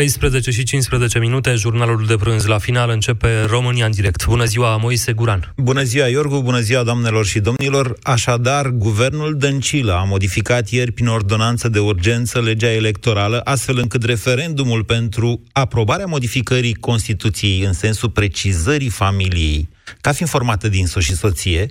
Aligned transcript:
13 0.00 0.50
și 0.50 0.62
15 0.62 1.18
minute, 1.18 1.54
jurnalul 1.54 2.04
de 2.06 2.16
prânz 2.16 2.46
la 2.46 2.58
final 2.58 2.90
începe 2.90 3.44
România 3.44 3.84
în 3.84 3.90
direct. 3.90 4.26
Bună 4.26 4.44
ziua, 4.44 4.76
Moise 4.76 5.12
Guran. 5.12 5.52
Bună 5.56 5.82
ziua, 5.82 6.06
Iorgu, 6.06 6.42
bună 6.42 6.60
ziua, 6.60 6.82
doamnelor 6.82 7.26
și 7.26 7.40
domnilor. 7.40 7.96
Așadar, 8.02 8.68
guvernul 8.68 9.36
Dăncilă 9.36 9.92
a 9.92 10.04
modificat 10.04 10.68
ieri 10.68 10.92
prin 10.92 11.06
ordonanță 11.06 11.68
de 11.68 11.78
urgență 11.78 12.40
legea 12.40 12.72
electorală, 12.72 13.40
astfel 13.44 13.78
încât 13.78 14.04
referendumul 14.04 14.84
pentru 14.84 15.42
aprobarea 15.52 16.06
modificării 16.06 16.74
Constituției 16.74 17.60
în 17.60 17.72
sensul 17.72 18.10
precizării 18.10 18.88
familiei 18.88 19.68
ca 20.00 20.12
fiind 20.12 20.30
formată 20.30 20.68
din 20.68 20.86
soț 20.86 21.02
și 21.02 21.16
soție, 21.16 21.70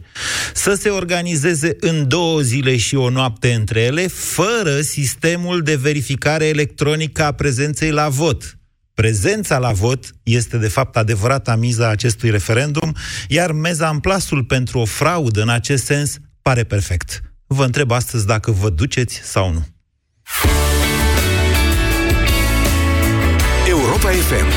să 0.53 0.73
se 0.73 0.89
organizeze 0.89 1.75
în 1.79 2.07
două 2.07 2.41
zile 2.41 2.77
și 2.77 2.95
o 2.95 3.09
noapte 3.09 3.53
între 3.53 3.81
ele, 3.81 4.07
fără 4.07 4.81
sistemul 4.81 5.61
de 5.61 5.75
verificare 5.75 6.45
electronică 6.45 7.23
a 7.23 7.31
prezenței 7.31 7.91
la 7.91 8.09
vot. 8.09 8.57
Prezența 8.93 9.57
la 9.57 9.71
vot 9.71 10.05
este, 10.23 10.57
de 10.57 10.67
fapt, 10.67 10.97
adevărata 10.97 11.55
miza 11.55 11.89
acestui 11.89 12.29
referendum, 12.29 12.95
iar 13.27 13.51
meza 13.51 13.87
amplasul 13.87 14.43
pentru 14.43 14.79
o 14.79 14.85
fraudă 14.85 15.41
în 15.41 15.49
acest 15.49 15.85
sens 15.85 16.17
pare 16.41 16.63
perfect. 16.63 17.21
Vă 17.47 17.63
întreb 17.63 17.91
astăzi 17.91 18.25
dacă 18.25 18.51
vă 18.51 18.69
duceți 18.69 19.21
sau 19.23 19.51
nu. 19.51 19.65
Europa 23.67 24.09
FM, 24.09 24.47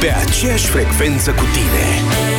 pe 0.00 0.10
aceeași 0.10 0.66
frecvență 0.66 1.30
cu 1.30 1.44
tine. 1.52 2.31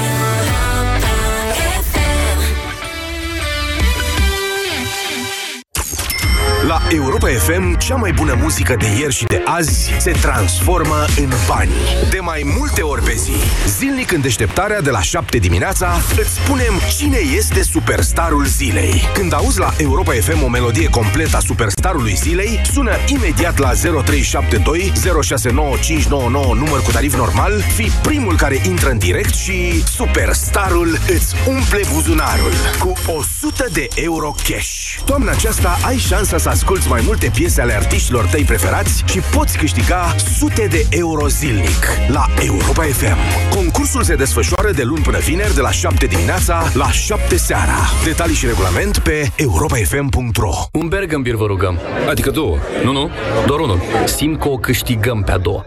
La 6.68 6.82
Europa 6.90 7.28
FM, 7.28 7.78
cea 7.78 7.96
mai 7.96 8.12
bună 8.12 8.38
muzică 8.42 8.76
de 8.80 8.86
ieri 9.00 9.14
și 9.14 9.26
de 9.26 9.42
azi 9.46 9.94
se 10.00 10.12
transformă 10.12 11.06
în 11.18 11.30
bani. 11.48 11.72
De 12.10 12.20
mai 12.20 12.54
multe 12.58 12.82
ori 12.82 13.02
pe 13.02 13.14
zi, 13.14 13.32
zilnic 13.68 14.12
în 14.12 14.22
deșteptarea 14.22 14.82
de 14.82 14.90
la 14.90 15.02
7 15.02 15.38
dimineața, 15.38 16.02
îți 16.18 16.30
spunem 16.30 16.74
cine 16.98 17.18
este 17.36 17.64
superstarul 17.64 18.46
zilei. 18.46 19.02
Când 19.14 19.34
auzi 19.34 19.60
la 19.60 19.74
Europa 19.78 20.12
FM 20.12 20.44
o 20.44 20.48
melodie 20.48 20.90
completă 20.90 21.38
a 21.38 21.40
superstarului 21.40 22.16
zilei, 22.16 22.62
sună 22.74 22.92
imediat 23.08 23.58
la 23.58 23.72
0372 23.74 24.92
069599 25.22 26.54
număr 26.54 26.82
cu 26.82 26.92
tarif 26.92 27.16
normal, 27.16 27.64
fi 27.76 27.92
primul 28.02 28.36
care 28.36 28.62
intră 28.66 28.90
în 28.90 28.98
direct 28.98 29.34
și 29.34 29.84
superstarul 29.96 31.00
îți 31.08 31.36
umple 31.48 31.82
buzunarul 31.94 32.54
cu 32.80 32.94
100 33.06 33.68
de 33.72 33.88
euro 33.96 34.36
cash. 34.48 35.00
Toamna 35.06 35.32
aceasta 35.32 35.80
ai 35.86 35.98
șansa 35.98 36.38
să 36.38 36.50
asculti 36.54 36.88
mai 36.88 37.02
multe 37.06 37.32
piese 37.36 37.62
ale 37.62 37.74
artiștilor 37.74 38.26
tăi 38.26 38.44
preferați 38.44 39.04
și 39.06 39.20
poți 39.20 39.58
câștiga 39.58 40.16
sute 40.38 40.68
de 40.68 40.86
euro 40.90 41.28
zilnic 41.28 41.86
la 42.08 42.26
Europa 42.46 42.84
FM. 42.84 43.18
Concursul 43.56 44.04
se 44.04 44.16
desfășoară 44.16 44.72
de 44.72 44.84
luni 44.84 45.04
până 45.04 45.18
vineri 45.18 45.54
de 45.54 45.62
la 45.62 45.72
7 45.72 46.06
dimineața 46.06 46.72
la 46.74 46.92
7 46.92 47.38
seara. 47.38 47.78
Detalii 48.04 48.36
și 48.36 48.46
regulament 48.46 48.98
pe 48.98 49.32
europafm.ro 49.36 50.52
Un 50.72 50.88
Bergambir 50.88 51.36
vă 51.36 51.46
rugăm. 51.46 51.80
Adică 52.10 52.30
două. 52.30 52.58
Nu, 52.84 52.92
nu, 52.92 53.10
doar 53.46 53.60
unul. 53.60 53.82
Simt 54.06 54.40
că 54.40 54.48
o 54.48 54.58
câștigăm 54.58 55.24
pe 55.24 55.32
a 55.32 55.38
doua. 55.38 55.66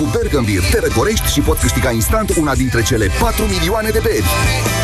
Cu 0.00 0.10
Bergambir 0.16 0.62
te 0.70 0.78
răcorești 0.80 1.32
și 1.32 1.40
poți 1.40 1.60
câștiga 1.60 1.90
instant 1.90 2.36
una 2.36 2.54
dintre 2.54 2.82
cele 2.82 3.06
4 3.20 3.44
milioane 3.44 3.90
de 3.90 4.00
beri. 4.02 4.24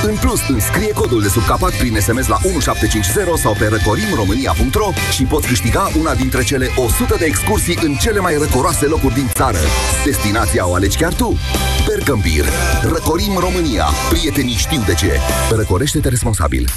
În 0.03 0.17
plus, 0.17 0.49
înscrie 0.49 0.93
codul 0.93 1.23
de 1.23 1.29
sub 1.29 1.45
capac 1.47 1.73
prin 1.73 2.01
SMS 2.01 2.27
la 2.27 2.39
1750 2.43 3.39
sau 3.39 3.53
pe 3.59 3.67
răcorimromânia.ro 3.67 4.89
și 5.13 5.25
poți 5.25 5.47
câștiga 5.47 5.89
una 6.01 6.15
dintre 6.15 6.43
cele 6.43 6.69
100 6.77 7.17
de 7.19 7.25
excursii 7.25 7.79
în 7.83 7.95
cele 7.95 8.21
mai 8.21 8.37
răcoroase 8.39 8.87
locuri 8.87 9.15
din 9.15 9.29
țară. 9.33 9.59
Destinația 10.05 10.69
o 10.69 10.75
alegi 10.75 10.97
chiar 10.97 11.15
tu. 11.15 11.39
Bergambir. 11.87 12.45
Răcorim 12.83 13.37
România. 13.39 13.87
Prietenii 14.11 14.55
știu 14.55 14.83
de 14.87 14.95
ce. 14.95 15.13
Răcorește-te 15.51 16.09
responsabil. 16.09 16.69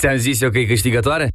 Ți-am 0.00 0.16
zis 0.16 0.40
eu 0.40 0.50
că 0.50 0.58
e 0.58 0.64
câștigătoare? 0.64 1.28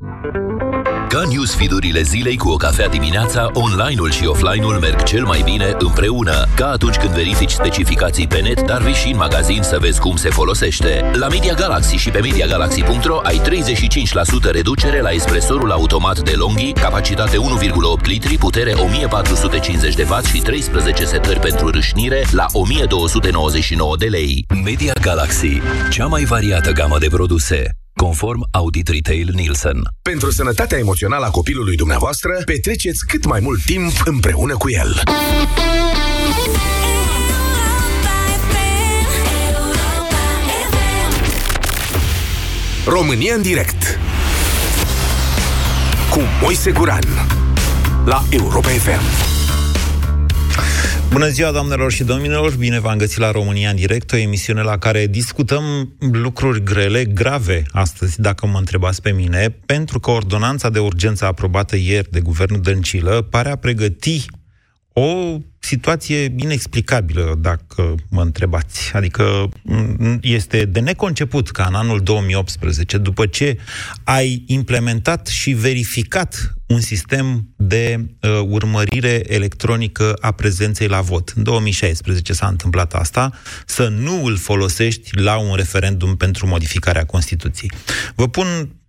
Ca 1.17 1.23
newsfeed-urile 1.23 2.01
zilei 2.01 2.37
cu 2.37 2.49
o 2.49 2.55
cafea 2.55 2.87
dimineața, 2.87 3.49
online-ul 3.53 4.11
și 4.11 4.25
offline-ul 4.25 4.79
merg 4.79 5.03
cel 5.03 5.23
mai 5.23 5.41
bine 5.43 5.75
împreună. 5.79 6.47
Ca 6.55 6.67
atunci 6.67 6.95
când 6.95 7.13
verifici 7.13 7.51
specificații 7.51 8.27
pe 8.27 8.39
net, 8.39 8.61
dar 8.61 8.81
vii 8.81 8.93
și 8.93 9.09
în 9.09 9.17
magazin 9.17 9.61
să 9.61 9.77
vezi 9.79 9.99
cum 9.99 10.15
se 10.15 10.29
folosește. 10.29 11.11
La 11.13 11.27
Media 11.27 11.53
Galaxy 11.53 11.95
și 11.95 12.09
pe 12.09 12.19
MediaGalaxy.ro 12.19 13.19
ai 13.23 13.41
35% 14.47 14.51
reducere 14.51 15.01
la 15.01 15.09
espresorul 15.09 15.71
automat 15.71 16.19
de 16.19 16.33
Longhi, 16.35 16.71
capacitate 16.71 17.37
1,8 17.37 18.01
litri, 18.03 18.37
putere 18.37 18.73
1450 18.73 19.95
de 19.95 20.07
W 20.09 20.25
și 20.33 20.41
13 20.41 21.05
setări 21.05 21.39
pentru 21.39 21.69
râșnire 21.69 22.25
la 22.31 22.45
1299 22.51 23.97
de 23.97 24.05
lei. 24.05 24.45
Media 24.63 24.93
Galaxy, 25.01 25.61
cea 25.91 26.05
mai 26.05 26.23
variată 26.23 26.71
gamă 26.71 26.97
de 26.99 27.07
produse 27.07 27.77
conform 27.97 28.47
Audit 28.51 28.87
Retail 28.87 29.29
Nielsen. 29.33 29.81
Pentru 30.01 30.31
sănătatea 30.31 30.77
emoțională 30.77 31.25
a 31.25 31.29
copilului 31.29 31.75
dumneavoastră, 31.75 32.41
petreceți 32.45 33.05
cât 33.07 33.25
mai 33.25 33.39
mult 33.39 33.63
timp 33.65 33.91
împreună 34.05 34.57
cu 34.57 34.69
el. 34.69 35.01
România 42.85 43.33
în 43.33 43.41
direct 43.41 43.99
cu 46.09 46.19
Moise 46.41 46.71
Guran 46.71 47.03
la 48.05 48.23
Europa 48.29 48.69
FM. 48.69 49.26
Bună 51.11 51.27
ziua, 51.27 51.51
doamnelor 51.51 51.91
și 51.91 52.03
domnilor! 52.03 52.55
Bine 52.55 52.79
v-am 52.79 52.97
găsit 52.97 53.17
la 53.17 53.31
România 53.31 53.69
în 53.69 53.75
direct, 53.75 54.11
o 54.11 54.17
emisiune 54.17 54.61
la 54.61 54.77
care 54.77 55.07
discutăm 55.07 55.93
lucruri 56.11 56.63
grele, 56.63 57.05
grave 57.05 57.63
astăzi, 57.71 58.21
dacă 58.21 58.47
mă 58.47 58.57
întrebați 58.57 59.01
pe 59.01 59.11
mine, 59.11 59.49
pentru 59.65 59.99
că 59.99 60.11
ordonanța 60.11 60.69
de 60.69 60.79
urgență 60.79 61.25
aprobată 61.25 61.75
ieri 61.75 62.11
de 62.11 62.19
guvernul 62.19 62.61
Dăncilă 62.61 63.27
pare 63.29 63.49
a 63.49 63.55
pregăti 63.55 64.25
o 64.99 65.37
situație 65.59 66.33
inexplicabilă, 66.37 67.35
dacă 67.39 67.95
mă 68.09 68.21
întrebați. 68.21 68.91
Adică 68.93 69.49
este 70.21 70.65
de 70.65 70.79
neconceput 70.79 71.51
ca 71.51 71.65
în 71.65 71.73
anul 71.73 71.99
2018, 71.99 72.97
după 72.97 73.25
ce 73.25 73.57
ai 74.03 74.43
implementat 74.47 75.27
și 75.27 75.51
verificat 75.51 76.53
un 76.67 76.79
sistem 76.79 77.49
de 77.55 78.05
uh, 78.21 78.29
urmărire 78.47 79.33
electronică 79.33 80.13
a 80.19 80.31
prezenței 80.31 80.87
la 80.87 81.01
vot. 81.01 81.33
În 81.35 81.43
2016 81.43 82.33
s-a 82.33 82.47
întâmplat 82.47 82.93
asta, 82.93 83.31
să 83.65 83.87
nu 83.87 84.25
îl 84.25 84.37
folosești 84.37 85.19
la 85.19 85.37
un 85.37 85.55
referendum 85.55 86.15
pentru 86.15 86.47
modificarea 86.47 87.05
Constituției. 87.05 87.71
Vă 88.15 88.27
pun 88.27 88.47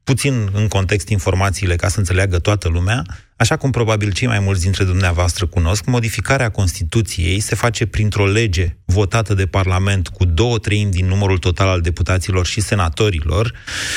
puțin 0.09 0.49
în 0.53 0.69
context 0.69 1.09
informațiile 1.09 1.77
ca 1.77 1.89
să 1.89 1.99
înțeleagă 1.99 2.39
toată 2.39 2.69
lumea, 2.69 3.03
așa 3.37 3.57
cum 3.57 3.71
probabil 3.71 4.13
cei 4.13 4.27
mai 4.27 4.39
mulți 4.39 4.63
dintre 4.63 4.85
dumneavoastră 4.85 5.47
cunosc, 5.47 5.85
modificarea 5.85 6.49
Constituției 6.49 7.41
se 7.41 7.55
face 7.55 7.87
printr-o 7.87 8.27
lege 8.27 8.77
votată 8.85 9.35
de 9.35 9.47
Parlament 9.47 10.09
cu 10.09 10.25
două 10.25 10.59
treimi 10.59 10.91
din 10.91 11.07
numărul 11.07 11.39
total 11.39 11.69
al 11.69 11.81
deputaților 11.81 12.47
și 12.47 12.61
senatorilor 12.61 13.53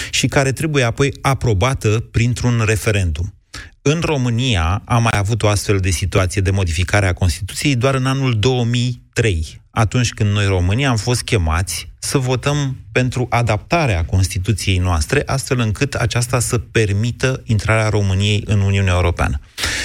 și 0.10 0.28
care 0.28 0.52
trebuie 0.52 0.84
apoi 0.84 1.14
aprobată 1.22 1.90
printr-un 2.12 2.64
referendum. 2.66 3.34
În 3.82 4.02
România 4.04 4.82
am 4.86 5.02
mai 5.02 5.18
avut 5.18 5.44
o 5.44 5.48
astfel 5.48 5.78
de 5.78 5.90
situație 5.90 6.42
de 6.42 6.52
modificare 6.52 7.08
a 7.08 7.14
Constituției 7.14 7.76
doar 7.76 7.96
în 7.96 8.06
anul 8.06 8.40
2003, 8.40 9.62
atunci 9.70 10.14
când 10.14 10.32
noi 10.32 10.46
românii 10.46 10.86
am 10.86 10.98
fost 10.98 11.22
chemați 11.22 11.91
să 12.04 12.18
votăm 12.18 12.78
pentru 12.92 13.26
adaptarea 13.30 14.06
Constituției 14.06 14.78
noastre, 14.78 15.24
astfel 15.26 15.60
încât 15.60 15.94
aceasta 15.94 16.40
să 16.40 16.58
permită 16.58 17.42
intrarea 17.46 17.90
României 17.90 18.44
în 18.46 18.60
Uniunea 18.60 18.94
Europeană. 18.94 19.40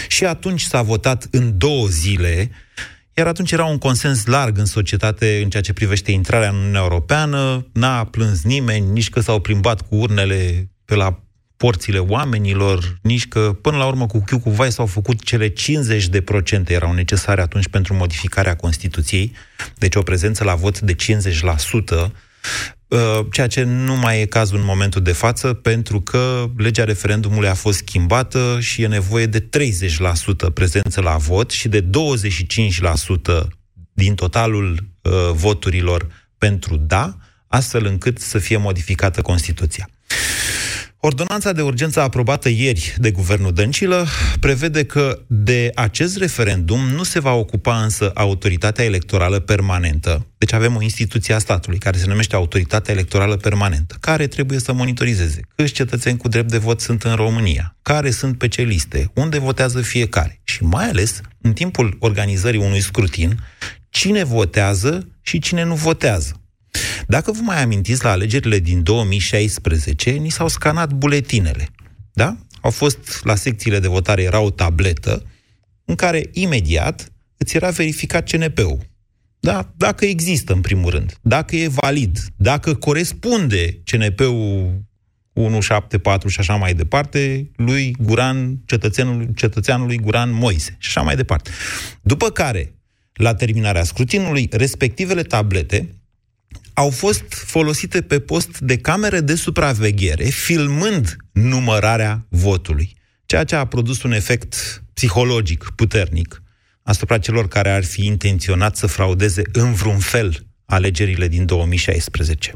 Și 0.09 0.25
atunci 0.25 0.60
s-a 0.60 0.82
votat 0.82 1.27
în 1.31 1.59
două 1.59 1.87
zile, 1.87 2.50
iar 3.15 3.27
atunci 3.27 3.53
era 3.53 3.65
un 3.65 3.78
consens 3.78 4.27
larg 4.27 4.59
în 4.59 4.65
societate 4.65 5.41
în 5.42 5.51
ceea 5.51 5.63
ce 5.63 5.72
privește 5.72 6.13
intrarea 6.13 6.48
în 6.48 6.57
Uniunea 6.57 6.80
Europeană, 6.80 7.66
n-a 7.72 8.04
plâns 8.04 8.42
nimeni, 8.42 8.91
nici 8.91 9.10
că 9.10 9.21
s-au 9.21 9.41
plimbat 9.41 9.80
cu 9.80 9.95
urnele 9.97 10.71
pe 10.84 10.95
la 10.95 11.21
porțile 11.57 11.99
oamenilor, 11.99 12.99
nici 13.03 13.29
că 13.29 13.57
până 13.61 13.77
la 13.77 13.87
urmă 13.87 14.07
cu 14.07 14.23
Chiu 14.27 14.39
cu 14.39 14.51
Vai 14.51 14.73
s-au 14.73 14.87
făcut 14.87 15.23
cele 15.23 15.49
50 15.49 16.09
de 16.09 16.21
procente 16.21 16.73
erau 16.73 16.93
necesare 16.93 17.41
atunci 17.41 17.69
pentru 17.69 17.95
modificarea 17.95 18.57
Constituției, 18.57 19.33
deci 19.75 19.95
o 19.95 20.03
prezență 20.03 20.45
la 20.45 20.55
vot 20.55 20.81
de 20.81 20.95
50%, 20.95 22.13
uh, 22.89 22.99
ceea 23.33 23.47
ce 23.47 23.63
nu 23.63 23.97
mai 23.97 24.21
e 24.21 24.27
cazul 24.27 24.59
în 24.59 24.65
momentul 24.65 25.03
de 25.03 25.13
față, 25.13 25.53
pentru 25.53 26.01
că 26.01 26.51
legea 26.57 26.85
referendumului 26.85 27.49
a 27.49 27.55
fost 27.55 27.79
schimbată 27.79 28.59
și 28.61 28.83
e 28.83 28.87
nevoie 28.87 29.27
de 29.27 29.41
30% 29.41 30.53
prezență 30.55 31.01
la 31.01 31.17
vot 31.17 31.51
și 31.51 31.69
de 31.69 31.85
25% 31.85 31.87
din 33.93 34.15
totalul 34.15 34.79
uh, 35.03 35.13
voturilor 35.33 36.07
pentru 36.39 36.77
da, 36.77 37.17
astfel 37.47 37.85
încât 37.85 38.19
să 38.19 38.39
fie 38.39 38.57
modificată 38.57 39.23
Constituția. 39.23 39.89
Ordonanța 41.07 41.53
de 41.53 41.63
urgență 41.63 42.01
aprobată 42.01 42.49
ieri 42.49 42.95
de 42.99 43.11
guvernul 43.11 43.53
Dăncilă 43.53 44.07
prevede 44.41 44.85
că 44.85 45.21
de 45.27 45.71
acest 45.75 46.17
referendum 46.17 46.81
nu 46.89 47.03
se 47.03 47.21
va 47.21 47.33
ocupa 47.33 47.83
însă 47.83 48.11
autoritatea 48.15 48.85
electorală 48.85 49.39
permanentă. 49.39 50.27
Deci 50.39 50.53
avem 50.53 50.77
o 50.77 50.83
instituție 50.83 51.35
a 51.35 51.39
statului 51.39 51.79
care 51.79 51.99
se 51.99 52.07
numește 52.07 52.35
Autoritatea 52.35 52.95
Electorală 52.95 53.37
Permanentă, 53.37 53.97
care 54.01 54.27
trebuie 54.27 54.59
să 54.59 54.73
monitorizeze 54.73 55.41
câți 55.55 55.73
cetățeni 55.73 56.19
cu 56.19 56.29
drept 56.29 56.51
de 56.51 56.59
vot 56.59 56.81
sunt 56.81 57.03
în 57.03 57.15
România, 57.15 57.77
care 57.83 58.11
sunt 58.11 58.39
pe 58.39 58.49
ce 58.49 58.63
liste, 58.63 59.11
unde 59.15 59.39
votează 59.39 59.81
fiecare 59.81 60.41
și 60.45 60.63
mai 60.63 60.89
ales 60.89 61.21
în 61.41 61.53
timpul 61.53 61.97
organizării 62.01 62.61
unui 62.61 62.81
scrutin, 62.81 63.39
cine 63.91 64.25
votează 64.25 65.09
și 65.23 65.39
cine 65.39 65.65
nu 65.65 65.75
votează. 65.75 66.41
Dacă 67.07 67.33
vă 67.33 67.41
mai 67.43 67.63
amintiți, 67.63 68.05
la 68.05 68.11
alegerile 68.11 68.59
din 68.59 68.83
2016, 68.83 70.11
ni 70.11 70.31
s-au 70.31 70.49
scanat 70.49 70.93
buletinele. 70.93 71.69
Da? 72.13 72.37
Au 72.61 72.71
fost, 72.71 73.21
la 73.23 73.34
secțiile 73.34 73.78
de 73.78 73.89
votare 73.89 74.23
era 74.23 74.41
o 74.41 74.51
tabletă 74.51 75.23
în 75.84 75.95
care 75.95 76.28
imediat 76.33 77.13
îți 77.37 77.57
era 77.57 77.71
verificat 77.71 78.31
CNP-ul. 78.31 78.78
Da? 79.41 79.73
Dacă 79.77 80.05
există, 80.05 80.53
în 80.53 80.61
primul 80.61 80.91
rând, 80.91 81.19
dacă 81.23 81.57
e 81.57 81.69
valid, 81.69 82.19
dacă 82.37 82.75
corespunde 82.75 83.83
CNP-ul 83.84 84.84
174 85.33 86.29
și 86.29 86.41
așa 86.41 86.55
mai 86.55 86.75
departe, 86.75 87.51
lui 87.57 87.97
Guran, 87.99 88.59
cetățeanului, 88.67 89.29
cetățeanului 89.34 89.97
Guran 89.97 90.33
Moise 90.33 90.77
și 90.79 90.89
așa 90.89 91.03
mai 91.03 91.17
departe. 91.17 91.51
După 92.03 92.31
care, 92.31 92.75
la 93.13 93.34
terminarea 93.34 93.84
scrutinului, 93.84 94.49
respectivele 94.53 95.22
tablete 95.22 95.95
au 96.78 96.91
fost 96.91 97.25
folosite 97.33 98.03
pe 98.03 98.21
post 98.21 98.59
de 98.59 98.77
camere 98.77 99.21
de 99.21 99.34
supraveghere, 99.34 100.25
filmând 100.25 101.17
numărarea 101.33 102.27
votului, 102.28 102.97
ceea 103.27 103.45
ce 103.45 103.57
a 103.57 103.65
produs 103.65 104.03
un 104.03 104.13
efect 104.13 104.83
psihologic 104.95 105.73
puternic 105.77 106.43
asupra 106.83 107.19
celor 107.19 107.49
care 107.49 107.71
ar 107.71 107.84
fi 107.84 108.07
intenționat 108.07 108.77
să 108.77 108.87
fraudeze 108.87 109.43
în 109.53 109.73
vreun 109.73 109.99
fel 109.99 110.47
alegerile 110.65 111.28
din 111.28 111.47
2016. 111.47 112.53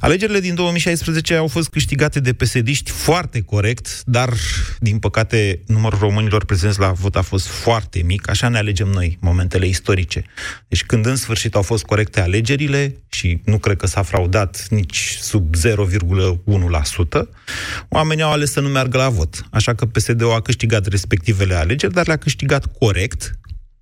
Alegerile 0.00 0.40
din 0.40 0.54
2016 0.54 1.34
au 1.34 1.46
fost 1.46 1.68
câștigate 1.68 2.20
de 2.20 2.32
pesediști 2.32 2.90
foarte 2.90 3.40
corect, 3.40 4.02
dar, 4.04 4.32
din 4.78 4.98
păcate, 4.98 5.60
numărul 5.66 5.98
românilor 5.98 6.44
prezenți 6.44 6.78
la 6.78 6.92
vot 6.92 7.16
a 7.16 7.22
fost 7.22 7.46
foarte 7.46 8.02
mic. 8.04 8.30
Așa 8.30 8.48
ne 8.48 8.58
alegem 8.58 8.88
noi 8.88 9.18
momentele 9.20 9.66
istorice. 9.66 10.24
Deci 10.68 10.84
când 10.84 11.06
în 11.06 11.16
sfârșit 11.16 11.54
au 11.54 11.62
fost 11.62 11.84
corecte 11.84 12.20
alegerile, 12.20 12.96
și 13.10 13.40
nu 13.44 13.58
cred 13.58 13.76
că 13.76 13.86
s-a 13.86 14.02
fraudat 14.02 14.66
nici 14.70 15.16
sub 15.20 15.54
0,1%, 15.56 17.28
oamenii 17.88 18.22
au 18.22 18.32
ales 18.32 18.50
să 18.50 18.60
nu 18.60 18.68
meargă 18.68 18.96
la 18.96 19.08
vot. 19.08 19.44
Așa 19.50 19.74
că 19.74 19.86
PSD-ul 19.86 20.32
a 20.32 20.40
câștigat 20.40 20.86
respectivele 20.86 21.54
alegeri, 21.54 21.92
dar 21.92 22.06
le-a 22.06 22.16
câștigat 22.16 22.66
corect, 22.78 23.38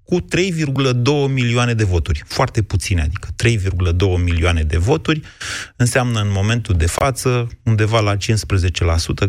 cu 0.09 0.21
3,2 0.21 1.03
milioane 1.29 1.75
de 1.75 1.85
voturi. 1.85 2.23
Foarte 2.27 2.63
puține, 2.63 3.03
adică 3.03 3.29
3,2 3.45 4.23
milioane 4.25 4.63
de 4.63 4.77
voturi 4.77 5.21
înseamnă 5.77 6.21
în 6.21 6.31
momentul 6.31 6.75
de 6.77 6.87
față 6.87 7.49
undeva 7.63 8.01
la 8.01 8.17
15%, 8.17 8.19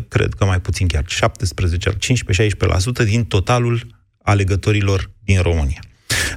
cred 0.07 0.33
că 0.33 0.45
mai 0.45 0.61
puțin 0.61 0.87
chiar 0.87 1.03
17, 1.07 1.89
15-16% 1.91 3.05
din 3.05 3.25
totalul 3.25 4.01
alegătorilor 4.23 5.11
din 5.23 5.41
România. 5.41 5.79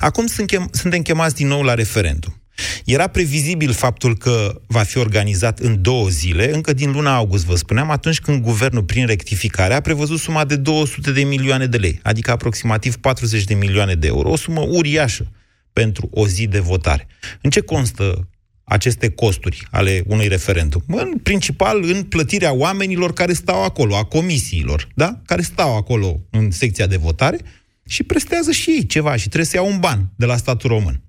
Acum 0.01 0.27
suntem 0.71 1.03
chemați 1.03 1.35
din 1.35 1.47
nou 1.47 1.63
la 1.63 1.75
referendum. 1.75 2.42
Era 2.85 3.07
previzibil 3.07 3.73
faptul 3.73 4.17
că 4.17 4.61
va 4.67 4.83
fi 4.83 4.99
organizat 4.99 5.59
în 5.59 5.83
două 5.83 6.09
zile, 6.09 6.55
încă 6.55 6.73
din 6.73 6.93
luna 6.93 7.15
august, 7.15 7.45
vă 7.45 7.55
spuneam, 7.55 7.91
atunci 7.91 8.21
când 8.21 8.43
guvernul, 8.43 8.83
prin 8.83 9.07
rectificare, 9.07 9.75
a 9.75 9.81
prevăzut 9.81 10.19
suma 10.19 10.45
de 10.45 10.57
200 10.57 11.13
de 11.13 11.23
milioane 11.23 11.67
de 11.67 11.77
lei, 11.77 12.01
adică 12.03 12.31
aproximativ 12.31 12.97
40 12.97 13.45
de 13.45 13.55
milioane 13.55 13.95
de 13.95 14.07
euro, 14.07 14.31
o 14.31 14.37
sumă 14.37 14.61
uriașă 14.61 15.31
pentru 15.73 16.09
o 16.13 16.27
zi 16.27 16.47
de 16.47 16.59
votare. 16.59 17.07
În 17.41 17.51
ce 17.51 17.61
constă 17.61 18.29
aceste 18.65 19.11
costuri 19.11 19.67
ale 19.71 20.03
unui 20.07 20.29
referendum? 20.29 20.83
În 20.87 21.19
principal 21.23 21.83
în 21.83 22.03
plătirea 22.03 22.53
oamenilor 22.53 23.13
care 23.13 23.33
stau 23.33 23.65
acolo, 23.65 23.97
a 23.97 24.05
comisiilor, 24.05 24.89
da? 24.95 25.21
care 25.27 25.43
stau 25.43 25.77
acolo 25.77 26.21
în 26.31 26.51
secția 26.51 26.87
de 26.87 26.97
votare 26.97 27.39
și 27.87 28.03
prestează 28.03 28.51
și 28.51 28.71
ei 28.71 28.87
ceva 28.87 29.17
și 29.17 29.27
trebuie 29.27 29.45
să 29.45 29.57
iau 29.57 29.69
un 29.69 29.79
ban 29.79 30.13
de 30.17 30.27
la 30.27 30.37
statul 30.37 30.71
român. 30.71 31.03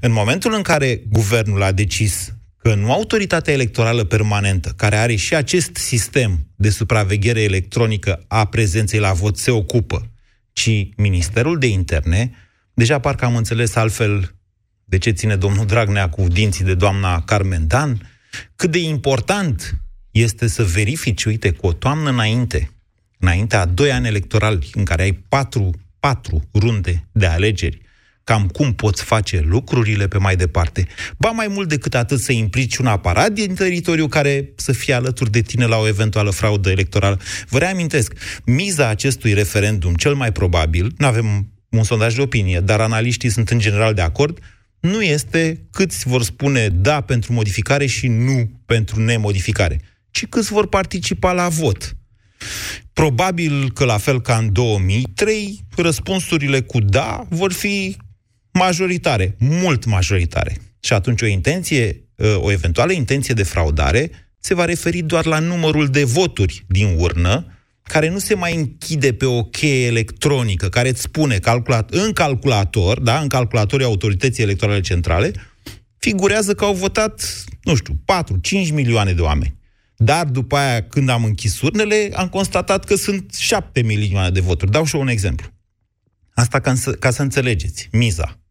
În 0.00 0.12
momentul 0.12 0.54
în 0.54 0.62
care 0.62 1.02
guvernul 1.08 1.62
a 1.62 1.72
decis 1.72 2.34
că 2.56 2.74
nu 2.74 2.92
autoritatea 2.92 3.52
electorală 3.52 4.04
permanentă, 4.04 4.72
care 4.76 4.96
are 4.96 5.14
și 5.14 5.34
acest 5.34 5.76
sistem 5.76 6.46
de 6.56 6.70
supraveghere 6.70 7.42
electronică 7.42 8.24
a 8.28 8.44
prezenței 8.44 8.98
la 8.98 9.12
vot, 9.12 9.38
se 9.38 9.50
ocupă, 9.50 10.10
ci 10.52 10.88
Ministerul 10.96 11.58
de 11.58 11.66
Interne, 11.66 12.30
deja 12.74 12.98
parcă 12.98 13.24
am 13.24 13.36
înțeles 13.36 13.74
altfel 13.74 14.34
de 14.84 14.98
ce 14.98 15.10
ține 15.10 15.36
domnul 15.36 15.66
Dragnea 15.66 16.08
cu 16.08 16.22
dinții 16.28 16.64
de 16.64 16.74
doamna 16.74 17.22
Carmen 17.22 17.66
Dan, 17.66 18.10
cât 18.56 18.70
de 18.70 18.78
important 18.78 19.76
este 20.10 20.46
să 20.46 20.64
verifici, 20.64 21.24
uite, 21.24 21.50
cu 21.50 21.66
o 21.66 21.72
toamnă 21.72 22.10
înainte, 22.10 22.70
înainte 23.18 23.56
a 23.56 23.64
doi 23.64 23.92
ani 23.92 24.06
electorali, 24.06 24.70
în 24.74 24.84
care 24.84 25.02
ai 25.02 25.12
patru, 25.12 25.70
patru 26.00 26.48
runde 26.52 27.08
de 27.12 27.26
alegeri, 27.26 27.81
cam 28.24 28.48
cum 28.48 28.74
poți 28.74 29.02
face 29.02 29.42
lucrurile 29.46 30.08
pe 30.08 30.18
mai 30.18 30.36
departe. 30.36 30.86
Ba 31.18 31.30
mai 31.30 31.46
mult 31.48 31.68
decât 31.68 31.94
atât 31.94 32.20
să 32.20 32.32
implici 32.32 32.76
un 32.76 32.86
aparat 32.86 33.32
din 33.32 33.54
teritoriu 33.54 34.08
care 34.08 34.52
să 34.56 34.72
fie 34.72 34.94
alături 34.94 35.30
de 35.30 35.40
tine 35.40 35.66
la 35.66 35.76
o 35.76 35.86
eventuală 35.86 36.30
fraudă 36.30 36.70
electorală. 36.70 37.20
Vă 37.48 37.58
reamintesc, 37.58 38.12
miza 38.44 38.88
acestui 38.88 39.32
referendum, 39.32 39.94
cel 39.94 40.14
mai 40.14 40.32
probabil, 40.32 40.92
nu 40.98 41.06
avem 41.06 41.48
un 41.68 41.82
sondaj 41.82 42.14
de 42.14 42.20
opinie, 42.20 42.60
dar 42.60 42.80
analiștii 42.80 43.30
sunt 43.30 43.48
în 43.48 43.58
general 43.58 43.94
de 43.94 44.00
acord, 44.00 44.38
nu 44.80 45.02
este 45.02 45.66
câți 45.70 46.08
vor 46.08 46.22
spune 46.22 46.68
da 46.68 47.00
pentru 47.00 47.32
modificare 47.32 47.86
și 47.86 48.06
nu 48.06 48.50
pentru 48.66 49.00
nemodificare, 49.00 49.80
ci 50.10 50.26
câți 50.26 50.52
vor 50.52 50.68
participa 50.68 51.32
la 51.32 51.48
vot. 51.48 51.96
Probabil 52.92 53.70
că, 53.72 53.84
la 53.84 53.98
fel 53.98 54.20
ca 54.20 54.36
în 54.36 54.52
2003, 54.52 55.64
răspunsurile 55.76 56.60
cu 56.60 56.80
da 56.80 57.26
vor 57.28 57.52
fi 57.52 57.96
majoritare, 58.52 59.36
mult 59.38 59.84
majoritare. 59.84 60.56
Și 60.80 60.92
atunci 60.92 61.22
o 61.22 61.26
intenție, 61.26 62.08
ă, 62.18 62.40
o 62.40 62.50
eventuală 62.50 62.92
intenție 62.92 63.34
de 63.34 63.42
fraudare 63.42 64.10
se 64.38 64.54
va 64.54 64.64
referi 64.64 65.00
doar 65.00 65.26
la 65.26 65.38
numărul 65.38 65.86
de 65.86 66.04
voturi 66.04 66.64
din 66.68 66.96
urnă, 66.98 67.46
care 67.82 68.08
nu 68.08 68.18
se 68.18 68.34
mai 68.34 68.56
închide 68.56 69.12
pe 69.12 69.24
o 69.24 69.42
cheie 69.42 69.86
electronică, 69.86 70.68
care 70.68 70.88
îți 70.88 71.00
spune 71.00 71.38
calculat, 71.38 71.90
în 71.90 72.12
calculator, 72.12 73.00
da, 73.00 73.18
în 73.18 73.28
calculatorii 73.28 73.86
autorității 73.86 74.42
electorale 74.42 74.80
centrale, 74.80 75.32
figurează 75.98 76.54
că 76.54 76.64
au 76.64 76.74
votat, 76.74 77.44
nu 77.62 77.74
știu, 77.74 77.94
4-5 78.68 78.72
milioane 78.72 79.12
de 79.12 79.20
oameni. 79.20 79.60
Dar 79.96 80.26
după 80.26 80.56
aia, 80.56 80.82
când 80.82 81.08
am 81.08 81.24
închis 81.24 81.60
urnele, 81.60 82.10
am 82.14 82.28
constatat 82.28 82.84
că 82.84 82.94
sunt 82.94 83.34
7 83.34 83.82
milioane 83.82 84.30
de 84.30 84.40
voturi. 84.40 84.70
Dau 84.70 84.84
și 84.84 84.94
eu 84.94 85.00
un 85.00 85.08
exemplu. 85.08 85.46
Asta 86.34 86.60
ca 86.60 86.74
să, 86.74 86.92
ca 86.92 87.10
să 87.10 87.22
înțelegeți. 87.22 87.88
Miza. 87.92 88.41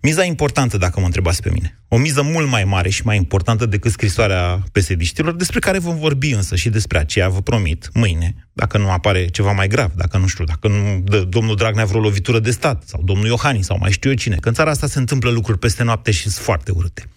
Miza 0.00 0.24
importantă, 0.24 0.76
dacă 0.76 1.00
mă 1.00 1.06
întrebați 1.06 1.42
pe 1.42 1.50
mine. 1.50 1.78
O 1.88 1.96
miză 1.96 2.22
mult 2.22 2.48
mai 2.48 2.64
mare 2.64 2.88
și 2.88 3.02
mai 3.04 3.16
importantă 3.16 3.66
decât 3.66 3.90
scrisoarea 3.90 4.62
pesediștilor, 4.72 5.34
despre 5.34 5.58
care 5.58 5.78
vom 5.78 5.98
vorbi 5.98 6.30
însă 6.30 6.56
și 6.56 6.68
despre 6.68 6.98
aceea, 6.98 7.28
vă 7.28 7.40
promit, 7.40 7.88
mâine, 7.92 8.48
dacă 8.52 8.78
nu 8.78 8.90
apare 8.90 9.26
ceva 9.26 9.52
mai 9.52 9.68
grav, 9.68 9.92
dacă 9.94 10.18
nu 10.18 10.26
știu, 10.26 10.44
dacă 10.44 10.68
nu 10.68 11.00
dă 11.04 11.20
domnul 11.20 11.56
Dragnea 11.56 11.84
vreo 11.84 12.00
lovitură 12.00 12.38
de 12.38 12.50
stat, 12.50 12.82
sau 12.86 13.02
domnul 13.04 13.26
Iohannis, 13.26 13.66
sau 13.66 13.78
mai 13.80 13.90
știu 13.90 14.10
eu 14.10 14.16
cine, 14.16 14.36
că 14.36 14.48
în 14.48 14.54
țara 14.54 14.70
asta 14.70 14.86
se 14.86 14.98
întâmplă 14.98 15.30
lucruri 15.30 15.58
peste 15.58 15.82
noapte 15.82 16.10
și 16.10 16.22
sunt 16.22 16.34
foarte 16.44 16.70
urâte. 16.70 17.08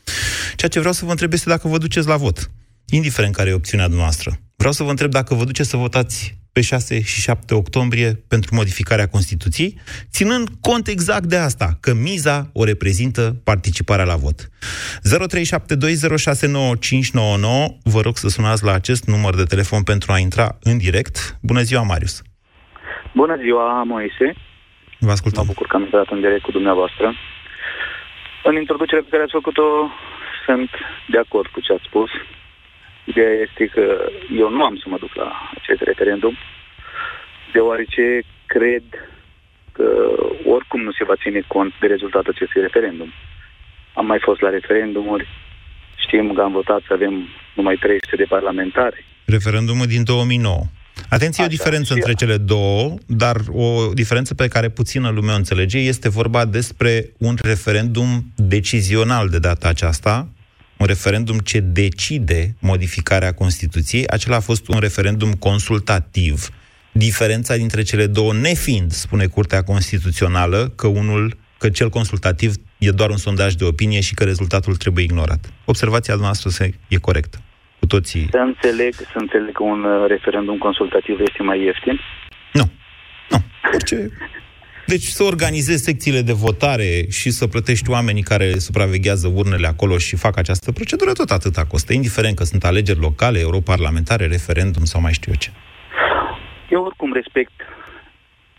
Ceea 0.55 0.69
ce 0.69 0.79
vreau 0.79 0.93
să 0.93 1.05
vă 1.05 1.11
întreb 1.11 1.33
este 1.33 1.49
dacă 1.49 1.67
vă 1.67 1.77
duceți 1.77 2.07
la 2.07 2.17
vot, 2.17 2.49
indiferent 2.95 3.35
care 3.35 3.49
e 3.49 3.53
opțiunea 3.53 3.87
noastră. 3.87 4.31
Vreau 4.55 4.73
să 4.73 4.83
vă 4.83 4.89
întreb 4.89 5.11
dacă 5.11 5.33
vă 5.33 5.43
duceți 5.43 5.69
să 5.69 5.77
votați 5.77 6.37
pe 6.53 6.61
6 6.61 7.01
și 7.01 7.21
7 7.21 7.53
octombrie 7.53 8.09
pentru 8.27 8.55
modificarea 8.55 9.07
Constituției, 9.07 9.77
ținând 10.11 10.47
cont 10.61 10.87
exact 10.87 11.25
de 11.25 11.35
asta, 11.35 11.67
că 11.79 11.93
miza 11.93 12.49
o 12.53 12.63
reprezintă 12.63 13.35
participarea 13.43 14.05
la 14.05 14.15
vot. 14.15 14.39
0372069599, 14.39 14.49
vă 17.83 18.01
rog 18.01 18.17
să 18.17 18.27
sunați 18.27 18.63
la 18.63 18.73
acest 18.73 19.07
număr 19.07 19.35
de 19.35 19.43
telefon 19.43 19.83
pentru 19.83 20.11
a 20.11 20.17
intra 20.17 20.57
în 20.61 20.77
direct. 20.77 21.37
Bună 21.41 21.61
ziua, 21.61 21.81
Marius! 21.81 22.21
Bună 23.13 23.35
ziua, 23.43 23.83
Moise! 23.83 24.35
Vă 24.99 25.11
ascultăm. 25.11 25.43
Mă 25.45 25.51
bucur 25.53 25.67
că 25.67 25.75
am 25.75 25.83
intrat 25.83 26.07
în 26.09 26.19
direct 26.19 26.41
cu 26.41 26.51
dumneavoastră. 26.51 27.13
În 28.43 28.55
introducerea 28.55 29.03
pe 29.03 29.09
care 29.09 29.23
ați 29.23 29.37
făcut-o, 29.39 29.67
sunt 30.45 30.69
de 31.07 31.17
acord 31.17 31.47
cu 31.47 31.59
ce 31.59 31.73
ați 31.73 31.87
spus. 31.87 32.09
Ideea 33.11 33.33
este 33.47 33.63
că 33.75 33.83
eu 34.41 34.49
nu 34.49 34.63
am 34.63 34.75
să 34.81 34.85
mă 34.87 34.97
duc 34.99 35.13
la 35.15 35.29
acest 35.59 35.81
referendum, 35.81 36.35
deoarece 37.53 38.03
cred 38.45 38.83
că 39.71 39.87
oricum 40.55 40.81
nu 40.87 40.91
se 40.91 41.03
va 41.09 41.13
ține 41.23 41.41
cont 41.47 41.73
de 41.81 41.87
rezultatul 41.87 42.33
acestui 42.35 42.61
referendum. 42.61 43.09
Am 43.93 44.05
mai 44.05 44.19
fost 44.21 44.41
la 44.41 44.49
referendumuri, 44.49 45.27
știm 46.05 46.33
că 46.33 46.41
am 46.41 46.51
votat 46.51 46.81
să 46.87 46.93
avem 46.93 47.13
numai 47.55 47.75
300 47.75 48.15
de 48.15 48.25
parlamentari. 48.29 49.05
Referendumul 49.25 49.85
din 49.85 50.03
2009. 50.03 50.61
Atenție, 51.09 51.43
Așa, 51.43 51.51
o 51.51 51.55
diferență 51.55 51.93
și- 51.93 51.99
între 51.99 52.13
cele 52.13 52.37
două, 52.37 52.93
dar 53.07 53.35
o 53.51 53.93
diferență 53.93 54.33
pe 54.35 54.47
care 54.47 54.69
puțină 54.69 55.09
lume 55.09 55.31
o 55.31 55.35
înțelege. 55.35 55.77
Este 55.77 56.09
vorba 56.09 56.45
despre 56.45 57.09
un 57.17 57.35
referendum 57.41 58.07
decizional 58.35 59.29
de 59.29 59.39
data 59.39 59.67
aceasta, 59.67 60.27
un 60.79 60.85
referendum 60.85 61.37
ce 61.37 61.59
decide 61.59 62.55
modificarea 62.59 63.33
Constituției. 63.33 64.07
Acela 64.07 64.35
a 64.35 64.39
fost 64.39 64.67
un 64.67 64.79
referendum 64.79 65.31
consultativ. 65.33 66.49
Diferența 66.91 67.55
dintre 67.55 67.81
cele 67.81 68.05
două 68.07 68.33
nefiind, 68.33 68.91
spune 68.91 69.25
Curtea 69.25 69.63
Constituțională, 69.63 70.71
că 70.75 70.87
unul, 70.87 71.37
că 71.57 71.69
cel 71.69 71.89
consultativ 71.89 72.53
e 72.77 72.89
doar 72.91 73.09
un 73.09 73.17
sondaj 73.17 73.53
de 73.53 73.63
opinie 73.65 74.01
și 74.01 74.13
că 74.13 74.23
rezultatul 74.23 74.75
trebuie 74.75 75.03
ignorat. 75.03 75.53
Observația 75.65 76.15
noastră 76.15 76.49
se- 76.49 76.73
e 76.87 76.95
corectă. 76.97 77.37
Cu 77.79 77.85
toții 77.85 78.27
Să 78.31 78.37
înțeleg, 78.37 78.93
să 78.95 79.15
înțeleg 79.15 79.51
că 79.53 79.63
un 79.63 79.83
uh, 79.83 80.07
referendum 80.07 80.57
consultativ 80.57 81.19
este 81.19 81.43
mai 81.43 81.63
ieftin. 81.63 81.99
Nu. 82.53 82.71
Nu. 83.29 83.37
Orice... 83.73 83.95
Deci 84.93 85.07
să 85.17 85.23
organizezi 85.23 85.83
secțiile 85.83 86.21
de 86.21 86.33
votare 86.33 86.89
și 87.09 87.29
să 87.29 87.47
plătești 87.47 87.89
oamenii 87.89 88.23
care 88.31 88.47
supraveghează 88.67 89.27
urnele 89.35 89.67
acolo 89.67 89.97
și 89.97 90.15
fac 90.15 90.37
această 90.37 90.71
procedură, 90.71 91.11
tot 91.13 91.29
atâta 91.29 91.63
costă, 91.65 91.93
indiferent 91.93 92.35
că 92.35 92.43
sunt 92.43 92.63
alegeri 92.63 92.99
locale, 92.99 93.39
europarlamentare, 93.39 94.25
referendum 94.25 94.83
sau 94.91 95.01
mai 95.01 95.13
știu 95.13 95.31
eu 95.31 95.37
ce. 95.43 95.49
Eu 96.69 96.83
oricum 96.83 97.13
respect 97.13 97.51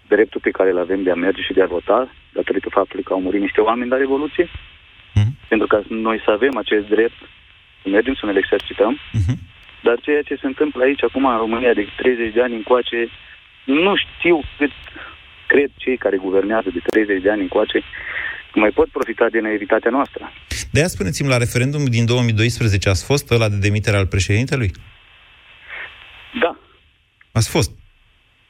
dreptul 0.09 0.41
pe 0.41 0.51
care 0.51 0.71
îl 0.71 0.79
avem 0.79 1.03
de 1.03 1.11
a 1.11 1.15
merge 1.27 1.43
și 1.43 1.53
de 1.53 1.63
a 1.63 1.67
vota, 1.77 2.01
datorită 2.33 2.69
faptului 2.71 3.05
că 3.05 3.13
au 3.13 3.21
murit 3.21 3.41
niște 3.41 3.61
oameni 3.61 3.91
la 3.91 3.97
Revoluție, 3.97 4.49
Mhm. 5.15 5.33
pentru 5.49 5.67
ca 5.67 5.83
noi 5.89 6.19
să 6.25 6.31
avem 6.31 6.57
acest 6.57 6.87
drept, 6.95 7.19
să 7.83 7.89
mergem 7.89 8.15
să 8.21 8.27
ne 8.27 8.33
le 8.33 8.39
exercităm, 8.45 8.93
Mhm. 9.13 9.35
dar 9.87 9.97
ceea 10.07 10.23
ce 10.29 10.35
se 10.41 10.47
întâmplă 10.47 10.81
aici 10.85 11.03
acum 11.09 11.25
în 11.27 11.37
România 11.45 11.73
de 11.73 11.85
30 11.97 12.33
de 12.37 12.43
ani 12.43 12.55
încoace, 12.61 12.99
nu 13.65 13.93
știu 14.05 14.37
cât 14.59 14.71
cred 15.51 15.71
cei 15.77 15.97
care 16.05 16.17
guvernează 16.17 16.69
de 16.73 16.81
30 16.87 17.23
de 17.23 17.31
ani 17.31 17.41
încoace, 17.41 17.79
că 18.53 18.59
mai 18.59 18.71
pot 18.79 18.89
profita 18.89 19.27
de 19.35 19.41
naivitatea 19.41 19.91
noastră. 19.91 20.33
De 20.73 20.79
aia 20.79 20.89
spuneți-mi, 20.89 21.29
la 21.29 21.37
referendum 21.37 21.85
din 21.85 22.05
2012 22.07 22.89
ați 22.89 23.05
fost 23.05 23.31
ăla 23.31 23.49
de 23.49 23.57
demitere 23.67 23.97
al 23.97 24.07
președintelui? 24.07 24.71
Da, 26.43 26.57
Ați 27.33 27.51
fost. 27.51 27.71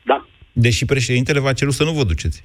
da, 0.02 0.26
Deși 0.52 0.85
președintele 0.85 1.40
v-a 1.40 1.52
cerut 1.52 1.75
să 1.75 1.85
nu 1.85 1.92
vă 1.92 2.04
duceți. 2.04 2.45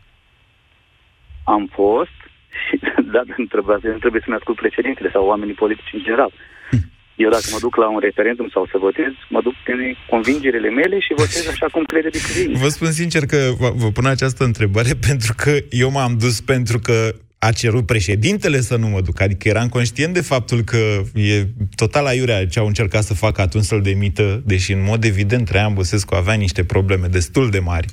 am 1.43 1.69
fost 1.74 2.17
și 2.63 2.79
da, 3.13 3.21
nu 3.38 3.45
trebuie, 3.45 3.77
nu 3.83 3.97
trebuie 3.97 4.21
să-mi 4.25 4.35
ascult 4.35 4.57
președintele 4.57 5.09
sau 5.12 5.25
oamenii 5.25 5.53
politici 5.53 5.93
în 5.93 6.03
general. 6.03 6.31
Eu 7.15 7.29
dacă 7.29 7.48
mă 7.51 7.57
duc 7.60 7.75
la 7.75 7.89
un 7.89 8.00
referendum 8.00 8.50
sau 8.53 8.67
să 8.72 8.77
votez, 8.77 9.12
mă 9.29 9.41
duc 9.41 9.53
prin 9.63 9.98
convingerile 10.10 10.69
mele 10.69 11.00
și 11.00 11.13
votez 11.17 11.48
așa 11.48 11.67
cum 11.72 11.84
crede 11.84 12.10
de 12.10 12.19
cuvinte. 12.27 12.60
Vă 12.60 12.67
spun 12.67 12.91
sincer 12.91 13.25
că 13.25 13.51
vă 13.60 13.72
vă 13.75 13.91
pun 13.91 14.05
această 14.05 14.43
întrebare 14.43 14.91
pentru 15.10 15.34
că 15.38 15.53
eu 15.69 15.91
m-am 15.91 16.17
dus 16.19 16.41
pentru 16.41 16.79
că 16.79 17.15
a 17.45 17.51
cerut 17.51 17.85
președintele 17.85 18.61
să 18.61 18.75
nu 18.75 18.87
mă 18.87 19.01
duc. 19.01 19.21
Adică 19.21 19.47
eram 19.47 19.69
conștient 19.69 20.13
de 20.13 20.21
faptul 20.21 20.63
că 20.63 20.77
e 21.13 21.47
total 21.75 22.05
aiurea 22.05 22.47
ce 22.47 22.59
au 22.59 22.67
încercat 22.67 23.03
să 23.03 23.13
facă 23.13 23.41
atunci 23.41 23.63
să-l 23.63 23.81
demită, 23.81 24.43
deși 24.45 24.71
în 24.71 24.83
mod 24.83 25.03
evident 25.03 25.45
Traian 25.45 25.73
Băsescu 25.73 26.15
avea 26.15 26.33
niște 26.33 26.63
probleme 26.63 27.07
destul 27.07 27.49
de 27.49 27.59
mari. 27.59 27.87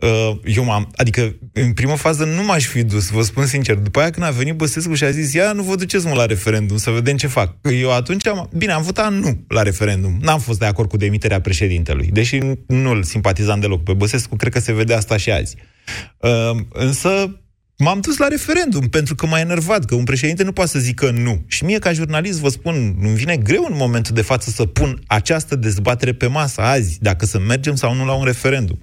Uh, 0.00 0.36
Eu 0.44 0.64
m-am, 0.64 0.92
adică 0.96 1.34
în 1.52 1.72
primă 1.72 1.96
fază 1.96 2.24
nu 2.24 2.44
m-aș 2.44 2.64
fi 2.66 2.82
dus, 2.82 3.08
vă 3.08 3.22
spun 3.22 3.46
sincer. 3.46 3.76
După 3.76 4.00
aia 4.00 4.10
când 4.10 4.26
a 4.26 4.30
venit 4.30 4.54
Băsescu 4.54 4.94
și 4.94 5.04
a 5.04 5.10
zis, 5.10 5.32
ia 5.32 5.52
nu 5.52 5.62
vă 5.62 5.74
duceți 5.74 6.06
mă 6.06 6.14
la 6.14 6.26
referendum, 6.26 6.76
să 6.76 6.90
vedem 6.90 7.16
ce 7.16 7.26
fac. 7.26 7.56
Eu 7.80 7.92
atunci 7.92 8.26
am, 8.26 8.50
bine, 8.56 8.72
am 8.72 8.82
votat 8.82 9.12
nu 9.12 9.44
la 9.48 9.62
referendum. 9.62 10.18
N-am 10.20 10.38
fost 10.38 10.58
de 10.58 10.66
acord 10.66 10.88
cu 10.88 10.96
demiterea 10.96 11.40
președintelui, 11.40 12.08
deși 12.12 12.38
nu-l 12.66 13.02
simpatizam 13.02 13.60
deloc 13.60 13.82
pe 13.82 13.92
Băsescu, 13.92 14.36
cred 14.36 14.52
că 14.52 14.60
se 14.60 14.72
vede 14.72 14.94
asta 14.94 15.16
și 15.16 15.30
azi. 15.30 15.56
Uh, 16.18 16.60
însă 16.72 17.36
m-am 17.78 18.00
dus 18.00 18.18
la 18.18 18.28
referendum 18.28 18.88
pentru 18.90 19.14
că 19.14 19.26
m-a 19.26 19.38
enervat 19.38 19.84
că 19.84 19.94
un 19.94 20.04
președinte 20.04 20.44
nu 20.44 20.52
poate 20.52 20.70
să 20.70 20.78
zică 20.78 21.10
nu. 21.10 21.34
Și 21.48 21.64
mie, 21.64 21.78
ca 21.78 21.92
jurnalist, 21.92 22.40
vă 22.40 22.48
spun, 22.48 22.74
îmi 23.06 23.16
vine 23.22 23.36
greu 23.36 23.64
în 23.68 23.76
momentul 23.76 24.14
de 24.14 24.22
față 24.22 24.50
să 24.50 24.64
pun 24.66 24.90
această 25.06 25.56
dezbatere 25.56 26.12
pe 26.12 26.26
masă 26.26 26.60
azi, 26.60 27.02
dacă 27.02 27.24
să 27.24 27.38
mergem 27.38 27.74
sau 27.74 27.94
nu 27.94 28.04
la 28.04 28.14
un 28.14 28.24
referendum. 28.24 28.78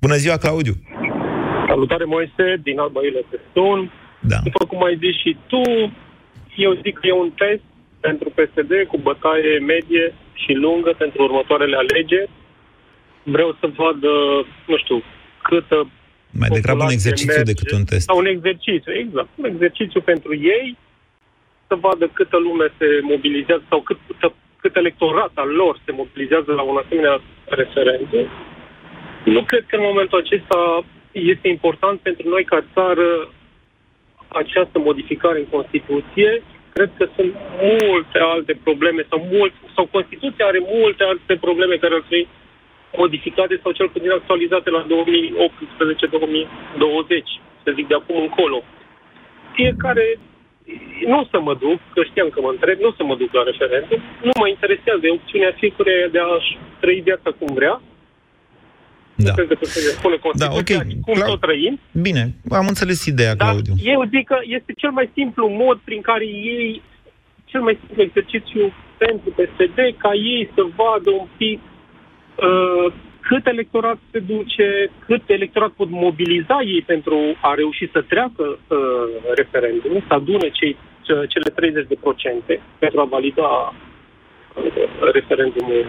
Bună 0.00 0.16
ziua, 0.16 0.36
Claudiu! 0.36 0.74
Salutare, 1.68 2.04
Moise, 2.04 2.46
din 2.62 2.78
Alba 2.78 3.00
Iulia 3.02 3.24
te 3.30 3.38
sun. 3.52 3.90
Da. 4.20 4.38
După 4.48 4.64
cum 4.64 4.84
ai 4.84 4.96
zis 5.04 5.14
și 5.22 5.36
tu, 5.46 5.62
eu 6.56 6.72
zic 6.82 6.94
că 6.98 7.06
e 7.06 7.22
un 7.24 7.30
test 7.42 7.64
pentru 8.00 8.28
PSD 8.36 8.72
cu 8.88 8.96
bătaie 8.98 9.58
medie 9.58 10.14
și 10.42 10.52
lungă 10.52 10.92
pentru 10.98 11.22
următoarele 11.22 11.76
alegeri. 11.76 12.30
Vreau 13.22 13.50
să 13.60 13.66
văd, 13.82 13.98
uh, 14.02 14.46
nu 14.70 14.76
știu, 14.82 15.02
câtă 15.42 15.78
Mai 16.30 16.48
degrabă 16.48 16.82
un 16.82 16.88
populație 16.88 16.96
exercițiu 16.96 17.36
merge. 17.36 17.52
decât 17.52 17.70
un 17.78 17.84
test. 17.84 18.04
Sau 18.08 18.18
un 18.18 18.26
exercițiu, 18.26 18.92
exact. 18.92 19.28
Un 19.34 19.44
exercițiu 19.44 20.00
pentru 20.00 20.32
ei, 20.34 20.76
să 21.68 21.74
vadă 21.74 22.10
câtă 22.12 22.38
lume 22.38 22.66
se 22.78 22.86
mobilizează 23.02 23.64
sau 23.68 23.80
cât, 23.80 23.98
cât, 24.06 24.32
cât 24.62 24.76
electorat 24.76 25.32
al 25.34 25.48
lor 25.48 25.80
se 25.84 25.92
mobilizează 25.92 26.52
la 26.52 26.62
un 26.62 26.76
asemenea 26.84 27.20
referendum. 27.44 28.26
Nu 29.24 29.42
cred 29.50 29.64
că 29.68 29.76
în 29.76 29.88
momentul 29.90 30.18
acesta 30.18 30.84
este 31.12 31.48
important 31.48 32.00
pentru 32.00 32.28
noi 32.28 32.44
ca 32.44 32.64
țară 32.74 33.08
această 34.28 34.78
modificare 34.78 35.38
în 35.38 35.48
Constituție. 35.56 36.42
Cred 36.72 36.90
că 36.98 37.08
sunt 37.16 37.32
multe 37.62 38.18
alte 38.18 38.58
probleme 38.62 39.02
sau, 39.10 39.28
mult, 39.32 39.52
sau 39.74 39.84
Constituția 39.96 40.46
are 40.46 40.60
multe 40.76 41.02
alte 41.04 41.34
probleme 41.46 41.76
care 41.76 41.94
ar 41.94 42.00
trebui 42.00 42.28
modificate 43.02 43.54
sau 43.62 43.72
cel 43.78 43.88
puțin 43.94 44.10
actualizate 44.10 44.70
la 44.70 44.82
2018-2020, 44.86 44.88
să 47.64 47.70
zic 47.76 47.86
de 47.88 47.94
acum 47.94 48.16
încolo. 48.26 48.58
Fiecare, 49.58 50.06
nu 51.10 51.16
o 51.22 51.24
să 51.32 51.38
mă 51.40 51.54
duc, 51.64 51.78
că 51.94 52.00
știam 52.10 52.28
că 52.34 52.40
mă 52.40 52.50
întreb, 52.56 52.76
nu 52.80 52.88
o 52.88 52.94
să 52.98 53.04
mă 53.04 53.16
duc 53.16 53.30
la 53.32 53.42
referendum, 53.50 54.00
nu 54.28 54.32
mă 54.40 54.48
interesează, 54.48 55.02
e 55.04 55.18
opțiunea 55.20 55.52
fiecare 55.62 56.08
de 56.14 56.18
a-și 56.18 56.52
trăi 56.80 57.00
viața 57.08 57.30
cum 57.38 57.50
vrea, 57.54 57.74
Da. 59.26 59.32
cred 59.36 59.46
că 59.50 59.54
trebuie 59.60 59.78
să 59.78 59.86
ne 59.88 59.96
spune 60.00 60.16
Constituția, 60.16 60.52
Da, 60.54 60.60
ok. 60.60 60.70
cum 61.06 61.14
Clau- 61.14 61.30
tot 61.30 61.40
trăim, 61.40 61.74
Bine, 62.06 62.22
am 62.60 62.66
înțeles 62.72 63.00
ideea, 63.12 63.34
dar 63.34 63.48
Claudiu. 63.48 63.74
eu 63.92 64.00
zic 64.14 64.24
că 64.32 64.38
este 64.56 64.72
cel 64.82 64.90
mai 64.98 65.10
simplu 65.18 65.44
mod 65.64 65.78
prin 65.88 66.00
care 66.00 66.26
ei, 66.26 66.82
cel 67.44 67.60
mai 67.66 67.78
simplu 67.86 68.02
exercițiu 68.02 68.72
pentru 69.04 69.28
PSD, 69.38 69.78
ca 70.04 70.10
ei 70.14 70.50
să 70.54 70.62
vadă 70.76 71.10
un 71.22 71.28
pic 71.36 71.60
uh, 71.62 71.75
cât 73.28 73.46
electorat 73.46 73.98
se 74.10 74.18
duce, 74.18 74.90
cât 75.06 75.22
electorat 75.26 75.70
pot 75.70 75.90
mobiliza 75.90 76.58
ei 76.64 76.82
pentru 76.82 77.16
a 77.40 77.54
reuși 77.54 77.90
să 77.92 78.02
treacă 78.02 78.44
uh, 78.68 78.78
referendumul, 79.34 80.04
să 80.08 80.14
adune 80.14 80.48
cei, 80.50 80.76
ce- 81.02 81.26
cele 81.28 81.50
30% 82.58 82.60
pentru 82.78 83.00
a 83.00 83.04
valida 83.04 83.74
uh, 84.54 84.72
referendumul 85.12 85.84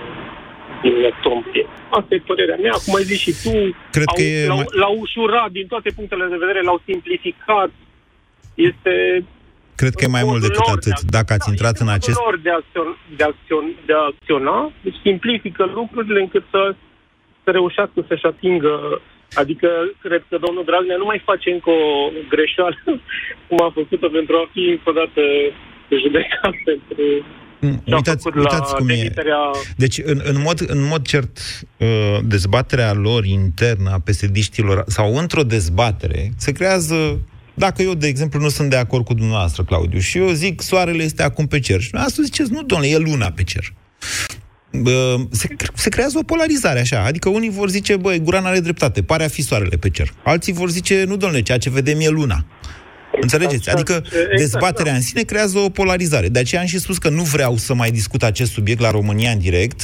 din 0.81 0.93
octombrie. 1.11 1.65
Asta 1.89 2.15
e 2.15 2.21
părerea 2.25 2.57
mea. 2.61 2.75
Cum 2.85 2.95
ai 2.95 3.03
zis 3.03 3.19
și 3.19 3.33
tu, 3.43 3.51
Cred 3.91 4.07
au, 4.07 4.15
că 4.15 4.21
e 4.21 4.47
l-au, 4.47 4.55
mai- 4.55 4.71
l-au 4.81 4.95
ușurat 4.99 5.49
din 5.51 5.67
toate 5.67 5.89
punctele 5.95 6.25
de 6.29 6.35
vedere, 6.37 6.61
l-au 6.61 6.81
simplificat. 6.85 7.71
Este 8.55 9.23
Cred 9.81 9.93
că 9.97 10.03
e 10.05 10.15
mai 10.17 10.23
mult 10.27 10.33
modul 10.39 10.47
decât 10.47 10.67
lor 10.67 10.79
de 10.79 10.89
atât. 10.91 10.97
a- 11.07 11.15
Dacă 11.17 11.29
ați 11.35 11.47
da, 11.47 11.51
intrat 11.53 11.73
este 11.73 11.83
în 11.83 11.89
modul 11.91 12.01
acest... 12.03 12.19
lor 12.25 12.35
de 12.45 12.51
a, 12.55 12.57
acțion, 12.61 12.89
de, 13.19 13.23
acțion, 13.31 13.65
de 13.87 13.93
a 13.99 14.03
acționa, 14.11 14.57
deci 14.85 14.97
simplifică 15.07 15.63
lucrurile 15.79 16.19
încât 16.25 16.45
să, 16.53 16.61
să 17.43 17.49
reușească 17.57 17.97
să-și 18.09 18.25
atingă 18.33 18.73
Adică, 19.41 19.69
cred 20.05 20.23
că 20.29 20.35
domnul 20.45 20.63
Dragnea 20.69 20.97
nu 20.97 21.05
mai 21.11 21.21
face 21.29 21.47
încă 21.51 21.69
o 21.69 21.85
greșeală, 22.33 22.77
cum 23.47 23.57
a 23.67 23.71
făcut-o 23.79 24.09
pentru 24.17 24.33
a 24.41 24.45
fi 24.53 24.63
încă 24.75 24.87
o 24.91 24.97
dată 25.01 25.21
judecat 26.03 26.53
pentru 26.69 27.03
Mm, 27.61 27.81
ce 27.85 27.93
a 27.93 27.95
Uitați, 27.95 28.23
făcut 28.23 28.39
uitați 28.39 28.71
la 28.71 28.77
cum 28.77 28.89
e. 28.89 28.93
demiterea 28.95 29.37
Deci, 29.77 29.97
în, 30.03 30.21
în, 30.23 30.41
mod, 30.41 30.59
în 30.67 30.87
mod 30.87 31.01
cert, 31.05 31.37
uh, 31.77 32.17
dezbaterea 32.23 32.93
lor 32.93 33.25
internă 33.25 33.89
a 33.89 33.99
psd 34.05 34.37
sau 34.85 35.15
într-o 35.15 35.43
dezbatere, 35.43 36.29
se 36.37 36.51
creează 36.51 37.19
dacă 37.57 37.81
eu, 37.81 37.93
de 37.93 38.07
exemplu, 38.07 38.39
nu 38.39 38.49
sunt 38.49 38.69
de 38.69 38.75
acord 38.75 39.05
cu 39.05 39.13
dumneavoastră, 39.13 39.63
Claudiu, 39.63 39.99
și 39.99 40.17
eu 40.17 40.29
zic 40.29 40.61
soarele 40.61 41.03
este 41.03 41.23
acum 41.23 41.47
pe 41.47 41.59
cer, 41.59 41.81
și 41.81 41.89
dumneavoastră 41.89 42.23
ziceți, 42.23 42.51
nu, 42.51 42.63
domnule, 42.63 42.91
e 42.91 42.97
luna 42.97 43.31
pe 43.31 43.43
cer. 43.43 43.73
Bă, 44.71 45.15
se, 45.31 45.47
se 45.73 45.89
creează 45.89 46.17
o 46.17 46.23
polarizare 46.23 46.79
așa, 46.79 47.03
adică 47.03 47.29
unii 47.29 47.49
vor 47.49 47.69
zice, 47.69 47.95
băi, 47.95 48.19
Guran 48.19 48.45
are 48.45 48.59
dreptate, 48.59 49.03
pare 49.03 49.23
a 49.23 49.27
fi 49.27 49.41
soarele 49.41 49.77
pe 49.77 49.89
cer. 49.89 50.13
Alții 50.23 50.53
vor 50.53 50.69
zice, 50.69 51.03
nu, 51.07 51.15
domnule, 51.15 51.41
ceea 51.41 51.57
ce 51.57 51.69
vedem 51.69 51.99
e 51.99 52.07
luna. 52.07 52.45
Înțelegeți? 53.21 53.69
Adică 53.69 53.93
Exact, 53.93 54.37
dezbaterea 54.37 54.91
da. 54.91 54.97
în 54.97 55.03
sine 55.03 55.21
creează 55.21 55.57
o 55.57 55.69
polarizare. 55.69 56.29
De 56.29 56.39
aceea 56.39 56.61
am 56.61 56.67
și 56.67 56.79
spus 56.79 56.97
că 56.97 57.09
nu 57.09 57.23
vreau 57.23 57.57
să 57.57 57.73
mai 57.73 57.91
discut 57.91 58.23
acest 58.23 58.51
subiect 58.51 58.81
la 58.81 58.91
România 58.91 59.31
în 59.31 59.39
direct, 59.39 59.81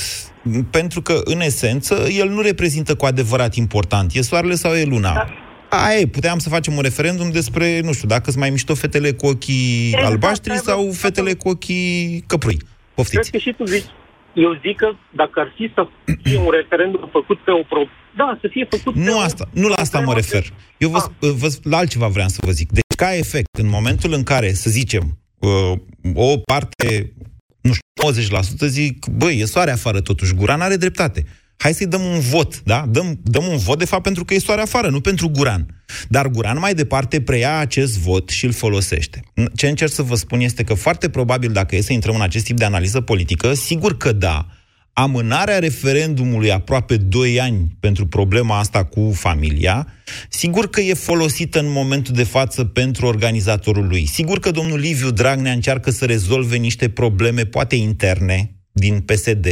pentru 0.70 1.02
că, 1.02 1.22
în 1.24 1.42
esență, 1.42 2.08
el 2.18 2.30
nu 2.30 2.42
reprezintă 2.42 2.96
cu 2.96 3.06
adevărat 3.06 3.56
important. 3.56 4.14
E 4.14 4.22
soarele 4.22 4.56
sau 4.56 4.74
e 4.74 4.84
luna? 4.84 5.34
Aia 5.76 6.00
e, 6.00 6.06
puteam 6.08 6.40
să 6.40 6.50
facem 6.50 6.76
un 6.76 6.82
referendum 6.82 7.32
despre, 7.32 7.80
nu 7.80 7.94
știu, 7.94 8.08
dacă 8.08 8.24
sunt 8.30 8.38
mai 8.42 8.50
mișto 8.50 8.76
fetele 8.76 9.12
cu 9.12 9.26
ochii 9.26 9.86
Exact, 9.88 10.06
albaștri 10.06 10.54
da, 10.54 10.60
sau 10.60 10.86
da. 10.86 10.92
fetele 10.94 11.34
cu 11.34 11.50
ochii 11.50 12.24
căprui. 12.28 12.58
Poftiți. 12.96 13.30
Cred 13.30 13.42
că 13.42 13.50
și 13.50 13.56
tu 13.58 13.66
zici, 13.66 13.86
eu 14.34 14.60
zic 14.66 14.78
că 14.78 14.88
dacă 15.16 15.40
ar 15.40 15.54
fi 15.56 15.72
să 15.76 15.88
fie 16.24 16.38
un 16.38 16.50
referendum 16.50 17.10
făcut 17.12 17.38
pe 17.40 17.52
o 17.52 17.64
pro... 17.70 17.80
Da, 18.16 18.38
să 18.42 18.48
fie 18.52 18.68
făcut 18.70 18.96
Nu, 18.96 19.20
asta, 19.20 19.50
nu 19.54 19.68
la 19.68 19.76
asta 19.76 20.00
mă 20.00 20.14
refer. 20.14 20.44
Eu 20.78 20.90
vă, 20.90 20.98
Ah. 20.98 21.30
vă, 21.30 21.48
la 21.64 21.78
altceva 21.78 22.08
vreau 22.08 22.28
să 22.28 22.38
vă 22.46 22.52
zic. 22.52 22.72
Deci, 22.72 22.84
ca 22.98 23.16
efect, 23.16 23.58
în 23.58 23.70
momentul 23.70 24.14
în 24.14 24.24
care, 24.24 24.54
să 24.54 24.70
zicem, 24.70 25.18
uh, 25.40 25.72
o 26.14 26.38
parte, 26.38 27.14
nu 27.62 27.72
știu, 27.74 27.88
90% 28.04 28.68
zic, 28.68 29.06
băi, 29.06 29.40
e 29.40 29.46
soare 29.46 29.72
afară 29.72 30.02
totuși, 30.02 30.34
Guran 30.34 30.62
are 30.62 30.76
dreptate. 30.76 31.26
Hai 31.64 31.74
să-i 31.74 31.88
dăm 31.88 32.02
un 32.02 32.20
vot, 32.20 32.62
da? 32.64 32.86
Dăm, 32.90 33.20
dăm 33.24 33.46
un 33.48 33.58
vot, 33.58 33.78
de 33.78 33.86
fapt, 33.86 34.04
pentru 34.04 34.26
că 34.26 34.34
e 34.34 34.40
soare 34.40 34.62
afară, 34.62 34.90
nu 34.90 35.02
pentru 35.02 35.30
Guran. 35.30 35.84
Dar 36.10 36.28
Guran 36.28 36.60
mai 36.60 36.74
departe 36.74 37.22
preia 37.22 37.58
acest 37.58 37.98
vot 37.98 38.30
și 38.30 38.46
îl 38.46 38.52
folosește. 38.52 39.22
Ce 39.56 39.68
încerc 39.68 39.92
să 39.92 40.02
vă 40.02 40.16
spun 40.16 40.40
este 40.40 40.64
că 40.64 40.74
foarte 40.74 41.10
probabil, 41.10 41.52
dacă 41.52 41.76
e 41.76 41.82
să 41.82 41.94
intrăm 41.94 42.16
în 42.16 42.22
acest 42.22 42.46
tip 42.46 42.58
de 42.58 42.66
analiză 42.66 43.02
politică, 43.02 43.54
sigur 43.54 43.98
că 43.98 44.12
da, 44.12 44.48
amânarea 44.94 45.60
referendumului 45.60 46.52
aproape 46.52 46.98
2 46.98 47.40
ani 47.40 47.78
pentru 47.80 48.08
problema 48.08 48.60
asta 48.60 48.84
cu 48.84 49.12
familia, 49.16 49.88
sigur 50.30 50.70
că 50.70 50.82
e 50.82 50.94
folosită 50.94 51.60
în 51.60 51.72
momentul 51.72 52.14
de 52.14 52.24
față 52.24 52.64
pentru 52.64 53.06
organizatorul 53.06 53.88
lui. 53.88 54.06
Sigur 54.06 54.40
că 54.40 54.52
domnul 54.52 54.80
Liviu 54.80 55.12
Dragnea 55.12 55.52
încearcă 55.52 55.92
să 55.92 56.06
rezolve 56.06 56.56
niște 56.56 56.90
probleme, 56.90 57.46
poate 57.46 57.76
interne, 57.76 58.56
din 58.72 59.00
PSD, 59.00 59.48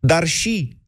dar 0.00 0.26
și, 0.26 0.68
uh, 0.68 0.76
pf, 0.76 0.79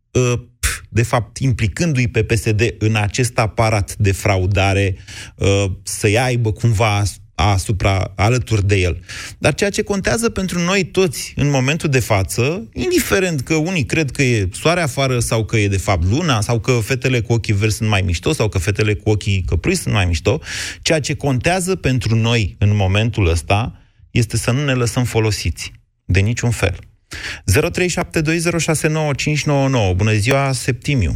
de 0.88 1.02
fapt, 1.02 1.38
implicându-i 1.38 2.08
pe 2.08 2.22
PSD 2.22 2.74
în 2.78 2.96
acest 2.96 3.38
aparat 3.38 3.96
de 3.96 4.12
fraudare, 4.12 4.96
uh, 5.36 5.64
să-i 5.82 6.18
aibă 6.18 6.52
cumva 6.52 6.96
as- 6.96 7.20
asupra, 7.34 8.12
alături 8.16 8.66
de 8.66 8.76
el. 8.76 9.00
Dar 9.38 9.54
ceea 9.54 9.70
ce 9.70 9.82
contează 9.82 10.28
pentru 10.28 10.58
noi 10.58 10.84
toți 10.84 11.32
în 11.36 11.50
momentul 11.50 11.88
de 11.88 12.00
față, 12.00 12.68
indiferent 12.72 13.40
că 13.40 13.54
unii 13.54 13.84
cred 13.84 14.10
că 14.10 14.22
e 14.22 14.48
soare 14.52 14.80
afară 14.80 15.18
sau 15.18 15.44
că 15.44 15.56
e 15.56 15.68
de 15.68 15.76
fapt 15.76 16.04
luna, 16.04 16.40
sau 16.40 16.60
că 16.60 16.72
fetele 16.72 17.20
cu 17.20 17.32
ochii 17.32 17.54
verzi 17.54 17.76
sunt 17.76 17.88
mai 17.88 18.02
mișto, 18.02 18.32
sau 18.32 18.48
că 18.48 18.58
fetele 18.58 18.94
cu 18.94 19.10
ochii 19.10 19.44
căprui 19.46 19.74
sunt 19.74 19.94
mai 19.94 20.04
mișto, 20.04 20.40
ceea 20.82 21.00
ce 21.00 21.14
contează 21.14 21.76
pentru 21.76 22.16
noi 22.16 22.56
în 22.58 22.76
momentul 22.76 23.26
ăsta 23.26 23.78
este 24.10 24.36
să 24.36 24.50
nu 24.50 24.64
ne 24.64 24.72
lăsăm 24.72 25.04
folosiți. 25.04 25.72
De 26.04 26.20
niciun 26.20 26.50
fel. 26.50 26.76
0372069599. 27.12 29.96
Bună 29.96 30.12
ziua, 30.12 30.52
Septimiu. 30.52 31.12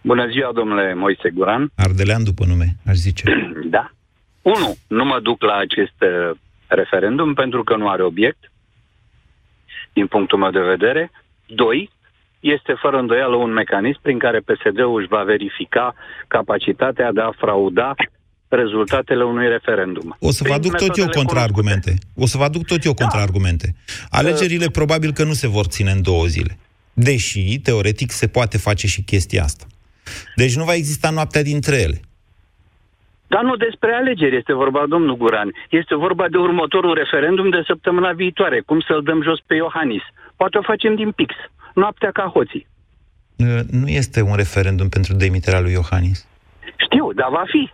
Bună 0.00 0.26
ziua, 0.26 0.52
domnule 0.52 0.94
Moise 0.94 1.30
Guran. 1.30 1.70
Ardelean 1.76 2.24
după 2.24 2.44
nume, 2.44 2.76
aș 2.86 2.94
zice. 2.94 3.24
Da. 3.76 3.90
Unu, 4.42 4.76
nu 4.86 5.04
mă 5.04 5.20
duc 5.20 5.42
la 5.42 5.56
acest 5.56 5.94
uh, 6.00 6.30
referendum 6.66 7.34
pentru 7.34 7.64
că 7.64 7.76
nu 7.76 7.88
are 7.88 8.02
obiect, 8.02 8.52
din 9.92 10.06
punctul 10.06 10.38
meu 10.38 10.50
de 10.50 10.60
vedere. 10.60 11.10
Doi, 11.46 11.90
este 12.40 12.72
fără 12.72 12.98
îndoială 12.98 13.36
un 13.36 13.52
mecanism 13.52 14.00
prin 14.02 14.18
care 14.18 14.40
PSD-ul 14.40 15.00
își 15.00 15.08
va 15.08 15.22
verifica 15.22 15.94
capacitatea 16.28 17.12
de 17.12 17.20
a 17.20 17.30
frauda 17.30 17.94
rezultatele 18.56 19.24
unui 19.24 19.48
referendum. 19.48 20.16
O 20.20 20.30
să 20.30 20.42
vă 20.42 20.48
Prin 20.48 20.54
aduc 20.54 20.72
tot 20.72 20.96
eu 20.96 21.04
metodele 21.04 21.16
contraargumente. 21.16 21.94
O 22.16 22.26
să 22.26 22.36
vă 22.38 22.44
aduc 22.44 22.64
tot 22.66 22.84
eu 22.84 22.94
contraargumente. 22.94 23.74
Alegerile 24.10 24.66
probabil 24.66 25.12
că 25.12 25.24
nu 25.24 25.32
se 25.32 25.48
vor 25.48 25.66
ține 25.66 25.90
în 25.90 26.02
două 26.02 26.26
zile. 26.26 26.58
Deși, 26.92 27.60
teoretic, 27.62 28.10
se 28.10 28.26
poate 28.26 28.58
face 28.58 28.86
și 28.86 29.02
chestia 29.02 29.42
asta. 29.42 29.64
Deci 30.36 30.56
nu 30.56 30.64
va 30.64 30.74
exista 30.74 31.10
noaptea 31.10 31.42
dintre 31.42 31.76
ele. 31.76 32.00
Dar 33.26 33.42
nu 33.42 33.56
despre 33.56 33.92
alegeri 33.92 34.36
este 34.36 34.52
vorba, 34.52 34.86
domnul 34.88 35.16
Guran. 35.16 35.52
Este 35.70 35.94
vorba 35.94 36.28
de 36.28 36.36
următorul 36.36 36.94
referendum 36.94 37.50
de 37.50 37.62
săptămâna 37.66 38.12
viitoare. 38.12 38.60
Cum 38.60 38.80
să-l 38.80 39.02
dăm 39.02 39.22
jos 39.22 39.38
pe 39.46 39.54
Iohannis? 39.54 40.02
Poate 40.36 40.58
o 40.58 40.62
facem 40.62 40.94
din 40.94 41.10
pix. 41.10 41.34
Noaptea 41.74 42.10
ca 42.10 42.30
hoții. 42.34 42.66
Uh, 43.36 43.60
Nu 43.70 43.88
este 43.88 44.22
un 44.22 44.36
referendum 44.36 44.88
pentru 44.88 45.14
demiterea 45.14 45.60
lui 45.60 45.72
Iohannis. 45.72 46.26
Știu, 46.76 47.12
dar 47.12 47.28
va 47.30 47.44
fi. 47.46 47.70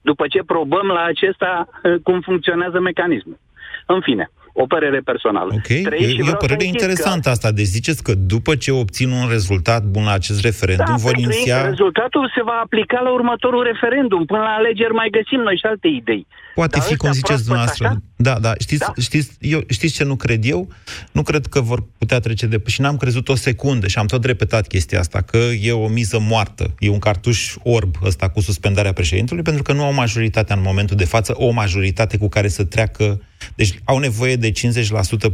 După 0.00 0.26
ce 0.26 0.42
probăm 0.42 0.86
la 0.86 1.02
acesta 1.04 1.68
eh, 1.82 1.94
cum 2.02 2.20
funcționează 2.20 2.80
mecanismul. 2.80 3.38
În 3.86 4.00
fine, 4.00 4.30
o 4.52 4.66
părere 4.66 5.00
personală. 5.00 5.50
Ok? 5.54 5.68
E, 5.68 5.82
Trei 5.82 6.02
și 6.02 6.16
e 6.16 6.20
o 6.20 6.24
vreau 6.24 6.40
să 6.40 6.44
părere 6.46 6.64
insist 6.64 6.84
interesantă 6.84 7.28
asta. 7.30 7.48
Deci 7.52 7.74
ziceți 7.78 8.02
că 8.02 8.12
după 8.14 8.54
ce 8.62 8.70
obțin 8.72 9.10
un 9.10 9.26
rezultat 9.28 9.82
bun 9.84 10.04
la 10.04 10.12
acest 10.12 10.40
referendum, 10.40 10.94
Da, 10.96 11.02
vor 11.06 11.12
pentru 11.12 11.32
iniția... 11.32 11.68
rezultatul 11.68 12.32
se 12.34 12.42
va 12.42 12.60
aplica 12.64 13.00
la 13.00 13.12
următorul 13.12 13.62
referendum. 13.72 14.24
Până 14.24 14.40
la 14.40 14.54
alegeri 14.60 14.92
mai 14.92 15.08
găsim 15.10 15.40
noi 15.40 15.56
și 15.56 15.66
alte 15.66 15.88
idei. 15.88 16.26
Poate 16.60 16.78
Dar 16.78 16.86
fi, 16.86 16.96
cum 16.96 17.08
ăstea 17.08 17.36
ziceți 17.36 17.48
proaspăt 17.48 17.76
dumneavoastră. 17.78 17.86
așa? 17.86 18.02
Da, 18.16 18.38
da. 18.38 18.52
Știți, 18.58 18.80
Da. 18.80 18.92
Știți, 19.00 19.30
eu, 19.40 19.60
știți 19.68 19.94
ce 19.94 20.04
nu 20.04 20.16
cred 20.16 20.44
eu? 20.44 20.68
Nu 21.12 21.22
cred 21.22 21.46
că 21.46 21.60
vor 21.60 21.84
putea 21.98 22.20
trece 22.20 22.46
de... 22.46 22.62
Și 22.66 22.80
n-am 22.80 22.96
crezut 22.96 23.28
o 23.28 23.34
secundă 23.34 23.86
și 23.86 23.98
am 23.98 24.06
tot 24.06 24.24
repetat 24.24 24.66
chestia 24.66 24.98
asta, 24.98 25.20
că 25.20 25.36
e 25.36 25.72
o 25.72 25.88
miză 25.88 26.18
moartă. 26.18 26.74
E 26.78 26.88
un 26.88 26.98
cartuș 26.98 27.54
orb 27.62 27.96
ăsta 28.02 28.28
cu 28.28 28.40
suspendarea 28.40 28.92
președintelui, 28.92 29.42
pentru 29.42 29.62
că 29.62 29.72
nu 29.72 29.84
au 29.84 29.92
majoritatea 29.92 30.56
în 30.56 30.62
momentul 30.62 30.96
de 30.96 31.04
față, 31.04 31.34
o 31.36 31.50
majoritate 31.50 32.16
cu 32.16 32.28
care 32.28 32.48
să 32.48 32.64
treacă... 32.64 33.20
Deci 33.54 33.78
au 33.84 33.98
nevoie 33.98 34.36
de 34.36 34.52
50% 34.52 34.52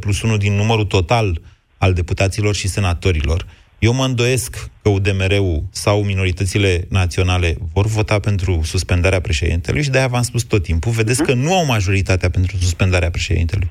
plus 0.01 0.23
1 0.23 0.37
din 0.37 0.53
numărul 0.53 0.85
total 0.85 1.41
al 1.79 1.93
deputaților 1.93 2.55
și 2.55 2.69
senatorilor. 2.69 3.47
Eu 3.79 3.93
mă 3.93 4.05
îndoiesc 4.05 4.71
că 4.83 4.89
UDMR-ul 4.89 5.63
sau 5.71 6.03
minoritățile 6.03 6.81
naționale 6.91 7.55
vor 7.75 7.87
vota 7.87 8.19
pentru 8.19 8.61
suspendarea 8.63 9.21
președintelui 9.21 9.83
și 9.83 9.91
de-aia 9.91 10.07
v-am 10.07 10.23
spus 10.23 10.43
tot 10.43 10.63
timpul. 10.63 10.93
Vedeți 10.93 11.25
că 11.25 11.35
nu 11.35 11.55
au 11.55 11.65
majoritatea 11.65 12.31
pentru 12.31 12.57
suspendarea 12.57 13.11
președintelui. 13.11 13.71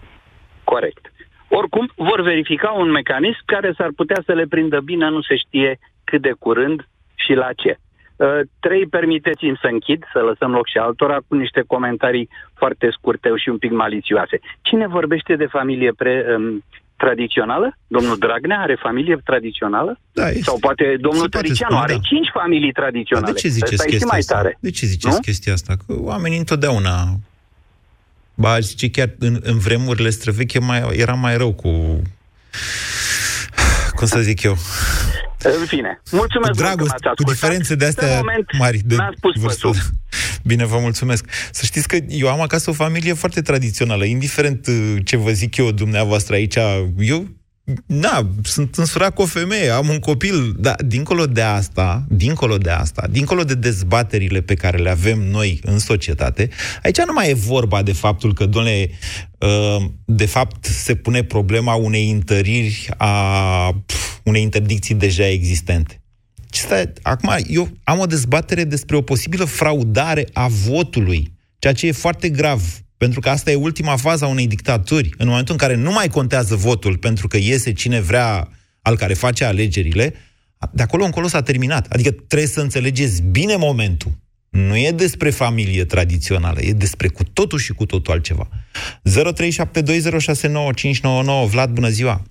Corect. 0.64 1.12
Oricum, 1.48 1.92
vor 1.96 2.22
verifica 2.22 2.72
un 2.72 2.92
mecanism 2.92 3.42
care 3.46 3.74
s-ar 3.78 3.90
putea 3.96 4.22
să 4.26 4.34
le 4.34 4.46
prindă 4.50 4.80
bine, 4.80 5.10
nu 5.10 5.22
se 5.22 5.36
știe 5.36 5.80
cât 6.04 6.22
de 6.22 6.34
curând 6.40 6.88
și 7.16 7.34
la 7.34 7.50
ce. 7.56 7.78
Uh, 8.16 8.40
trei, 8.60 8.88
permiteți-mi 8.88 9.60
să 9.62 9.68
închid, 9.68 10.04
să 10.14 10.20
lăsăm 10.20 10.52
loc 10.52 10.68
și 10.68 10.78
altora 10.78 11.18
cu 11.28 11.36
niște 11.36 11.64
comentarii 11.68 12.30
foarte 12.54 12.90
scurte 12.92 13.30
și 13.36 13.50
un 13.50 13.58
pic 13.58 13.72
malițioase. 13.72 14.40
Cine 14.62 14.88
vorbește 14.88 15.36
de 15.36 15.46
familie 15.46 15.92
pre, 15.92 16.26
um, 16.38 16.64
tradițională? 17.04 17.78
Domnul 17.88 18.18
Dragnea 18.18 18.60
are 18.60 18.78
familie 18.82 19.16
tradițională? 19.24 20.00
Da, 20.12 20.28
este. 20.30 20.42
Sau 20.42 20.58
poate 20.60 20.86
domnul 21.00 21.22
Se 21.22 21.28
poate 21.28 21.48
Tăricianu 21.48 21.76
spune, 21.76 21.86
are 21.88 21.94
da. 22.02 22.08
cinci 22.12 22.30
familii 22.40 22.72
Dar 22.72 22.84
tradiționale. 22.84 23.32
de 23.32 23.40
ce 23.40 23.48
ziceți 23.48 23.74
Ăsta 23.74 23.84
e 23.88 23.88
și 23.88 23.92
chestia 23.92 24.10
mai 24.12 24.20
asta? 24.20 24.36
tare. 24.36 24.58
De 24.60 24.72
ce 24.72 24.86
ziceți 24.86 25.14
Nu? 25.14 25.20
chestia 25.20 25.54
asta? 25.54 25.74
Că 25.86 25.94
oamenii 25.98 26.38
întotdeauna... 26.38 26.96
Ba, 28.38 28.52
aș 28.52 28.64
zice 28.64 28.90
chiar 28.90 29.10
în, 29.20 29.40
în 29.44 29.58
vremurile 29.58 30.10
străveche 30.10 30.60
mai, 30.60 30.82
era 30.94 31.14
mai 31.14 31.38
rău 31.38 31.54
cu... 31.54 32.02
Cum 33.96 34.08
să 34.08 34.20
zic 34.20 34.42
eu? 34.44 34.58
În 35.60 35.66
fine, 35.66 36.02
mulțumesc 36.12 36.52
cu 36.52 36.58
mult 36.58 36.58
că 36.58 36.64
dragoste, 36.64 36.92
m-ați 36.92 37.02
cu 37.04 37.10
ascultat. 37.10 37.34
diferențe 37.34 37.76
de 37.76 37.84
Pe 37.84 37.90
astea 37.90 38.18
moment, 38.18 38.48
mari 38.58 38.78
de 38.86 38.96
mi-a 38.96 39.12
spus 39.18 39.36
vârstă. 39.42 39.68
Păsul. 40.46 40.58
Bine, 40.58 40.66
vă 40.66 40.80
mulțumesc. 40.80 41.26
Să 41.52 41.66
știți 41.66 41.88
că 41.88 41.98
eu 42.08 42.30
am 42.30 42.42
acasă 42.42 42.70
o 42.70 42.74
familie 42.74 43.14
foarte 43.14 43.42
tradițională, 43.42 44.06
indiferent 44.06 44.68
uh, 44.68 44.96
ce 45.04 45.18
vă 45.18 45.32
zic 45.32 45.58
eu 45.58 45.72
dumneavoastră 45.72 46.36
aici, 46.36 46.56
eu 47.00 47.28
Na, 47.86 48.30
sunt 48.44 48.76
însurat 48.76 49.14
cu 49.14 49.22
o 49.22 49.26
femeie, 49.26 49.70
am 49.70 49.90
un 49.90 50.00
copil, 50.00 50.56
dar 50.60 50.76
dincolo 50.86 51.26
de 51.26 51.42
asta, 51.42 52.06
dincolo 52.10 52.58
de 52.58 52.70
asta, 52.70 53.08
dincolo 53.12 53.44
de 53.44 53.54
dezbaterile 53.54 54.42
pe 54.42 54.54
care 54.54 54.78
le 54.78 54.90
avem 54.90 55.20
noi 55.20 55.60
în 55.64 55.80
societate, 55.80 56.50
aici 56.84 56.98
nu 56.98 57.14
mai 57.14 57.30
e 57.30 57.34
vorba 57.34 57.84
de 57.84 57.94
faptul 57.94 58.34
că, 58.34 58.46
domnule, 58.46 58.90
uh, 59.40 59.86
de 60.06 60.26
fapt 60.26 60.66
se 60.66 60.96
pune 60.96 61.24
problema 61.24 61.74
unei 61.74 62.12
întăriri 62.12 62.90
a 62.98 63.84
pf, 63.86 64.20
unei 64.24 64.42
interdicții 64.42 64.96
deja 64.96 65.28
existente. 65.28 66.05
Și 66.56 66.62
stai, 66.62 66.94
acum, 67.02 67.36
eu 67.48 67.70
am 67.84 68.00
o 68.00 68.06
dezbatere 68.06 68.64
despre 68.64 68.96
o 68.96 69.02
posibilă 69.02 69.46
fraudare 69.46 70.28
a 70.34 70.48
votului, 70.48 71.34
ceea 71.60 71.74
ce 71.74 71.88
e 71.88 71.92
foarte 71.92 72.30
grav, 72.30 72.62
pentru 72.98 73.20
că 73.20 73.30
asta 73.30 73.52
e 73.52 73.56
ultima 73.56 73.96
fază 73.96 74.26
a 74.26 74.28
unei 74.28 74.48
dictaturi. 74.48 75.10
În 75.18 75.28
momentul 75.28 75.54
în 75.54 75.60
care 75.60 75.76
nu 75.76 75.92
mai 75.92 76.08
contează 76.08 76.56
votul 76.56 76.98
pentru 76.98 77.28
că 77.28 77.38
iese 77.38 77.74
cine 77.74 78.00
vrea 78.00 78.50
al 78.82 78.98
care 78.98 79.14
face 79.14 79.44
alegerile, 79.44 80.14
de 80.72 80.82
acolo 80.82 81.04
încolo 81.04 81.28
s-a 81.28 81.42
terminat. 81.42 81.88
Adică 81.90 82.12
trebuie 82.12 82.48
să 82.48 82.62
înțelegeți 82.62 83.22
bine 83.22 83.56
momentul. 83.56 84.12
Nu 84.50 84.78
e 84.78 84.92
despre 84.92 85.30
familie 85.30 85.86
tradițională, 85.86 86.62
e 86.62 86.74
despre 86.74 87.08
cu 87.08 87.24
totul 87.24 87.60
și 87.60 87.74
cu 87.74 87.86
totul 87.86 88.14
altceva. 88.14 88.48
0372069599 89.04 91.50
Vlad, 91.50 91.70
bună 91.70 91.90
ziua! 91.90 92.24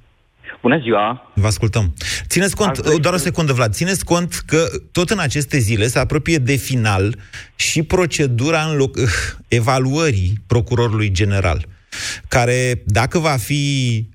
Bună 0.64 0.78
ziua! 0.82 1.32
Vă 1.34 1.46
ascultăm. 1.46 1.94
Țineți 2.28 2.56
cont, 2.56 2.70
Aș 2.70 2.78
dori 2.78 3.00
doar 3.00 3.14
o 3.14 3.16
să- 3.16 3.22
secundă, 3.22 3.52
Vlad, 3.52 3.72
țineți 3.74 4.04
cont 4.04 4.42
că 4.46 4.66
tot 4.92 5.10
în 5.10 5.18
aceste 5.18 5.58
zile 5.58 5.86
se 5.86 5.98
apropie 5.98 6.38
de 6.38 6.54
final 6.54 7.18
și 7.54 7.82
procedura 7.82 8.62
în 8.62 8.76
loc, 8.76 8.96
evaluării 9.48 10.32
procurorului 10.46 11.10
general, 11.10 11.66
care, 12.28 12.82
dacă 12.86 13.18
va 13.18 13.36
fi 13.36 14.06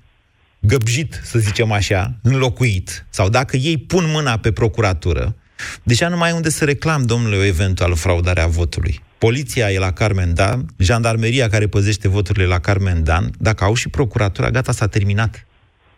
găbjit, 0.60 1.20
să 1.24 1.38
zicem 1.38 1.72
așa, 1.72 2.14
înlocuit, 2.22 3.06
sau 3.10 3.28
dacă 3.28 3.56
ei 3.56 3.78
pun 3.78 4.04
mâna 4.12 4.36
pe 4.38 4.52
procuratură, 4.52 5.36
deja 5.82 6.08
nu 6.08 6.16
mai 6.16 6.30
e 6.30 6.34
unde 6.34 6.50
să 6.50 6.64
reclam, 6.64 7.02
domnule, 7.02 7.36
o 7.36 7.44
eventuală 7.44 7.94
fraudare 7.94 8.40
a 8.40 8.46
votului. 8.46 9.00
Poliția 9.18 9.70
e 9.70 9.78
la 9.78 9.92
Carmen 9.92 10.34
Dan, 10.34 10.66
jandarmeria 10.78 11.48
care 11.48 11.66
păzește 11.66 12.08
voturile 12.08 12.44
e 12.44 12.48
la 12.48 12.58
Carmen 12.58 13.04
Dan, 13.04 13.30
dacă 13.38 13.64
au 13.64 13.74
și 13.74 13.88
procuratura, 13.88 14.50
gata, 14.50 14.72
s-a 14.72 14.86
terminat. 14.86 15.44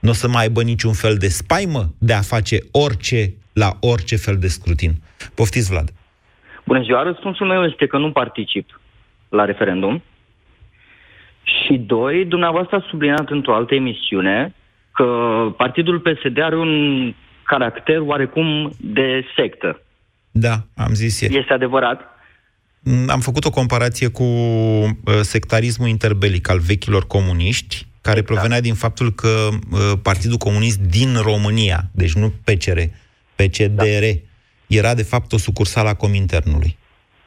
Nu 0.02 0.10
o 0.10 0.12
să 0.12 0.28
mai 0.28 0.42
aibă 0.42 0.62
niciun 0.62 0.92
fel 0.92 1.16
de 1.16 1.28
spaimă 1.28 1.84
de 1.98 2.12
a 2.12 2.20
face 2.20 2.58
orice 2.72 3.34
la 3.52 3.70
orice 3.80 4.16
fel 4.16 4.36
de 4.38 4.48
scrutin. 4.48 4.92
Poftiți, 5.34 5.70
Vlad. 5.70 5.92
Bună 6.64 6.82
ziua, 6.82 7.02
răspunsul 7.02 7.46
meu 7.46 7.64
este 7.64 7.86
că 7.86 7.98
nu 7.98 8.12
particip 8.12 8.80
la 9.28 9.44
referendum. 9.44 10.02
Și 11.42 11.74
doi, 11.74 12.24
dumneavoastră 12.24 12.76
a 12.76 12.86
subliniat 12.90 13.30
într-o 13.30 13.54
altă 13.54 13.74
emisiune 13.74 14.54
că 14.92 15.06
partidul 15.56 16.00
PSD 16.00 16.40
are 16.40 16.56
un 16.56 17.14
caracter 17.44 17.98
oarecum 18.00 18.72
de 18.80 19.24
sectă. 19.36 19.82
Da, 20.30 20.54
am 20.76 20.92
zis 20.92 21.20
ieri. 21.20 21.36
Este 21.36 21.52
adevărat? 21.52 22.00
Mm, 22.80 23.08
am 23.08 23.20
făcut 23.20 23.44
o 23.44 23.50
comparație 23.50 24.08
cu 24.08 24.22
uh, 24.22 24.94
sectarismul 25.20 25.88
interbelic 25.88 26.50
al 26.50 26.58
vechilor 26.58 27.06
comuniști, 27.06 27.86
care 28.02 28.18
exact. 28.18 28.26
provenea 28.26 28.60
din 28.60 28.74
faptul 28.74 29.10
că 29.10 29.28
uh, 29.28 29.92
Partidul 30.02 30.36
Comunist 30.36 30.80
din 30.80 31.08
România, 31.22 31.80
deci 31.92 32.12
nu 32.12 32.32
PCR, 32.44 32.78
PCDR, 33.34 34.04
da. 34.04 34.20
era 34.66 34.94
de 34.94 35.02
fapt 35.02 35.32
o 35.32 35.38
sucursală 35.38 35.88
a 35.88 35.94
Cominternului. 35.94 36.76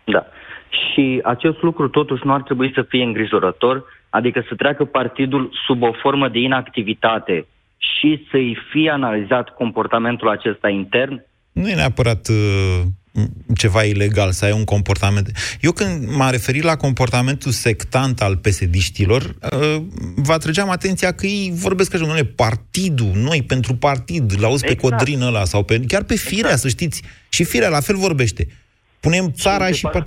Da. 0.04 0.26
Și 0.70 1.22
acest 1.24 1.62
lucru 1.62 1.88
totuși 1.90 2.26
nu 2.26 2.34
ar 2.34 2.42
trebui 2.42 2.72
să 2.74 2.82
fie 2.82 3.04
îngrijorător, 3.04 3.84
adică 4.10 4.46
să 4.48 4.56
treacă 4.56 4.86
partidul 4.86 5.52
sub 5.66 5.82
o 5.82 5.92
formă 5.92 6.28
de 6.30 6.40
inactivitate 6.40 7.46
și 7.78 8.28
să-i 8.32 8.58
fie 8.72 8.90
analizat 8.90 9.50
comportamentul 9.50 10.30
acesta 10.30 10.70
intern? 10.70 11.26
Nu 11.52 11.70
e 11.70 11.76
neapărat 11.76 12.28
uh, 12.28 12.82
ceva 13.56 13.84
ilegal 13.84 14.32
să 14.32 14.46
ai 14.46 14.52
un 14.52 14.64
comportament. 14.64 15.32
Eu 15.62 15.72
când 15.72 16.10
m-am 16.10 16.32
referit 16.32 16.64
la 16.64 16.76
comportamentul 16.76 17.52
sectant 17.52 18.22
al 18.22 18.38
pesediștilor, 18.38 19.36
uh, 19.52 19.82
vă 20.16 20.34
atrăgeam 20.34 20.70
atenția 20.70 21.12
că 21.12 21.26
ei 21.26 21.52
vorbesc 21.56 21.90
că 21.90 21.98
noi 21.98 22.24
partidul, 22.24 23.12
noi 23.16 23.44
pentru 23.44 23.76
partid, 23.76 24.40
l 24.40 24.44
auzi 24.44 24.64
exact. 24.66 24.82
pe 24.82 24.88
codrină 24.88 25.26
ăla 25.26 25.46
sau 25.46 25.64
pe, 25.64 25.80
chiar 25.80 26.04
pe 26.04 26.16
firea, 26.16 26.40
exact. 26.40 26.62
să 26.62 26.68
știți. 26.68 27.02
Și 27.30 27.44
firea 27.44 27.70
la 27.70 27.80
fel 27.80 27.96
vorbește. 27.96 28.48
Punem 29.00 29.32
țara 29.32 29.68
și... 29.68 29.74
și 29.74 29.88
par... 29.92 30.06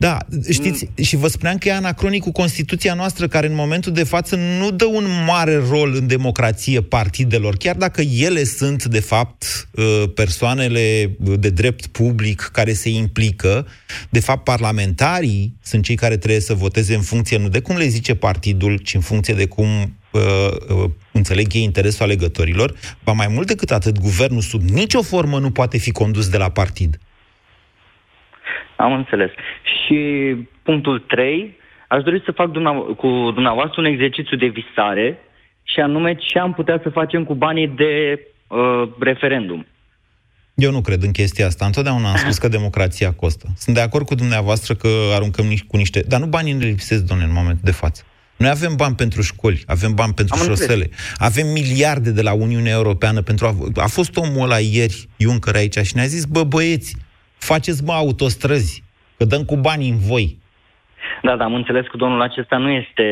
Da, 0.00 0.18
știți, 0.50 0.84
mm. 0.84 1.04
și 1.04 1.16
vă 1.16 1.28
spuneam 1.28 1.58
că 1.58 1.68
e 1.68 1.72
anacronic 1.72 2.22
cu 2.22 2.32
Constituția 2.32 2.94
noastră, 2.94 3.28
care 3.28 3.46
în 3.46 3.54
momentul 3.54 3.92
de 3.92 4.04
față 4.04 4.36
nu 4.36 4.70
dă 4.70 4.84
un 4.84 5.04
mare 5.26 5.62
rol 5.68 5.94
în 5.94 6.06
democrație 6.06 6.80
partidelor, 6.80 7.56
chiar 7.56 7.76
dacă 7.76 8.00
ele 8.00 8.44
sunt, 8.44 8.84
de 8.84 9.00
fapt, 9.00 9.68
uh, 9.70 10.04
persoanele 10.14 11.16
de 11.38 11.50
drept 11.50 11.86
public 11.86 12.50
care 12.52 12.72
se 12.72 12.88
implică. 12.88 13.66
De 14.10 14.20
fapt, 14.20 14.44
parlamentarii 14.44 15.56
sunt 15.62 15.84
cei 15.84 15.96
care 15.96 16.16
trebuie 16.16 16.40
să 16.40 16.54
voteze 16.54 16.94
în 16.94 17.02
funcție 17.02 17.38
nu 17.38 17.48
de 17.48 17.60
cum 17.60 17.76
le 17.76 17.88
zice 17.88 18.14
partidul, 18.14 18.76
ci 18.76 18.94
în 18.94 19.00
funcție 19.00 19.34
de 19.34 19.46
cum 19.46 19.68
uh, 20.12 20.20
uh, 20.68 20.90
înțeleg 21.12 21.54
ei 21.54 21.62
interesul 21.62 22.04
alegătorilor. 22.04 22.74
Ba 23.04 23.12
mai 23.12 23.28
mult 23.28 23.46
decât 23.46 23.70
atât, 23.70 23.98
guvernul 23.98 24.40
sub 24.40 24.62
nicio 24.62 25.02
formă 25.02 25.38
nu 25.38 25.50
poate 25.50 25.78
fi 25.78 25.90
condus 25.90 26.28
de 26.28 26.36
la 26.36 26.48
partid. 26.48 26.98
Am 28.80 28.92
înțeles. 28.92 29.30
Și 29.62 29.98
punctul 30.62 30.98
3, 30.98 31.56
aș 31.88 32.02
dori 32.02 32.22
să 32.24 32.32
fac 32.32 32.50
dumneavo- 32.50 32.94
cu 32.96 33.30
dumneavoastră 33.34 33.80
un 33.80 33.86
exercițiu 33.86 34.36
de 34.36 34.46
visare 34.46 35.18
și 35.62 35.80
anume 35.80 36.14
ce 36.14 36.38
am 36.38 36.52
putea 36.52 36.80
să 36.82 36.88
facem 36.88 37.24
cu 37.24 37.34
banii 37.34 37.68
de 37.68 38.20
uh, 38.48 38.88
referendum. 38.98 39.66
Eu 40.54 40.70
nu 40.70 40.80
cred 40.80 41.02
în 41.02 41.12
chestia 41.12 41.46
asta. 41.46 41.64
Întotdeauna 41.66 42.10
am 42.10 42.16
spus 42.16 42.38
că 42.38 42.48
democrația 42.58 43.12
costă. 43.12 43.46
Sunt 43.56 43.74
de 43.74 43.80
acord 43.80 44.06
cu 44.06 44.14
dumneavoastră 44.14 44.74
că 44.74 44.88
aruncăm 45.14 45.44
cu 45.66 45.76
niște... 45.76 46.04
Dar 46.08 46.20
nu 46.20 46.26
banii 46.26 46.52
ne 46.52 46.64
lipsesc, 46.64 47.04
domnule, 47.04 47.28
în 47.28 47.34
momentul 47.36 47.64
de 47.64 47.70
față. 47.70 48.02
Noi 48.36 48.48
avem 48.48 48.76
bani 48.76 48.94
pentru 48.94 49.22
școli, 49.22 49.62
avem 49.66 49.94
bani 49.94 50.12
pentru 50.12 50.36
Am 50.38 50.46
șosele, 50.46 50.72
înțeles. 50.72 51.14
avem 51.18 51.46
miliarde 51.46 52.10
de 52.10 52.22
la 52.22 52.32
Uniunea 52.32 52.72
Europeană 52.72 53.22
pentru... 53.22 53.46
A... 53.46 53.82
a 53.82 53.86
fost 53.86 54.16
omul 54.16 54.42
ăla 54.42 54.58
ieri, 54.58 55.08
Juncker, 55.18 55.54
aici 55.54 55.78
și 55.78 55.96
ne-a 55.96 56.04
zis, 56.06 56.24
bă, 56.24 56.44
băieți, 56.44 56.96
faceți, 57.40 57.84
mă, 57.84 57.92
autostrăzi, 57.92 58.82
că 59.16 59.24
dăm 59.24 59.44
cu 59.44 59.56
bani 59.56 59.88
în 59.88 59.98
voi. 59.98 60.38
Da, 61.22 61.36
dar 61.36 61.46
am 61.46 61.54
înțeles 61.54 61.86
că 61.86 61.96
domnul 61.96 62.22
acesta 62.22 62.56
nu 62.56 62.70
este 62.70 63.04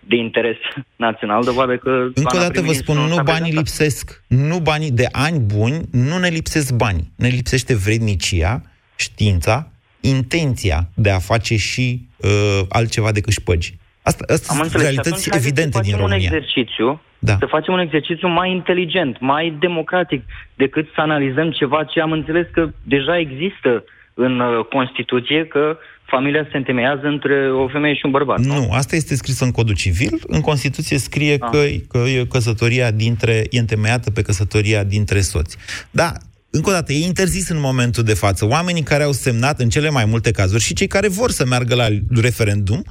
de 0.00 0.16
interes 0.16 0.56
național, 0.96 1.44
dovadă 1.44 1.76
că... 1.76 1.90
Încă 2.14 2.36
o 2.36 2.38
dată 2.38 2.60
vă 2.60 2.72
spun, 2.72 2.96
nu 2.96 3.22
banii 3.22 3.52
lipsesc. 3.52 4.24
Nu 4.26 4.58
banii 4.58 4.90
de 4.90 5.06
ani 5.12 5.38
buni, 5.38 5.80
nu 5.90 6.18
ne 6.18 6.28
lipsesc 6.28 6.72
banii. 6.72 7.12
Ne 7.16 7.28
lipsește 7.28 7.74
vrednicia, 7.74 8.62
știința, 8.96 9.70
intenția 10.00 10.88
de 10.94 11.10
a 11.10 11.18
face 11.18 11.56
și 11.56 12.08
uh, 12.16 12.60
altceva 12.68 13.12
decât 13.12 13.32
șpăgi. 13.32 13.74
Asta, 14.02 14.24
asta 14.32 14.54
sunt 14.54 14.82
realități 14.82 15.30
evidente 15.32 15.80
din 15.80 15.96
România. 15.96 16.30
Un 16.30 16.36
exercițiu, 16.36 17.00
da. 17.22 17.36
Să 17.38 17.46
facem 17.46 17.72
un 17.72 17.80
exercițiu 17.80 18.28
mai 18.28 18.50
inteligent, 18.50 19.20
mai 19.20 19.56
democratic, 19.58 20.22
decât 20.54 20.88
să 20.94 21.00
analizăm 21.00 21.50
ceva 21.50 21.84
ce 21.84 22.00
am 22.00 22.12
înțeles 22.12 22.46
că 22.52 22.68
deja 22.82 23.18
există 23.18 23.84
în 24.14 24.40
uh, 24.40 24.64
Constituție, 24.64 25.46
că 25.46 25.76
familia 26.02 26.46
se 26.50 26.56
întemeiază 26.56 27.06
între 27.06 27.52
o 27.52 27.68
femeie 27.68 27.94
și 27.94 28.04
un 28.04 28.10
bărbat. 28.10 28.38
Nu, 28.38 28.54
nu 28.54 28.72
asta 28.72 28.96
este 28.96 29.14
scris 29.14 29.40
în 29.40 29.50
codul 29.50 29.74
civil. 29.74 30.20
În 30.26 30.40
Constituție 30.40 30.98
scrie 30.98 31.36
ah. 31.40 31.48
că, 31.50 31.62
că 31.88 31.98
e 31.98 32.24
căsătoria 32.24 32.90
dintre, 32.90 33.44
e 33.50 33.58
întemeiată 33.58 34.10
pe 34.10 34.22
căsătoria 34.22 34.84
dintre 34.84 35.20
soți. 35.20 35.56
Da, 35.90 36.12
încă 36.50 36.68
o 36.68 36.72
dată, 36.72 36.92
e 36.92 37.04
interzis 37.04 37.48
în 37.48 37.60
momentul 37.60 38.02
de 38.02 38.14
față. 38.14 38.46
Oamenii 38.46 38.82
care 38.82 39.02
au 39.02 39.12
semnat 39.12 39.60
în 39.60 39.68
cele 39.68 39.90
mai 39.90 40.04
multe 40.04 40.30
cazuri 40.30 40.62
și 40.62 40.74
cei 40.74 40.86
care 40.86 41.08
vor 41.08 41.30
să 41.30 41.46
meargă 41.46 41.74
la 41.74 41.88
referendum 42.14 42.84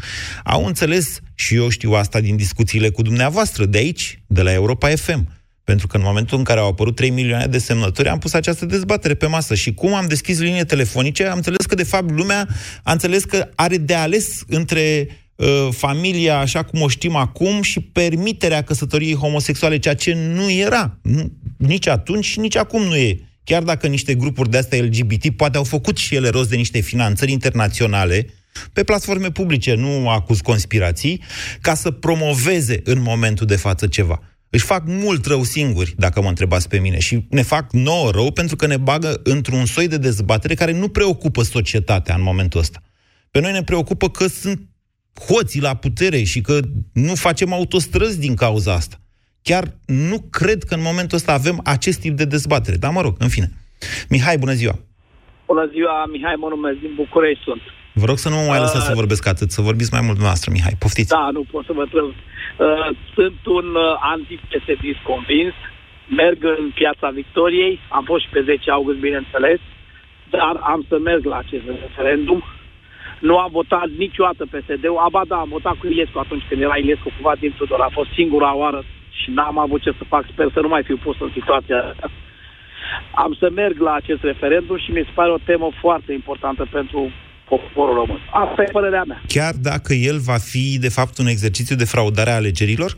au 0.44 0.66
înțeles, 0.66 1.20
și 1.36 1.56
eu 1.56 1.70
știu 1.70 1.92
asta 1.92 2.20
din 2.20 2.36
discuțiile 2.36 2.90
cu 2.90 3.02
dumneavoastră, 3.02 3.66
de 3.66 3.78
aici, 3.78 4.22
de 4.28 4.42
la 4.42 4.54
Europa 4.54 4.90
FM. 4.90 5.38
Pentru 5.64 5.88
că 5.88 5.98
în 5.98 6.04
momentul 6.04 6.38
în 6.38 6.44
care 6.44 6.60
au 6.60 6.68
apărut 6.68 6.96
3 6.96 7.10
milioane 7.10 7.46
de 7.46 7.58
semnături, 7.58 8.10
am 8.10 8.18
pus 8.20 8.34
această 8.34 8.66
dezbatere 8.66 9.14
pe 9.14 9.26
masă. 9.26 9.56
Și 9.56 9.74
cum 9.74 9.94
am 9.94 10.08
deschis 10.08 10.40
linie 10.40 10.64
telefonice, 10.64 11.26
am 11.26 11.36
înțeles 11.36 11.66
că, 11.66 11.76
de 11.76 11.84
fapt, 11.84 12.12
lumea 12.12 12.48
a 12.84 12.92
înțeles 12.92 13.24
că 13.24 13.50
are 13.56 13.78
de 13.78 13.94
ales 13.94 14.44
între 14.48 15.08
uh, 15.36 15.68
familia 15.72 16.40
așa 16.40 16.64
cum 16.64 16.82
o 16.82 16.88
știm 16.88 17.16
acum 17.16 17.62
și 17.62 17.80
permiterea 17.80 18.62
căsătoriei 18.62 19.16
homosexuale, 19.16 19.80
ceea 19.80 19.96
ce 19.96 20.14
nu 20.34 20.52
era. 20.52 20.98
Nu, 21.02 21.32
nici 21.58 21.88
atunci 21.88 22.26
și 22.26 22.40
nici 22.40 22.56
acum 22.56 22.84
nu 22.84 22.96
e 22.96 23.29
chiar 23.50 23.64
dacă 23.64 23.88
niște 23.88 24.16
grupuri 24.16 24.50
de 24.50 24.58
astea 24.58 24.82
LGBT 24.82 25.30
poate 25.30 25.58
au 25.58 25.64
făcut 25.64 25.98
și 25.98 26.16
ele 26.16 26.30
rost 26.30 26.50
de 26.50 26.56
niște 26.56 26.80
finanțări 26.80 27.32
internaționale, 27.32 28.26
pe 28.74 28.84
platforme 28.84 29.32
publice, 29.32 29.74
nu 29.74 30.10
acuz 30.10 30.40
conspirații, 30.42 31.22
ca 31.62 31.74
să 31.74 31.92
promoveze 31.92 32.82
în 32.84 33.02
momentul 33.02 33.46
de 33.46 33.56
față 33.56 33.88
ceva. 33.88 34.22
Își 34.50 34.66
fac 34.66 34.84
mult 34.86 35.26
rău 35.26 35.44
singuri, 35.44 35.94
dacă 35.98 36.22
mă 36.22 36.28
întrebați 36.28 36.68
pe 36.68 36.80
mine, 36.80 37.00
și 37.00 37.26
ne 37.30 37.42
fac 37.42 37.74
nouă 37.74 38.12
rău 38.12 38.32
pentru 38.32 38.56
că 38.56 38.68
ne 38.68 38.78
bagă 38.78 39.20
într-un 39.24 39.66
soi 39.66 39.88
de 39.88 39.98
dezbatere 39.98 40.54
care 40.54 40.72
nu 40.72 40.88
preocupă 40.88 41.44
societatea 41.44 42.16
în 42.16 42.22
momentul 42.22 42.60
ăsta. 42.60 42.82
Pe 43.32 43.40
noi 43.40 43.52
ne 43.52 43.64
preocupă 43.64 44.10
că 44.10 44.28
sunt 44.28 44.62
hoții 45.28 45.62
la 45.62 45.74
putere 45.74 46.24
și 46.24 46.42
că 46.42 46.60
nu 46.94 47.16
facem 47.16 47.54
autostrăzi 47.54 48.20
din 48.20 48.36
cauza 48.36 48.74
asta. 48.74 49.02
Chiar 49.42 49.64
nu 49.86 50.18
cred 50.32 50.64
că 50.64 50.74
în 50.74 50.82
momentul 50.82 51.18
ăsta 51.18 51.34
avem 51.34 51.60
acest 51.64 52.00
tip 52.00 52.14
de 52.14 52.26
dezbatere. 52.26 52.78
Dar 52.78 52.92
mă 52.92 53.02
rog, 53.02 53.16
în 53.20 53.30
fine. 53.30 53.50
Mihai, 54.10 54.38
bună 54.38 54.52
ziua! 54.52 54.76
Bună 55.46 55.66
ziua, 55.74 56.06
Mihai, 56.06 56.36
mă 56.38 56.48
numesc, 56.50 56.78
din 56.80 56.94
București 56.96 57.44
sunt. 57.44 57.62
Vă 58.02 58.06
rog 58.06 58.18
să 58.24 58.30
nu 58.30 58.36
mă 58.36 58.46
mai 58.52 58.60
lăsați 58.66 58.86
uh, 58.86 58.90
să 58.92 59.00
vorbesc 59.02 59.24
atât, 59.28 59.50
să 59.52 59.62
vorbiți 59.70 59.94
mai 59.96 60.04
mult 60.06 60.18
dumneavoastră, 60.18 60.52
Mihai. 60.56 60.76
Poftiți. 60.84 61.14
Da, 61.18 61.30
nu 61.38 61.44
pot 61.52 61.64
să 61.70 61.74
vă 61.80 61.86
trăv. 61.94 62.08
Uh, 62.10 62.90
sunt 63.16 63.40
un 63.58 63.68
uh, 63.76 64.12
anti-PSD 64.14 64.86
convins, 65.10 65.56
merg 66.22 66.40
în 66.58 66.66
piața 66.80 67.08
Victoriei, 67.20 67.80
am 67.98 68.04
fost 68.12 68.24
și 68.24 68.30
pe 68.34 68.42
10 68.42 68.72
august, 68.72 69.00
bineînțeles, 69.08 69.60
dar 70.36 70.54
am 70.74 70.86
să 70.90 70.96
merg 71.10 71.24
la 71.26 71.38
acest 71.38 71.64
referendum. 71.88 72.44
Nu 73.20 73.38
am 73.38 73.52
votat 73.52 73.88
niciodată 74.04 74.44
PSD-ul, 74.54 75.04
aba 75.08 75.22
da, 75.28 75.38
am 75.40 75.50
votat 75.58 75.76
cu 75.78 75.88
Ilescu 75.88 76.20
atunci 76.20 76.46
când 76.50 76.62
era 76.62 76.78
Ilescu 76.78 77.10
cumva 77.16 77.36
din 77.40 77.54
Tudor, 77.58 77.82
a 77.82 77.98
fost 77.98 78.10
singura 78.20 78.56
oară 78.56 78.80
și 79.22 79.30
n-am 79.38 79.58
avut 79.66 79.82
ce 79.82 79.92
să 79.98 80.04
fac. 80.14 80.24
Sper 80.32 80.48
să 80.54 80.60
nu 80.60 80.68
mai 80.68 80.84
fiu 80.84 80.98
pus 81.06 81.18
în 81.20 81.32
situația 81.34 81.80
asta. 81.90 82.12
Am 83.24 83.32
să 83.40 83.48
merg 83.56 83.80
la 83.80 83.94
acest 83.94 84.22
referendum 84.24 84.78
și 84.78 84.92
mi 84.92 85.08
se 85.08 85.12
pare 85.14 85.32
o 85.32 85.46
temă 85.50 85.68
foarte 85.84 86.12
importantă 86.14 86.68
pentru 86.72 87.12
poporul 87.50 87.96
român. 87.96 88.22
Asta 88.32 88.62
e 88.62 88.72
părerea 88.72 89.04
mea. 89.04 89.22
Chiar 89.28 89.54
dacă 89.62 89.94
el 89.94 90.18
va 90.20 90.38
fi, 90.52 90.78
de 90.80 90.90
fapt, 90.90 91.18
un 91.18 91.28
exercițiu 91.28 91.76
de 91.76 91.86
fraudare 91.86 92.32
a 92.32 92.36
alegerilor? 92.36 92.92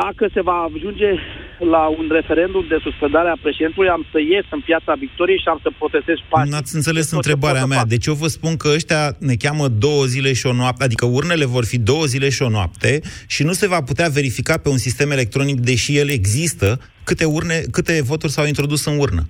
Dacă 0.00 0.24
se 0.34 0.40
va 0.40 0.68
ajunge 0.68 1.10
la 1.58 1.82
un 1.98 2.06
referendum 2.10 2.64
de 2.68 2.78
suspendare 2.82 3.28
a 3.28 3.42
președintului, 3.42 3.88
am 3.88 4.06
să 4.12 4.18
ies 4.20 4.44
în 4.50 4.60
piața 4.60 4.92
Victoriei 4.94 5.38
și 5.38 5.48
am 5.48 5.60
să 5.62 5.70
protestez 5.78 6.16
pașnic. 6.28 6.52
N-ați 6.52 6.74
înțeles 6.74 7.10
întrebarea 7.10 7.66
mea. 7.66 7.78
Fac. 7.78 7.86
Deci 7.86 8.06
eu 8.06 8.14
vă 8.14 8.26
spun 8.26 8.56
că 8.56 8.68
ăștia 8.74 9.02
ne 9.18 9.34
cheamă 9.34 9.68
două 9.68 10.04
zile 10.04 10.32
și 10.32 10.46
o 10.46 10.52
noapte, 10.52 10.84
adică 10.84 11.06
urnele 11.06 11.44
vor 11.44 11.64
fi 11.64 11.78
două 11.78 12.04
zile 12.04 12.28
și 12.28 12.42
o 12.42 12.48
noapte 12.48 13.00
și 13.26 13.42
nu 13.42 13.52
se 13.52 13.68
va 13.68 13.80
putea 13.82 14.08
verifica 14.08 14.54
pe 14.58 14.68
un 14.68 14.80
sistem 14.86 15.10
electronic, 15.10 15.58
deși 15.60 15.96
el 15.96 16.08
există, 16.10 16.68
câte, 17.04 17.24
urne, 17.24 17.58
câte 17.70 18.02
voturi 18.02 18.32
s-au 18.32 18.46
introdus 18.46 18.86
în 18.86 18.98
urnă. 18.98 19.22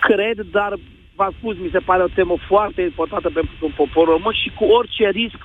Cred, 0.00 0.46
dar 0.50 0.72
v-am 1.14 1.34
spus, 1.38 1.56
mi 1.56 1.70
se 1.72 1.78
pare 1.78 2.02
o 2.02 2.14
temă 2.18 2.34
foarte 2.48 2.82
importantă 2.82 3.30
pentru 3.34 3.72
poporul 3.76 4.12
român 4.12 4.34
și 4.42 4.50
cu 4.58 4.64
orice 4.64 5.08
risc 5.08 5.40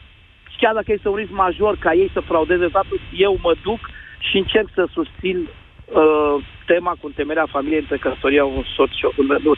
chiar 0.61 0.73
dacă 0.79 0.89
este 0.91 1.07
un 1.09 1.17
risc 1.21 1.33
major 1.45 1.73
ca 1.85 1.91
ei 2.01 2.09
să 2.13 2.19
fraudeze 2.29 2.67
statul, 2.73 2.99
eu 3.27 3.33
mă 3.45 3.53
duc 3.67 3.81
și 4.27 4.35
încerc 4.37 4.67
să 4.77 4.83
susțin 4.97 5.37
uh, 5.47 6.35
tema 6.71 6.93
cu 7.01 7.07
temerea 7.09 7.47
familiei 7.55 7.79
între 7.85 7.97
căsătoria 7.97 8.45
un 8.45 8.63
soț, 8.75 8.91
și 8.99 9.05
o, 9.05 9.11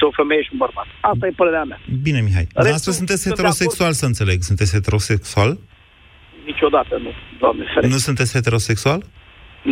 o 0.09 0.11
femeie 0.21 0.43
și 0.43 0.49
un 0.51 0.57
bărbat. 0.57 0.87
Asta 1.11 1.27
e 1.27 1.41
părerea 1.41 1.63
mea. 1.63 1.79
Bine, 2.07 2.19
Mihai. 2.27 2.47
Dumneavoastră 2.53 2.91
sunteți 2.91 3.21
sunt 3.21 3.35
de 3.35 3.39
heterosexual, 3.39 3.91
să 4.01 4.05
înțeleg. 4.05 4.39
Sunteți 4.41 4.71
heterosexual? 4.77 5.51
Niciodată 6.45 6.93
nu, 7.05 7.11
doamne 7.39 7.63
ferește. 7.73 7.93
Nu 7.95 7.99
sunteți 8.07 8.31
heterosexual? 8.37 8.99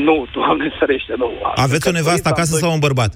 Nu, 0.07 0.27
doamne 0.33 0.67
ferește, 0.79 1.13
nu. 1.17 1.31
Aveți 1.55 1.87
o 1.87 1.91
nevastă 1.91 2.27
acasă 2.29 2.53
sau 2.57 2.71
un 2.71 2.79
bărbat? 2.79 3.11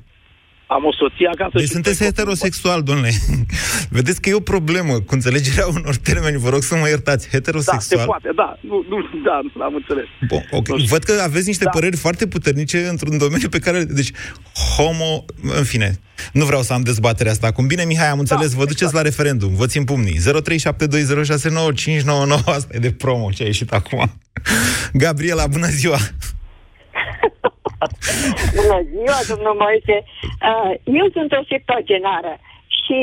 Am 0.75 0.85
o 0.85 0.93
soție 0.93 1.27
acasă 1.33 1.51
Deci 1.53 1.63
și 1.65 1.71
sunteți 1.71 1.95
trei 1.97 2.07
copii. 2.07 2.19
heterosexual, 2.19 2.83
domnule. 2.83 3.11
Vedeți 3.97 4.21
că 4.21 4.29
e 4.29 4.33
o 4.33 4.39
problemă 4.53 4.93
cu 4.99 5.13
înțelegerea 5.13 5.67
unor 5.77 5.95
termeni. 5.95 6.37
Vă 6.37 6.49
rog 6.49 6.63
să 6.63 6.75
mă 6.75 6.87
iertați. 6.87 7.23
Da, 7.25 7.29
se 7.31 7.37
Heterosexual. 7.37 8.05
poate, 8.05 8.29
da. 8.35 8.57
Nu, 8.61 8.85
nu, 8.89 8.97
da, 9.27 9.39
nu 9.55 9.63
am 9.63 9.75
înțeles. 9.75 10.05
Bun, 10.27 10.43
ok. 10.51 10.67
Văd 10.93 11.03
că 11.03 11.13
aveți 11.23 11.47
niște 11.47 11.63
Da. 11.63 11.69
păreri 11.69 11.95
foarte 11.97 12.27
puternice 12.27 12.87
într-un 12.87 13.17
domeniu 13.17 13.49
pe 13.49 13.59
care... 13.59 13.83
Deci, 13.83 14.11
homo... 14.75 15.25
În 15.57 15.63
fine, 15.63 15.99
nu 16.33 16.45
vreau 16.45 16.61
să 16.61 16.73
am 16.73 16.81
dezbaterea 16.81 17.31
asta 17.31 17.47
acum. 17.47 17.67
Bine, 17.67 17.83
Mihai, 17.83 18.09
am 18.09 18.19
înțeles. 18.19 18.53
Vă 18.53 18.65
duceți 18.65 18.93
la 18.93 19.01
referendum. 19.01 19.55
Vă 19.55 19.65
țin 19.65 19.83
pumnii. 19.83 20.19
0372069599. 20.19 22.45
Asta 22.45 22.67
e 22.71 22.77
de 22.79 22.91
promo 22.91 23.29
ce 23.31 23.43
a 23.43 23.45
ieșit 23.45 23.71
acum. 23.73 24.11
Gabriela, 25.03 25.47
bună 25.47 25.67
ziua! 25.67 25.97
Bună 28.57 28.77
ziua, 28.91 29.19
domnul 29.31 29.55
Moise. 29.63 29.95
Uh, 30.49 30.71
Eu 31.01 31.07
sunt 31.15 31.29
o 31.39 31.41
septuagenară 31.51 32.33
și 32.81 32.97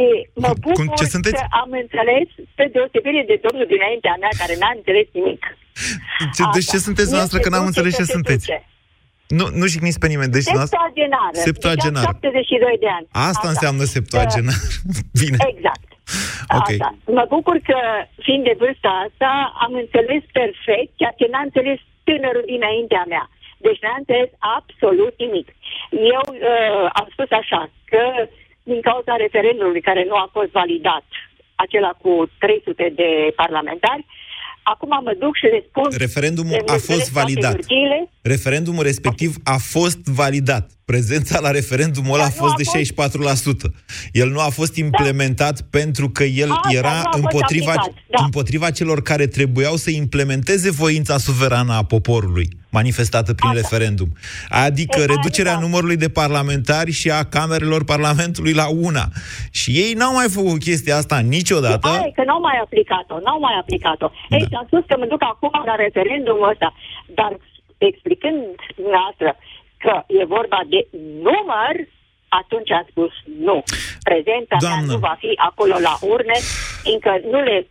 mă 0.44 0.50
Cum- 0.52 0.60
bucur 0.64 0.84
ce 1.00 1.04
sunteți? 1.14 1.34
că 1.40 1.44
am 1.62 1.70
înțeles, 1.82 2.28
pe 2.58 2.64
deosebire 2.74 3.22
de 3.30 3.36
domnul 3.46 3.66
dinaintea 3.74 4.14
mea, 4.22 4.32
care 4.40 4.54
n-a 4.60 4.72
înțeles 4.78 5.06
nimic. 5.18 5.42
Ce, 6.36 6.42
deci 6.56 6.68
ce 6.72 6.78
sunteți 6.88 7.10
Nu 7.10 7.16
noastră 7.16 7.36
se 7.38 7.42
că 7.44 7.48
n-am 7.48 7.64
duce 7.64 7.70
înțeles 7.72 7.92
să 7.98 8.00
ce 8.02 8.08
se 8.10 8.16
sunteți? 8.16 8.46
duce. 8.46 8.58
Nu, 9.38 9.44
nu 9.60 9.64
jigniți 9.72 9.98
pe 10.02 10.08
nimeni. 10.12 10.34
Deci, 10.36 10.48
noastră- 10.56 10.78
Septuagenară. 10.78 11.36
Septuagenară. 11.48 12.06
Deci 12.06 12.14
am 12.14 12.20
72 12.22 12.76
de 12.84 12.90
ani. 12.98 13.06
Asta 13.30 13.46
înseamnă 13.54 13.84
septuagenar. 13.96 14.58
Bine. 15.22 15.38
Exact. 15.52 15.88
Ok. 16.58 16.68
Asta. 16.72 16.88
Mă 17.18 17.24
bucur 17.34 17.56
că, 17.70 17.78
fiind 18.26 18.42
de 18.50 18.54
vârsta 18.62 18.90
asta, 19.06 19.30
am 19.64 19.72
înțeles 19.82 20.22
perfect 20.38 20.90
ceea 21.00 21.14
ce 21.18 21.26
n-a 21.32 21.42
înțeles 21.48 21.78
tânărul 22.08 22.44
dinaintea 22.54 23.04
mea. 23.12 23.24
Deci 23.66 23.82
n-a 23.84 23.94
înțeles 23.98 24.30
absolut 24.56 25.14
nimic. 25.24 25.48
Eu 26.16 26.24
uh, 26.32 26.86
am 27.00 27.06
spus 27.14 27.30
așa, 27.40 27.70
că 27.90 28.02
din 28.70 28.80
cauza 28.80 29.22
referendumului 29.24 29.88
care 29.90 30.02
nu 30.10 30.16
a 30.24 30.28
fost 30.32 30.50
validat, 30.60 31.06
acela 31.54 31.92
cu 32.02 32.12
300 32.38 32.92
de 33.00 33.10
parlamentari, 33.42 34.04
acum 34.62 34.92
mă 35.02 35.14
duc 35.18 35.36
și 35.36 35.44
le 35.44 35.64
spun... 35.68 35.88
Referendumul 36.06 36.52
le 36.52 36.62
a 36.66 36.72
înțeles 36.72 36.92
fost 36.92 37.12
toate 37.12 37.20
validat. 37.20 37.54
hârtiile. 37.54 38.10
Referendumul 38.22 38.82
respectiv 38.82 39.30
a 39.44 39.58
fost 39.74 40.00
validat. 40.20 40.66
Prezența 40.92 41.40
la 41.40 41.50
referendumul 41.50 42.14
ăla 42.14 42.24
a 42.24 42.28
Dar 42.28 42.36
nu 42.38 42.42
fost 42.42 42.54
a 42.54 42.60
de 42.62 43.68
64%. 43.68 43.72
El 44.12 44.28
nu 44.30 44.40
a 44.40 44.50
fost 44.58 44.76
implementat 44.76 45.56
pentru 45.60 46.08
că 46.08 46.24
el 46.24 46.50
A, 46.50 46.60
dar 46.62 46.74
era 46.74 46.90
nu 46.90 46.96
a 46.98 47.02
fost 47.02 47.14
împotriva, 47.22 47.72
aplicat, 47.76 48.02
da. 48.10 48.24
împotriva 48.24 48.70
celor 48.70 49.02
care 49.02 49.26
trebuiau 49.26 49.76
să 49.76 49.90
implementeze 49.90 50.70
voința 50.70 51.18
suverană 51.18 51.72
a 51.72 51.82
poporului 51.84 52.48
manifestată 52.70 53.34
prin 53.34 53.52
referendum. 53.52 54.08
Adică 54.48 55.00
E, 55.00 55.04
reducerea 55.04 55.52
adică- 55.52 55.66
numărului 55.66 55.96
de 55.96 56.08
parlamentari 56.08 56.90
și 57.00 57.10
a 57.10 57.22
camerelor 57.24 57.84
Parlamentului 57.84 58.52
la 58.52 58.68
una. 58.88 59.04
Și 59.50 59.70
ei 59.70 59.92
n-au 59.92 60.14
mai 60.14 60.28
făcut 60.28 60.58
chestia 60.68 60.96
asta 60.96 61.18
niciodată. 61.18 61.88
Aia 61.88 62.04
e 62.08 62.12
că 62.18 62.24
n-au 62.24 62.40
mai 62.40 62.58
aplicat-o, 62.64 63.16
n-au 63.24 63.40
mai 63.46 63.54
aplicat-o. 63.60 64.08
Da. 64.30 64.36
Ei, 64.36 64.46
am 64.60 64.66
spus 64.66 64.82
că 64.88 64.94
mă 64.98 65.06
duc 65.12 65.22
acum 65.32 65.50
la 65.70 65.74
referendumul 65.84 66.48
ăsta, 66.52 66.68
dar 67.18 67.32
explicând 67.90 68.40
dumneavoastră 68.80 69.28
că 69.84 69.94
e 70.20 70.24
vorba 70.24 70.60
de 70.72 70.80
număr, 71.26 71.74
atunci 72.28 72.70
am 72.70 72.86
spus 72.90 73.12
nu. 73.48 73.62
Prezența 74.08 74.56
Doamnă. 74.60 74.86
mea 74.86 74.92
nu 74.94 74.98
va 74.98 75.14
fi 75.18 75.30
acolo 75.48 75.74
la 75.88 75.94
urne, 76.12 76.36
fiindcă 76.82 77.12
nu 77.32 77.40
le 77.48 77.66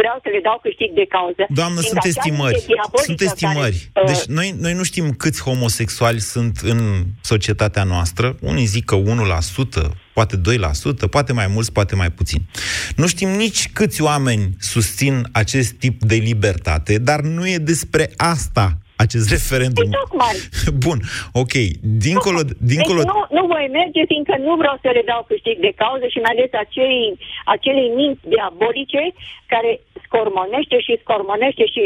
vreau 0.00 0.18
să 0.22 0.28
le 0.34 0.40
dau 0.42 0.58
câștig 0.62 0.90
de 0.94 1.06
cauză. 1.08 1.44
Doamnă, 1.48 1.80
fiindcă 1.80 1.88
sunt 1.88 1.98
acea 1.98 2.12
estimări. 2.14 2.54
idee 2.54 2.74
diabolică 2.74 3.08
Sunt 3.10 3.20
estimări. 3.20 3.78
Care, 3.92 4.06
uh, 4.06 4.12
Deci 4.12 4.24
noi, 4.38 4.48
noi 4.60 4.74
nu 4.74 4.82
știm 4.82 5.06
câți 5.22 5.42
homosexuali 5.42 6.20
sunt 6.20 6.56
în 6.62 6.80
societatea 7.20 7.84
noastră. 7.84 8.36
Unii 8.40 8.64
zic 8.64 8.84
că 8.84 8.96
1%, 8.96 9.92
poate 10.12 10.36
2%, 10.36 11.06
poate 11.10 11.32
mai 11.32 11.46
mulți, 11.46 11.72
poate 11.72 11.94
mai 11.94 12.10
puțin. 12.10 12.40
Nu 12.96 13.06
știm 13.06 13.28
nici 13.28 13.68
câți 13.72 14.02
oameni 14.02 14.50
susțin 14.58 15.26
acest 15.32 15.72
tip 15.72 16.02
de 16.02 16.14
libertate, 16.14 16.98
dar 16.98 17.20
nu 17.20 17.48
e 17.48 17.56
despre 17.56 18.10
asta 18.16 18.81
acest 19.06 19.26
referendum. 19.36 19.88
Păi 19.90 19.98
tocmai. 20.00 20.34
Bun, 20.84 20.98
ok. 21.42 21.54
Dincolo, 22.04 22.40
dincolo... 22.72 23.00
Deci 23.02 23.12
nu, 23.14 23.20
nu 23.36 23.42
voi 23.52 23.66
merge, 23.78 24.00
fiindcă 24.12 24.34
nu 24.46 24.52
vreau 24.60 24.76
să 24.84 24.88
le 24.96 25.02
dau 25.10 25.22
câștig 25.30 25.56
de 25.66 25.72
cauză 25.82 26.06
și 26.10 26.22
mai 26.24 26.34
ales 26.34 26.50
acelei, 26.64 27.08
acelei 27.54 27.88
minți 27.98 28.28
diabolice 28.32 29.02
care 29.52 29.70
scormonește 30.04 30.76
și 30.86 31.00
scormonește 31.02 31.64
și 31.74 31.82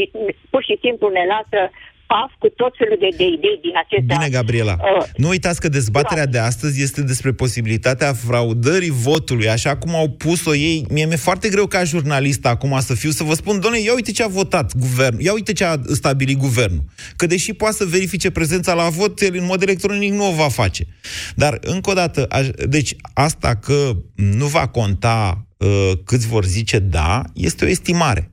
pur 0.52 0.62
și 0.68 0.76
simplu 0.84 1.06
ne 1.08 1.24
lasă 1.34 1.60
paf 2.06 2.30
cu 2.38 2.48
tot 2.48 2.74
felul 2.78 2.96
de, 3.00 3.08
de 3.16 3.24
idei 3.24 3.58
din 3.62 3.76
acestea. 3.84 4.16
Bine, 4.16 4.28
Gabriela. 4.28 4.76
Uh, 4.80 5.06
Nu 5.16 5.28
uitați 5.28 5.60
că 5.60 5.68
dezbaterea 5.68 6.26
de 6.26 6.38
astăzi 6.38 6.82
este 6.82 7.02
despre 7.02 7.32
posibilitatea 7.32 8.12
fraudării 8.12 8.90
votului, 8.90 9.48
așa 9.48 9.76
cum 9.76 9.94
au 9.94 10.08
pus-o 10.08 10.54
ei. 10.54 10.86
Mie 10.90 11.06
mi-e 11.06 11.16
foarte 11.16 11.48
greu 11.48 11.66
ca 11.66 11.84
jurnalist 11.84 12.46
acum 12.46 12.78
să 12.80 12.94
fiu, 12.94 13.10
să 13.10 13.22
vă 13.24 13.34
spun, 13.34 13.60
doamne, 13.60 13.80
ia 13.80 13.94
uite 13.94 14.12
ce 14.12 14.22
a 14.22 14.28
votat 14.28 14.76
guvernul, 14.76 15.20
ia 15.20 15.32
uite 15.32 15.52
ce 15.52 15.64
a 15.64 15.76
stabilit 15.92 16.38
guvernul. 16.38 16.84
Că 17.16 17.26
deși 17.26 17.52
poate 17.52 17.76
să 17.76 17.84
verifice 17.84 18.30
prezența 18.30 18.74
la 18.74 18.88
vot, 18.88 19.20
el 19.20 19.36
în 19.36 19.44
mod 19.44 19.62
electronic 19.62 20.12
nu 20.12 20.28
o 20.28 20.34
va 20.34 20.48
face. 20.48 20.86
Dar, 21.34 21.58
încă 21.60 21.90
o 21.90 21.94
dată, 21.94 22.26
aș, 22.28 22.46
deci 22.68 22.94
asta 23.14 23.54
că 23.54 23.92
nu 24.14 24.46
va 24.46 24.66
conta 24.66 25.46
uh, 25.56 25.92
câți 26.04 26.26
vor 26.26 26.44
zice 26.44 26.78
da, 26.78 27.22
este 27.34 27.64
o 27.64 27.68
estimare. 27.68 28.30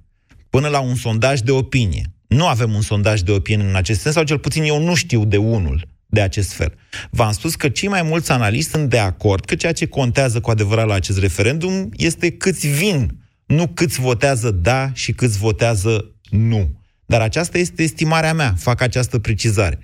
Până 0.49 0.67
la 0.67 0.79
un 0.79 0.95
sondaj 0.95 1.39
de 1.39 1.51
opinie. 1.51 2.12
Nu 2.33 2.47
avem 2.47 2.73
un 2.73 2.81
sondaj 2.81 3.19
de 3.19 3.31
opinie 3.31 3.65
în 3.65 3.75
acest 3.75 3.99
sens, 4.01 4.15
sau 4.15 4.23
cel 4.23 4.39
puțin 4.39 4.63
eu 4.63 4.83
nu 4.83 4.95
știu 4.95 5.25
de 5.25 5.37
unul 5.37 5.81
de 6.05 6.21
acest 6.21 6.53
fel. 6.53 6.73
V-am 7.09 7.31
spus 7.31 7.55
că 7.55 7.69
cei 7.69 7.89
mai 7.89 8.01
mulți 8.01 8.31
analiști 8.31 8.69
sunt 8.69 8.89
de 8.89 8.99
acord 8.99 9.45
că 9.45 9.55
ceea 9.55 9.73
ce 9.73 9.87
contează 9.87 10.39
cu 10.39 10.49
adevărat 10.49 10.87
la 10.87 10.93
acest 10.93 11.19
referendum 11.19 11.89
este 11.97 12.31
câți 12.31 12.67
vin, 12.67 13.09
nu 13.45 13.67
câți 13.67 14.01
votează 14.01 14.51
da 14.51 14.89
și 14.93 15.11
câți 15.11 15.37
votează 15.37 16.11
nu. 16.29 16.69
Dar 17.05 17.21
aceasta 17.21 17.57
este 17.57 17.83
estimarea 17.83 18.33
mea, 18.33 18.53
fac 18.57 18.81
această 18.81 19.19
precizare. 19.19 19.79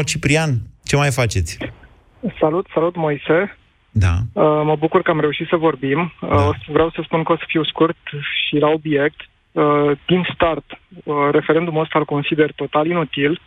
0372069599 0.00 0.04
Ciprian, 0.04 0.60
ce 0.84 0.96
mai 0.96 1.10
faceți? 1.10 1.58
Salut, 2.40 2.66
salut 2.74 2.96
Moise. 2.96 3.56
Da. 3.92 4.14
Uh, 4.32 4.60
mă 4.64 4.76
bucur 4.78 5.02
că 5.02 5.10
am 5.10 5.20
reușit 5.20 5.48
să 5.48 5.56
vorbim. 5.56 6.12
Uh, 6.20 6.28
o 6.30 6.36
să- 6.52 6.58
Vreau 6.66 6.90
să 6.90 7.00
spun 7.04 7.22
că 7.22 7.32
o 7.32 7.36
să 7.36 7.44
fiu 7.46 7.64
scurt 7.64 7.96
și 8.46 8.56
la 8.56 8.68
obiect. 8.68 9.20
Uh, 9.52 9.90
Din 10.06 10.26
start, 10.34 10.64
uh, 11.04 11.14
referendumul 11.32 11.82
ăsta 11.82 11.98
îl 11.98 12.04
consider 12.04 12.52
total 12.52 12.86
inutil. 12.86 13.40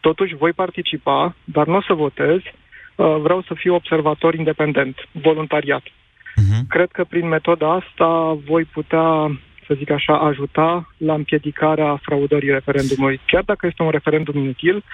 Totuși 0.00 0.34
voi 0.36 0.52
participa, 0.52 1.34
dar 1.44 1.66
nu 1.66 1.76
o 1.76 1.82
să 1.82 1.92
votez. 1.92 2.38
Uh, 2.38 3.16
Vreau 3.22 3.42
să 3.42 3.54
fiu 3.54 3.74
observator 3.74 4.34
independent, 4.34 5.08
voluntariat. 5.12 5.82
Cred 6.68 6.88
că 6.90 7.04
prin 7.04 7.28
metoda 7.28 7.72
asta 7.72 8.38
voi 8.46 8.64
putea, 8.64 9.38
să 9.66 9.74
zic 9.76 9.90
așa, 9.90 10.18
ajuta 10.18 10.92
la 10.96 11.14
împiedicarea 11.14 11.98
fraudării 12.02 12.50
referendumului. 12.50 13.20
Chiar 13.26 13.42
dacă 13.42 13.66
este 13.66 13.82
un 13.82 13.90
referendum 13.90 14.36
inutil, 14.42 14.84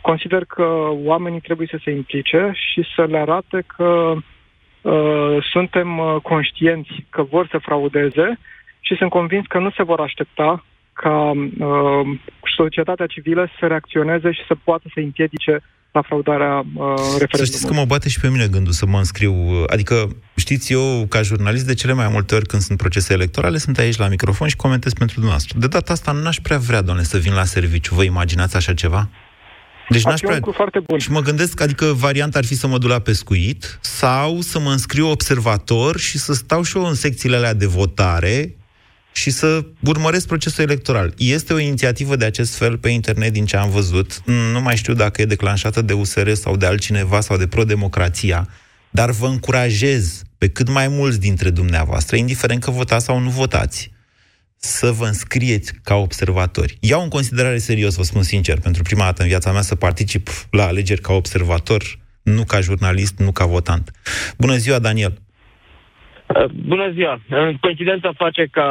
consider 0.00 0.44
că 0.44 0.88
oamenii 1.04 1.40
trebuie 1.40 1.66
să 1.70 1.78
se 1.84 1.90
implice 1.90 2.52
și 2.54 2.84
să 2.96 3.04
le 3.04 3.18
arate 3.18 3.62
că 3.76 4.12
uh, 4.16 4.22
suntem 5.52 5.98
uh, 5.98 6.16
conștienți 6.22 7.06
că 7.10 7.22
vor 7.22 7.48
să 7.50 7.58
fraudeze 7.62 8.38
și 8.80 8.94
sunt 8.94 9.10
convins 9.10 9.46
că 9.46 9.58
nu 9.58 9.70
se 9.70 9.82
vor 9.82 10.00
aștepta 10.00 10.64
ca 10.92 11.30
uh, 11.30 12.18
societatea 12.56 13.06
civilă 13.06 13.48
să 13.58 13.66
reacționeze 13.66 14.32
și 14.32 14.40
să 14.46 14.54
poată 14.64 14.84
să 14.94 15.00
împiedice 15.00 15.62
la 15.92 16.02
fraudarea 16.02 16.64
uh, 16.74 16.94
Să 16.96 17.02
știți 17.02 17.16
că 17.16 17.18
referendumului. 17.18 17.78
mă 17.78 17.84
bate 17.84 18.08
și 18.08 18.20
pe 18.20 18.28
mine 18.28 18.46
gândul 18.46 18.72
să 18.72 18.86
mă 18.86 18.98
înscriu. 18.98 19.34
Adică, 19.66 20.08
știți, 20.36 20.72
eu, 20.72 21.06
ca 21.08 21.22
jurnalist, 21.22 21.66
de 21.66 21.74
cele 21.74 21.92
mai 21.92 22.08
multe 22.10 22.34
ori 22.34 22.46
când 22.46 22.62
sunt 22.62 22.78
procese 22.78 23.12
electorale, 23.12 23.58
sunt 23.58 23.78
aici 23.78 23.96
la 23.96 24.08
microfon 24.08 24.48
și 24.48 24.56
comentez 24.56 24.92
pentru 24.92 25.14
dumneavoastră. 25.14 25.58
De 25.58 25.66
data 25.66 25.92
asta 25.92 26.12
n-aș 26.12 26.36
prea 26.36 26.58
vrea, 26.58 26.82
doamne, 26.82 27.02
să 27.02 27.18
vin 27.18 27.34
la 27.34 27.44
serviciu. 27.44 27.94
Vă 27.94 28.02
imaginați 28.02 28.56
așa 28.56 28.74
ceva? 28.74 29.08
Deci 29.90 30.06
Ar 30.06 30.10
n-aș 30.10 30.18
fi 30.18 30.24
un 30.24 30.30
prea... 30.30 30.40
lucru 30.44 30.52
foarte 30.52 30.80
bun. 30.86 30.98
Și 30.98 31.10
mă 31.10 31.20
gândesc, 31.20 31.60
adică 31.60 31.84
varianta 31.84 32.38
ar 32.38 32.44
fi 32.44 32.54
să 32.54 32.66
mă 32.66 32.78
duc 32.78 32.90
la 32.90 32.98
pescuit 32.98 33.78
sau 33.80 34.40
să 34.40 34.58
mă 34.58 34.70
înscriu 34.70 35.10
observator 35.10 35.98
și 35.98 36.18
să 36.18 36.32
stau 36.32 36.62
și 36.62 36.76
eu 36.76 36.84
în 36.84 36.94
secțiile 36.94 37.36
alea 37.36 37.54
de 37.54 37.66
votare 37.66 38.54
și 39.12 39.30
să 39.30 39.64
urmăresc 39.84 40.26
procesul 40.26 40.64
electoral. 40.64 41.14
Este 41.16 41.52
o 41.52 41.58
inițiativă 41.58 42.16
de 42.16 42.24
acest 42.24 42.54
fel 42.54 42.78
pe 42.78 42.88
internet 42.88 43.32
din 43.32 43.44
ce 43.44 43.56
am 43.56 43.70
văzut. 43.70 44.22
Nu 44.52 44.60
mai 44.60 44.76
știu 44.76 44.94
dacă 44.94 45.22
e 45.22 45.24
declanșată 45.24 45.82
de 45.82 45.92
USR 45.92 46.32
sau 46.32 46.56
de 46.56 46.66
altcineva 46.66 47.20
sau 47.20 47.36
de 47.36 47.46
pro-democrația, 47.46 48.48
dar 48.90 49.10
vă 49.10 49.26
încurajez 49.26 50.22
pe 50.38 50.48
cât 50.48 50.68
mai 50.68 50.88
mulți 50.88 51.20
dintre 51.20 51.50
dumneavoastră, 51.50 52.16
indiferent 52.16 52.62
că 52.62 52.70
votați 52.70 53.04
sau 53.04 53.18
nu 53.18 53.30
votați, 53.30 53.90
să 54.60 54.90
vă 54.98 55.04
înscrieți 55.04 55.80
ca 55.84 55.94
observatori. 55.94 56.76
Iau 56.80 57.02
în 57.02 57.08
considerare 57.08 57.56
serios, 57.56 57.96
vă 57.96 58.02
spun 58.02 58.22
sincer, 58.22 58.58
pentru 58.62 58.82
prima 58.82 59.04
dată 59.04 59.22
în 59.22 59.28
viața 59.28 59.52
mea 59.52 59.60
să 59.60 59.76
particip 59.76 60.28
la 60.50 60.64
alegeri 60.66 61.00
ca 61.00 61.12
observator, 61.12 61.82
nu 62.22 62.42
ca 62.44 62.60
jurnalist, 62.60 63.18
nu 63.18 63.32
ca 63.32 63.46
votant. 63.46 63.90
Bună 64.38 64.54
ziua, 64.54 64.78
Daniel! 64.78 65.14
Uh, 66.26 66.44
bună 66.44 66.90
ziua! 66.92 67.20
Coincidența 67.60 68.12
face 68.16 68.46
ca 68.50 68.68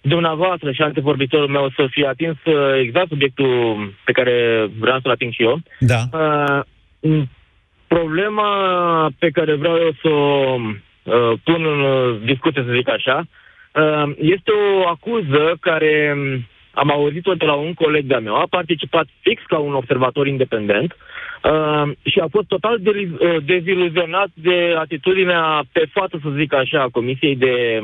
dumneavoastră 0.00 0.72
și 0.72 0.82
antevorbitorul 0.82 1.48
meu 1.48 1.70
să 1.76 1.86
fie 1.90 2.06
atins 2.06 2.36
uh, 2.44 2.54
exact 2.82 3.08
subiectul 3.08 3.94
pe 4.04 4.12
care 4.12 4.66
vreau 4.78 5.00
să-l 5.00 5.10
ating 5.10 5.32
și 5.32 5.42
eu. 5.42 5.60
Da. 5.78 6.00
Uh, 6.12 7.22
problema 7.86 8.50
pe 9.18 9.30
care 9.30 9.54
vreau 9.54 9.76
eu 9.76 9.92
să 10.02 10.08
o 10.08 10.56
uh, 11.02 11.38
pun 11.44 11.64
în 11.64 11.80
discuție, 12.24 12.62
să 12.66 12.72
zic 12.72 12.88
așa, 12.88 13.16
uh, 13.18 13.26
este 14.16 14.50
o 14.52 14.88
acuză 14.88 15.56
care 15.60 16.14
um, 16.16 16.46
am 16.72 16.90
auzit-o 16.90 17.34
de 17.34 17.44
la 17.44 17.54
un 17.54 17.74
coleg 17.74 18.04
de-a 18.04 18.18
meu, 18.18 18.34
a 18.34 18.46
participat 18.50 19.06
fix 19.20 19.42
ca 19.46 19.58
un 19.58 19.74
observator 19.74 20.26
independent 20.26 20.96
uh, 21.44 21.90
și 22.04 22.18
a 22.18 22.26
fost 22.30 22.46
total 22.46 22.78
de, 22.80 22.90
uh, 22.90 23.36
deziluzionat 23.44 24.28
de 24.34 24.74
atitudinea 24.78 25.62
pe 25.72 25.88
față, 25.92 26.20
să 26.22 26.28
zic 26.36 26.54
așa, 26.54 26.82
a 26.82 26.88
Comisiei 26.92 27.36
de 27.36 27.82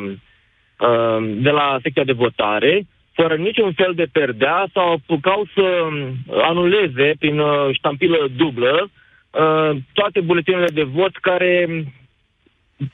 Uh, 0.79 1.35
de 1.37 1.51
la 1.51 1.79
secția 1.83 2.05
de 2.05 2.13
votare, 2.13 2.87
fără 3.13 3.35
niciun 3.35 3.73
fel 3.73 3.93
de 3.95 4.07
perdea, 4.13 4.67
sau 4.73 4.93
apucau 4.93 5.47
să 5.55 5.61
um, 5.63 6.15
anuleze 6.43 7.15
prin 7.19 7.39
uh, 7.39 7.69
ștampilă 7.73 8.29
dublă 8.37 8.91
uh, 9.31 9.77
toate 9.93 10.21
buletinele 10.21 10.67
de 10.67 10.83
vot 10.83 11.17
care 11.17 11.67
um, 11.69 11.93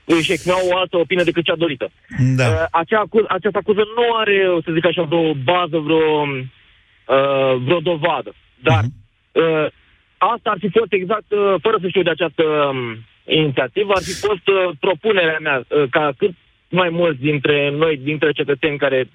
își 0.04 0.32
exprimau 0.32 0.60
o 0.70 0.76
altă 0.76 0.96
opinie 0.96 1.24
decât 1.24 1.44
cea 1.44 1.56
dorită. 1.56 1.90
Da. 2.36 2.66
Acea 2.70 2.98
acuz, 2.98 3.24
această 3.28 3.58
acuză 3.58 3.82
nu 3.96 4.14
are, 4.14 4.60
să 4.64 4.70
zic 4.72 4.84
așa, 4.86 5.02
vreo 5.02 5.34
bază, 5.34 5.78
vreo, 5.78 6.26
vreo 7.58 7.80
dovadă. 7.80 8.34
Dar 8.62 8.82
uh-huh. 8.84 9.70
asta 10.18 10.50
ar 10.50 10.58
fi 10.58 10.68
fost 10.78 10.92
exact, 10.92 11.28
fără 11.60 11.76
să 11.80 11.88
știu 11.88 12.02
de 12.02 12.10
această 12.10 12.42
um, 12.42 12.98
inițiativă, 13.24 13.92
ar 13.96 14.02
fi 14.02 14.12
fost 14.26 14.44
propunerea 14.80 15.38
mea 15.40 15.62
ca 15.90 16.12
cât 16.16 16.32
mai 16.68 16.88
mulți 16.88 17.20
dintre 17.20 17.70
noi, 17.70 17.96
dintre 17.96 18.32
cetățeni 18.32 18.78
care 18.78 19.08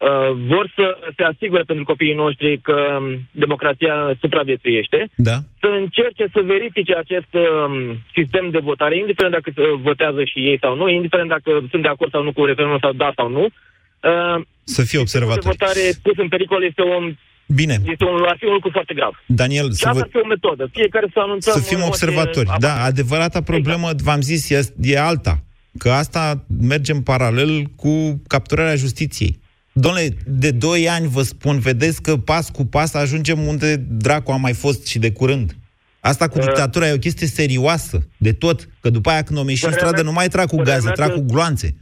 uh, 0.00 0.30
vor 0.52 0.72
să 0.76 0.86
se 1.16 1.22
asigure 1.22 1.62
pentru 1.62 1.84
copiii 1.84 2.20
noștri 2.24 2.58
că 2.68 2.78
um, 3.00 3.28
democrația 3.30 3.94
supraviețuiește, 4.20 5.10
da. 5.14 5.36
să 5.60 5.68
încerce 5.82 6.24
să 6.34 6.40
verifice 6.54 6.94
acest 6.94 7.32
uh, 7.32 7.96
sistem 8.16 8.50
de 8.50 8.58
votare, 8.58 8.96
indiferent 8.96 9.34
dacă 9.38 9.50
uh, 9.56 9.80
votează 9.88 10.24
și 10.24 10.38
ei 10.50 10.58
sau 10.60 10.76
nu, 10.76 10.88
indiferent 10.88 11.28
dacă 11.28 11.50
sunt 11.70 11.82
de 11.82 11.88
acord 11.88 12.10
sau 12.10 12.22
nu 12.22 12.32
cu 12.32 12.44
referendumul 12.44 12.84
sau 12.86 12.92
da 12.92 13.12
sau 13.16 13.28
nu. 13.28 13.44
Uh, 13.44 14.44
să 14.64 14.82
fie 14.82 14.98
observatori. 14.98 15.44
De 15.44 15.50
votare 15.54 15.82
pus 16.02 16.16
în 16.16 16.28
pericol 16.28 16.62
este 16.64 16.82
un 16.82 17.16
Bine. 17.54 17.76
Este 17.84 18.04
un, 18.04 18.22
ar 18.26 18.36
fi 18.38 18.44
un 18.44 18.52
lucru 18.52 18.70
foarte 18.72 18.94
grav. 18.94 19.22
Daniel, 19.26 19.66
și 19.66 19.74
să 19.74 19.90
vă... 19.92 20.00
ar 20.00 20.08
fi 20.10 20.16
o 20.16 20.26
metodă. 20.26 20.68
Fiecare 20.72 21.06
să 21.12 21.18
anunțăm... 21.20 21.52
Să 21.52 21.74
fim 21.74 21.82
observatori. 21.82 22.48
Da, 22.58 22.82
adevărata 22.82 23.42
problemă, 23.42 23.86
exact. 23.86 24.00
v-am 24.00 24.20
zis, 24.20 24.50
e, 24.50 24.60
e 24.80 24.98
alta 24.98 25.38
că 25.78 25.90
asta 25.90 26.44
merge 26.60 26.92
în 26.92 27.02
paralel 27.02 27.62
cu 27.76 28.22
capturarea 28.26 28.74
justiției. 28.74 29.39
Domnule, 29.72 30.16
de 30.26 30.50
2 30.50 30.88
ani 30.88 31.08
vă 31.08 31.22
spun, 31.22 31.58
vedeți 31.58 32.02
că 32.02 32.16
pas 32.16 32.48
cu 32.48 32.64
pas 32.64 32.94
ajungem 32.94 33.46
unde 33.46 33.76
dracu 33.76 34.32
a 34.32 34.36
mai 34.36 34.52
fost 34.52 34.86
și 34.86 34.98
de 34.98 35.12
curând. 35.12 35.56
Asta 36.00 36.28
cu 36.28 36.38
uh. 36.38 36.44
dictatura 36.44 36.88
e 36.88 36.92
o 36.92 36.98
chestie 36.98 37.26
serioasă, 37.26 38.06
de 38.16 38.32
tot. 38.32 38.68
Că 38.80 38.90
după 38.90 39.10
aia 39.10 39.22
când 39.22 39.38
o 39.38 39.44
ieși 39.48 39.66
în 39.66 39.72
stradă 39.72 40.02
nu 40.02 40.12
mai 40.12 40.28
trag 40.28 40.48
cu 40.48 40.56
gaze, 40.56 40.90
trag 40.90 41.12
cu 41.12 41.20
gloanțe. 41.20 41.74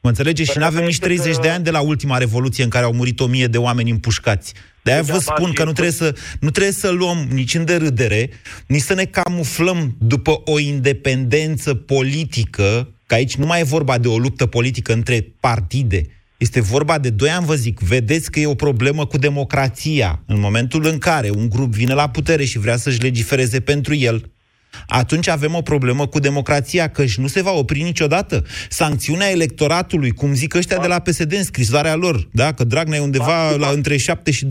Mă 0.00 0.08
înțelegeți? 0.10 0.50
Și 0.50 0.58
nu 0.58 0.64
avem 0.64 0.84
nici 0.84 0.98
30 0.98 1.36
de 1.38 1.48
ani 1.48 1.64
de 1.64 1.70
la 1.70 1.80
ultima 1.80 2.16
revoluție 2.18 2.64
în 2.64 2.70
care 2.70 2.84
au 2.84 2.92
murit 2.92 3.20
o 3.20 3.26
mie 3.26 3.46
de 3.46 3.58
oameni 3.58 3.90
împușcați. 3.90 4.52
De-aia 4.82 5.02
vă 5.02 5.18
spun 5.18 5.52
că 5.52 5.64
nu 5.64 5.72
trebuie, 5.72 5.92
să, 5.92 6.14
nu 6.40 6.50
trebuie 6.50 6.72
să 6.72 6.90
luăm 6.90 7.28
nici 7.32 7.54
în 7.54 7.64
derâdere, 7.64 8.30
nici 8.66 8.82
să 8.82 8.94
ne 8.94 9.04
camuflăm 9.04 9.96
după 9.98 10.40
o 10.44 10.58
independență 10.58 11.74
politică 11.74 12.88
că 13.06 13.14
aici 13.14 13.36
nu 13.36 13.46
mai 13.46 13.60
e 13.60 13.64
vorba 13.64 13.98
de 13.98 14.08
o 14.08 14.18
luptă 14.18 14.46
politică 14.46 14.92
între 14.92 15.32
partide. 15.40 16.06
Este 16.44 16.60
vorba 16.60 16.98
de 16.98 17.10
doi 17.10 17.30
ani, 17.30 17.46
vă 17.46 17.54
zic, 17.54 17.78
vedeți 17.78 18.30
că 18.30 18.40
e 18.40 18.46
o 18.46 18.54
problemă 18.54 19.06
cu 19.06 19.18
democrația. 19.18 20.22
În 20.26 20.40
momentul 20.40 20.86
în 20.86 20.98
care 20.98 21.30
un 21.30 21.48
grup 21.48 21.74
vine 21.74 21.94
la 21.94 22.08
putere 22.08 22.44
și 22.44 22.58
vrea 22.58 22.76
să-și 22.76 23.00
legifereze 23.00 23.60
pentru 23.60 23.94
el, 23.94 24.32
atunci 24.86 25.28
avem 25.28 25.54
o 25.54 25.60
problemă 25.60 26.06
cu 26.06 26.18
democrația, 26.18 26.88
că 26.88 27.06
și 27.06 27.20
nu 27.20 27.26
se 27.26 27.42
va 27.42 27.50
opri 27.50 27.82
niciodată. 27.82 28.44
Sancțiunea 28.68 29.30
electoratului, 29.30 30.10
cum 30.10 30.34
zic 30.34 30.54
ăștia 30.54 30.78
de 30.78 30.86
la 30.86 30.98
PSD 30.98 31.32
în 31.32 31.44
scrisoarea 31.44 31.94
lor, 31.94 32.28
da? 32.32 32.52
că 32.52 32.64
Dragnea 32.64 32.98
e 32.98 33.02
undeva 33.02 33.50
la 33.50 33.68
între 33.68 33.96
7 33.96 34.30
și 34.30 34.46
12%. 34.46 34.48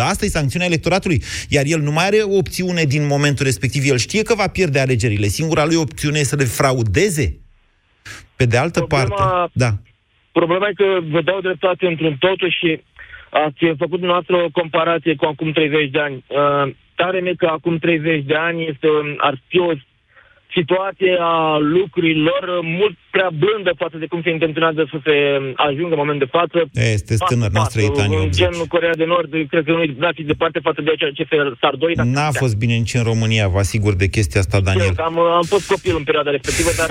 Asta 0.00 0.24
e 0.24 0.28
sancțiunea 0.28 0.66
electoratului. 0.66 1.22
Iar 1.48 1.64
el 1.64 1.80
nu 1.80 1.92
mai 1.92 2.04
are 2.06 2.16
o 2.16 2.36
opțiune 2.36 2.84
din 2.84 3.06
momentul 3.06 3.44
respectiv. 3.44 3.88
El 3.90 3.98
știe 3.98 4.22
că 4.22 4.34
va 4.34 4.46
pierde 4.46 4.78
alegerile. 4.80 5.28
Singura 5.28 5.64
lui 5.64 5.76
opțiune 5.76 6.18
e 6.18 6.24
să 6.24 6.36
le 6.36 6.44
fraudeze. 6.44 7.40
Pe 8.36 8.44
de 8.44 8.56
altă 8.56 8.80
problema, 8.80 9.14
parte, 9.14 9.52
da. 9.54 9.78
Problema 10.40 10.68
e 10.68 10.82
că 10.82 10.88
vă 11.14 11.20
dau 11.30 11.40
dreptate 11.40 11.86
într-un 11.86 12.16
totul 12.26 12.50
și 12.58 12.70
ați 13.44 13.62
făcut 13.82 13.98
dumneavoastră 14.02 14.36
o 14.36 14.54
comparație 14.60 15.14
cu 15.14 15.24
acum 15.24 15.50
30 15.52 15.90
de 15.90 16.00
ani. 16.06 16.16
Uh, 16.26 16.64
tare 17.00 17.18
mi 17.20 17.36
că 17.36 17.46
acum 17.46 17.74
30 17.78 18.24
de 18.24 18.34
ani 18.48 18.60
este, 18.72 18.88
ar 19.28 19.34
fi 19.48 19.58
o 19.58 19.72
situație 20.56 21.16
a 21.20 21.56
lucrurilor 21.76 22.42
mult 22.62 22.96
prea 23.14 23.30
blândă 23.40 23.72
față 23.82 23.96
de 23.98 24.06
cum 24.06 24.20
se 24.22 24.30
intenționează 24.30 24.80
să 24.92 24.98
se 25.06 25.16
ajungă 25.68 25.92
în 25.94 26.02
moment 26.04 26.18
de 26.24 26.34
față. 26.38 26.58
Este 26.98 27.14
tânăr, 27.28 27.50
n-ați 27.50 27.74
trăit 27.76 27.98
anii 27.98 28.16
80. 28.16 28.36
Gen 28.40 28.54
Corea 28.74 28.94
de 29.02 29.04
Nord, 29.04 29.30
cred 29.52 29.64
că 29.64 29.72
nu 29.72 29.82
e 29.82 30.18
fi 30.20 30.22
departe 30.32 30.58
față 30.68 30.80
de 30.82 30.90
ceea 31.00 31.10
ce 31.18 31.26
s-ar 31.60 31.74
dori. 31.82 31.94
N-a 31.94 32.30
fost 32.42 32.56
bine 32.62 32.74
nici 32.82 32.94
în 32.94 33.06
România, 33.12 33.48
vă 33.48 33.58
asigur 33.58 33.94
de 33.94 34.08
chestia 34.16 34.40
asta, 34.40 34.60
Daniel. 34.60 34.94
Am, 35.10 35.18
am 35.18 35.46
fost 35.54 35.66
copil 35.74 35.94
în 35.96 36.04
perioada 36.08 36.30
respectivă, 36.30 36.70
dar 36.80 36.90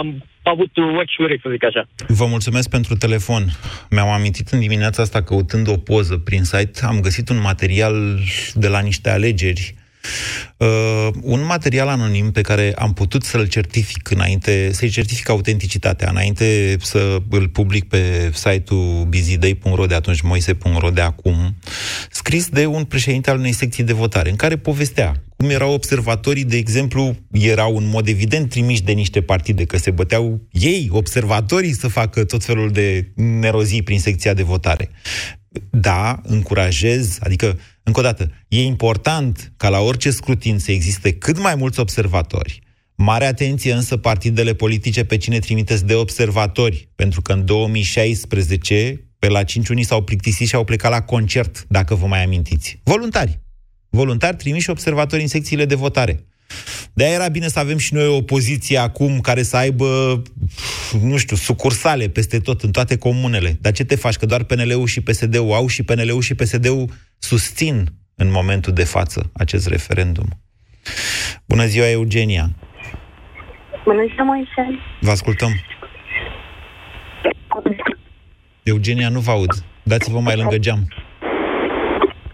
am 0.00 0.06
avut 0.50 0.76
ochi 0.76 1.10
și 1.10 1.20
urechi, 1.20 1.42
să 1.42 1.48
zic 1.50 1.64
așa. 1.64 1.88
Vă 2.08 2.26
mulțumesc 2.26 2.68
pentru 2.68 2.96
telefon. 2.96 3.42
Mi-am 3.90 4.08
amintit 4.08 4.48
în 4.48 4.60
dimineața 4.60 5.02
asta, 5.02 5.22
căutând 5.22 5.68
o 5.68 5.76
poză 5.76 6.16
prin 6.16 6.42
site, 6.44 6.84
am 6.84 7.00
găsit 7.00 7.28
un 7.28 7.40
material 7.40 8.18
de 8.54 8.68
la 8.68 8.80
niște 8.80 9.10
alegeri 9.10 9.74
Uh, 10.56 11.08
un 11.20 11.44
material 11.44 11.88
anonim 11.88 12.30
pe 12.30 12.40
care 12.40 12.72
am 12.78 12.92
putut 12.92 13.22
să-l 13.22 13.48
certific 13.48 14.10
înainte, 14.10 14.70
să-i 14.72 14.88
certific 14.88 15.28
autenticitatea, 15.28 16.10
înainte 16.10 16.76
să 16.80 17.18
îl 17.30 17.48
public 17.48 17.88
pe 17.88 18.30
site-ul 18.34 19.04
busyday.ro 19.04 19.86
de 19.86 19.94
atunci, 19.94 20.20
moise.ro 20.20 20.90
de 20.90 21.00
acum, 21.00 21.56
scris 22.10 22.48
de 22.48 22.66
un 22.66 22.84
președinte 22.84 23.30
al 23.30 23.38
unei 23.38 23.52
secții 23.52 23.84
de 23.84 23.92
votare, 23.92 24.30
în 24.30 24.36
care 24.36 24.56
povestea 24.56 25.26
cum 25.36 25.50
erau 25.50 25.72
observatorii, 25.72 26.44
de 26.44 26.56
exemplu, 26.56 27.16
erau 27.30 27.76
în 27.76 27.88
mod 27.88 28.08
evident 28.08 28.48
trimiși 28.48 28.82
de 28.82 28.92
niște 28.92 29.22
partide, 29.22 29.64
că 29.64 29.76
se 29.76 29.90
băteau 29.90 30.40
ei, 30.50 30.88
observatorii, 30.90 31.72
să 31.72 31.88
facă 31.88 32.24
tot 32.24 32.44
felul 32.44 32.70
de 32.70 33.12
nerozii 33.14 33.82
prin 33.82 34.00
secția 34.00 34.34
de 34.34 34.42
votare. 34.42 34.90
Da, 35.70 36.20
încurajez, 36.22 37.18
adică 37.20 37.58
încă 37.86 38.00
o 38.00 38.02
dată, 38.02 38.30
e 38.48 38.62
important 38.62 39.52
ca 39.56 39.68
la 39.68 39.80
orice 39.80 40.10
scrutin 40.10 40.58
să 40.58 40.70
existe 40.70 41.12
cât 41.12 41.38
mai 41.38 41.54
mulți 41.54 41.80
observatori. 41.80 42.60
Mare 42.94 43.24
atenție 43.26 43.72
însă 43.72 43.96
partidele 43.96 44.54
politice 44.54 45.04
pe 45.04 45.16
cine 45.16 45.38
trimiteți 45.38 45.84
de 45.84 45.94
observatori, 45.94 46.88
pentru 46.94 47.22
că 47.22 47.32
în 47.32 47.44
2016 47.44 49.06
pe 49.18 49.28
la 49.28 49.42
5 49.42 49.68
unii 49.68 49.84
s-au 49.84 50.02
plictisit 50.02 50.48
și 50.48 50.54
au 50.54 50.64
plecat 50.64 50.90
la 50.90 51.00
concert, 51.00 51.64
dacă 51.68 51.94
vă 51.94 52.06
mai 52.06 52.24
amintiți. 52.24 52.80
Voluntari. 52.82 53.40
Voluntari 53.88 54.36
trimiși 54.36 54.70
observatori 54.70 55.22
în 55.22 55.28
secțiile 55.28 55.64
de 55.64 55.74
votare. 55.74 56.26
De-aia 56.92 57.14
era 57.14 57.28
bine 57.28 57.48
să 57.48 57.58
avem 57.58 57.78
și 57.78 57.94
noi 57.94 58.06
o 58.06 58.16
opoziție 58.16 58.78
acum 58.78 59.20
care 59.20 59.42
să 59.42 59.56
aibă, 59.56 60.22
nu 61.02 61.16
știu, 61.16 61.36
sucursale 61.36 62.08
peste 62.08 62.38
tot, 62.38 62.62
în 62.62 62.70
toate 62.70 62.96
comunele. 62.96 63.58
Dar 63.60 63.72
ce 63.72 63.84
te 63.84 63.94
faci? 63.94 64.16
Că 64.16 64.26
doar 64.26 64.42
PNL-ul 64.42 64.86
și 64.86 65.00
PSD-ul 65.00 65.52
au 65.52 65.66
și 65.66 65.82
PNL-ul 65.82 66.20
și 66.20 66.34
PSD-ul 66.34 66.90
susțin 67.18 67.86
în 68.14 68.30
momentul 68.30 68.72
de 68.72 68.84
față 68.84 69.30
acest 69.34 69.68
referendum. 69.68 70.26
Bună 71.46 71.64
ziua, 71.64 71.90
Eugenia! 71.90 72.48
Bună 73.84 74.04
ziua, 74.14 74.24
Moise! 74.24 74.78
Vă 75.00 75.10
ascultăm! 75.10 75.50
Eugenia, 78.62 79.08
nu 79.08 79.20
vă 79.20 79.30
aud. 79.30 79.52
Dați-vă 79.82 80.20
mai 80.20 80.36
lângă 80.36 80.58
geam. 80.58 80.88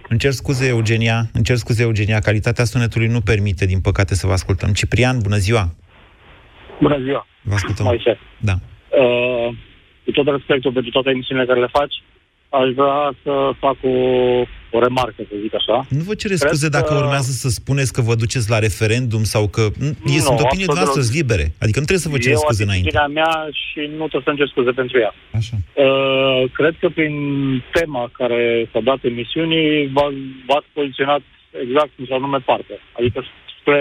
Îmi 0.09 0.19
cer 0.19 0.31
scuze, 0.31 0.69
Eugenia, 0.69 1.19
îmi 1.33 1.45
cer 1.45 1.57
scuze, 1.57 1.83
Eugenia, 1.83 2.19
calitatea 2.19 2.65
sunetului 2.65 3.07
nu 3.07 3.21
permite, 3.21 3.67
din 3.67 3.81
păcate, 3.81 4.15
să 4.15 4.27
vă 4.27 4.33
ascultăm. 4.33 4.73
Ciprian, 4.73 5.19
bună 5.23 5.37
ziua! 5.37 5.75
Bună 6.81 6.99
ziua! 7.05 7.27
Vă 7.43 7.55
ascultăm. 7.55 7.85
Moise. 7.87 8.19
Da. 8.41 8.53
Uh, 9.03 9.49
cu 10.05 10.11
tot 10.11 10.27
respectul 10.27 10.73
pentru 10.73 10.91
toate 10.91 11.11
emisiunile 11.11 11.47
care 11.47 11.61
le 11.61 11.69
faci, 11.73 11.95
aș 12.61 12.69
vrea 12.79 13.15
să 13.23 13.33
fac 13.65 13.77
o, 13.83 13.97
o 14.77 14.79
remarcă, 14.87 15.15
să 15.31 15.35
zic 15.43 15.55
așa. 15.55 15.87
Nu 15.89 16.03
vă 16.09 16.15
cere 16.15 16.35
Cred 16.35 16.49
scuze 16.49 16.69
dacă 16.69 16.93
că- 16.93 17.01
urmează 17.03 17.31
să 17.43 17.49
spuneți 17.49 17.93
că 17.93 18.01
vă 18.01 18.15
duceți 18.15 18.51
la 18.51 18.59
referendum 18.59 19.23
sau 19.35 19.49
că... 19.49 19.61
Nu, 19.79 19.87
Nu, 19.87 20.19
sunt 20.29 20.41
opiniile 20.41 20.73
absolut 20.73 20.77
noastre 20.81 21.01
deloc. 21.01 21.15
libere. 21.19 21.45
Adică 21.63 21.79
nu 21.83 21.87
trebuie 21.89 22.07
să 22.07 22.13
vă 22.15 22.19
cereți 22.19 22.41
e 22.41 22.45
o 22.45 22.47
scuze 22.47 22.63
înainte. 22.63 22.89
atitudinea 22.89 23.23
mea 23.23 23.33
și 23.63 23.81
nu 23.99 24.05
trebuie 24.11 24.23
să-mi 24.29 24.39
cer 24.41 24.49
scuze 24.55 24.71
pentru 24.81 24.97
ea. 25.05 25.13
Așa. 25.41 25.55
Uh, 25.87 26.43
cred 26.59 26.75
că 26.81 26.89
prin 26.99 27.15
tema 27.73 28.03
care 28.21 28.69
s-a 28.73 28.81
dat 28.91 28.99
emisiunii 29.13 29.87
v- 29.97 30.17
v-ați 30.49 30.69
poziționat 30.79 31.23
exact 31.65 31.93
într-o 32.01 32.15
anume 32.15 32.39
parte. 32.51 32.75
Adică 32.99 33.19
spre 33.61 33.79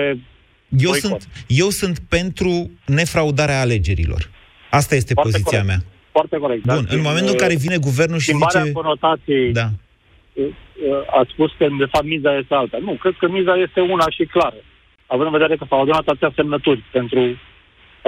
Eu 0.85 0.89
boicot. 0.91 0.99
sunt, 1.09 1.21
eu 1.47 1.69
sunt 1.69 1.97
pentru 2.17 2.51
nefraudarea 2.85 3.59
alegerilor. 3.59 4.29
Asta 4.69 4.95
este 4.95 5.13
Foarte 5.13 5.31
poziția 5.31 5.59
corect. 5.61 5.67
mea. 5.83 5.90
Foarte 6.11 6.37
corect. 6.37 6.63
Bun, 6.65 6.75
Dar 6.75 6.83
în 6.97 7.01
momentul 7.01 7.27
în 7.35 7.39
uh, 7.39 7.43
care 7.45 7.55
vine 7.65 7.77
guvernul 7.77 8.19
și 8.19 8.25
schimbarea 8.27 8.61
zice... 8.61 8.73
conotației, 8.81 9.51
Da. 9.51 9.67
uh, 10.33 10.45
uh, 10.45 10.51
ați 11.19 11.31
spus 11.35 11.49
că, 11.57 11.65
de 11.83 11.85
fapt, 11.93 12.05
miza 12.05 12.37
este 12.37 12.53
alta. 12.53 12.77
Nu, 12.87 12.93
cred 13.03 13.15
că 13.19 13.27
miza 13.29 13.53
este 13.65 13.79
una 13.81 14.07
și 14.09 14.23
clară. 14.25 14.61
Având 15.13 15.27
în 15.31 15.37
vedere 15.37 15.55
că 15.57 15.65
s-au 15.69 15.81
adunat 15.81 16.05
atâtea 16.07 16.31
semnături 16.35 16.83
pentru 16.91 17.21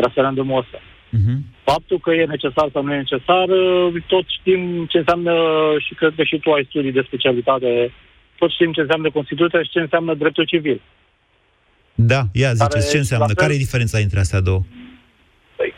referendumul 0.05 0.59
ăsta. 0.63 0.79
Mhm. 1.09 1.35
Faptul 1.63 1.99
că 1.99 2.11
e 2.13 2.25
necesar 2.35 2.67
sau 2.73 2.83
nu 2.83 2.93
e 2.93 2.97
necesar, 3.05 3.47
uh, 3.49 3.93
tot 4.07 4.25
știm 4.39 4.85
ce 4.91 4.97
înseamnă, 4.97 5.33
și 5.85 5.93
cred 5.93 6.13
că 6.17 6.23
și 6.23 6.37
tu 6.39 6.51
ai 6.51 6.65
studii 6.69 6.91
de 6.91 7.03
specialitate, 7.07 7.91
tot 8.39 8.51
știm 8.51 8.71
ce 8.71 8.81
înseamnă 8.81 9.11
Constituția 9.11 9.63
și 9.63 9.69
ce 9.69 9.79
înseamnă 9.79 10.13
dreptul 10.13 10.45
civil. 10.45 10.81
Da, 11.95 12.21
ia 12.33 12.53
ziceți, 12.53 12.69
Care- 12.69 12.89
ce 12.91 12.97
înseamnă? 12.97 13.25
la 13.27 13.33
fel- 13.33 13.43
Care 13.43 13.53
e 13.53 13.65
diferența 13.65 13.97
între 13.97 14.19
astea 14.19 14.39
două? 14.41 14.61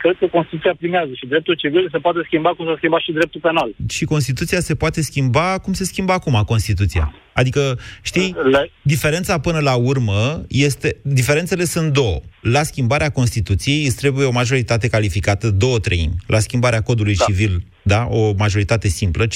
Păi, 0.06 0.14
cred 0.14 0.30
că 0.30 0.36
Constituția 0.36 0.74
primează 0.78 1.10
și 1.14 1.26
dreptul 1.26 1.54
civil 1.54 1.88
se 1.92 1.98
poate 1.98 2.18
schimba 2.24 2.50
cum 2.50 2.66
s-a 2.66 2.74
schimbat 2.76 3.00
și 3.00 3.12
dreptul 3.12 3.40
penal. 3.40 3.74
Și 3.88 4.04
Constituția 4.04 4.60
se 4.60 4.74
poate 4.74 5.02
schimba 5.02 5.58
cum 5.58 5.72
se 5.72 5.84
schimbă 5.84 6.12
acum 6.12 6.42
Constituția. 6.46 7.14
Adică, 7.32 7.78
știi, 8.02 8.34
Le- 8.50 8.70
diferența 8.82 9.38
până 9.38 9.58
la 9.58 9.74
urmă 9.74 10.44
este... 10.48 10.96
Diferențele 11.02 11.64
sunt 11.64 11.92
două. 11.92 12.20
La 12.40 12.62
schimbarea 12.62 13.10
Constituției 13.10 13.84
îți 13.84 13.96
trebuie 13.96 14.26
o 14.26 14.30
majoritate 14.30 14.88
calificată, 14.88 15.50
două 15.50 15.78
treimi. 15.78 16.14
La 16.26 16.38
schimbarea 16.38 16.80
codului 16.80 17.14
da. 17.14 17.24
civil, 17.24 17.62
da, 17.82 18.06
o 18.10 18.32
majoritate 18.38 18.88
simplă, 18.88 19.26
50% 19.26 19.28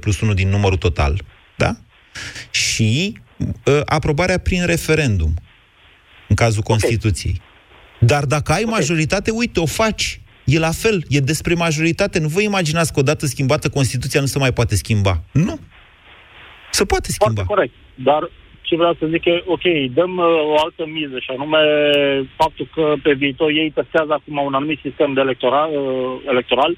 plus 0.00 0.20
1 0.20 0.34
din 0.34 0.48
numărul 0.48 0.78
total, 0.78 1.22
da? 1.56 1.76
Și 2.50 3.16
uh, 3.38 3.80
aprobarea 3.84 4.38
prin 4.38 4.66
referendum, 4.66 5.34
în 6.28 6.34
cazul 6.34 6.62
Constituției. 6.62 7.40
Dar 7.98 8.24
dacă 8.24 8.52
ai 8.52 8.62
majoritate, 8.66 9.30
uite, 9.30 9.60
o 9.60 9.66
faci. 9.66 10.20
E 10.44 10.58
la 10.58 10.70
fel, 10.70 11.04
e 11.08 11.20
despre 11.20 11.54
majoritate. 11.54 12.18
Nu 12.18 12.28
vă 12.28 12.40
imaginați 12.40 12.92
că 12.92 13.00
odată 13.00 13.26
schimbată 13.26 13.68
Constituția 13.68 14.20
nu 14.20 14.26
se 14.26 14.38
mai 14.38 14.52
poate 14.52 14.74
schimba. 14.74 15.22
Nu. 15.32 15.58
Se 16.70 16.84
poate 16.84 17.08
schimba. 17.10 17.42
Foarte 17.42 17.54
corect. 17.54 17.74
Dar 17.94 18.30
ce 18.68 18.76
vreau 18.76 18.94
să 18.98 19.06
zic 19.10 19.24
e, 19.24 19.42
ok, 19.46 19.64
dăm 19.94 20.16
uh, 20.16 20.24
o 20.52 20.56
altă 20.64 20.82
miză 20.96 21.18
și 21.24 21.30
anume 21.36 21.58
faptul 22.36 22.66
că 22.74 22.94
pe 23.02 23.12
viitor 23.12 23.48
ei 23.50 23.70
testează 23.70 24.12
acum 24.12 24.36
un 24.48 24.54
anumit 24.54 24.78
sistem 24.86 25.12
de 25.12 25.20
electoral, 25.20 25.70
uh, 25.70 26.30
electoral 26.32 26.76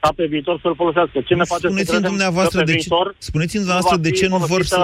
ca 0.00 0.10
pe 0.16 0.26
viitor 0.26 0.58
să-l 0.62 0.74
folosească. 0.74 1.20
Ce 1.20 1.34
ne 1.34 1.44
face 1.44 1.60
să 1.60 1.66
Spuneți-mi 1.66 1.94
credem 1.94 2.10
dumneavoastră 2.10 2.58
că 2.58 2.64
pe 2.64 2.70
de 2.70 2.76
ce, 2.76 2.86
viitor 2.86 3.14
spuneți-mi 3.18 3.62
nu 3.62 3.66
dumneavoastră 3.66 3.96
va 3.96 4.02
de 4.06 4.08
fi 4.08 4.18
ce 4.20 4.26
nu 4.28 4.36
vor 4.36 4.62
să... 4.62 4.80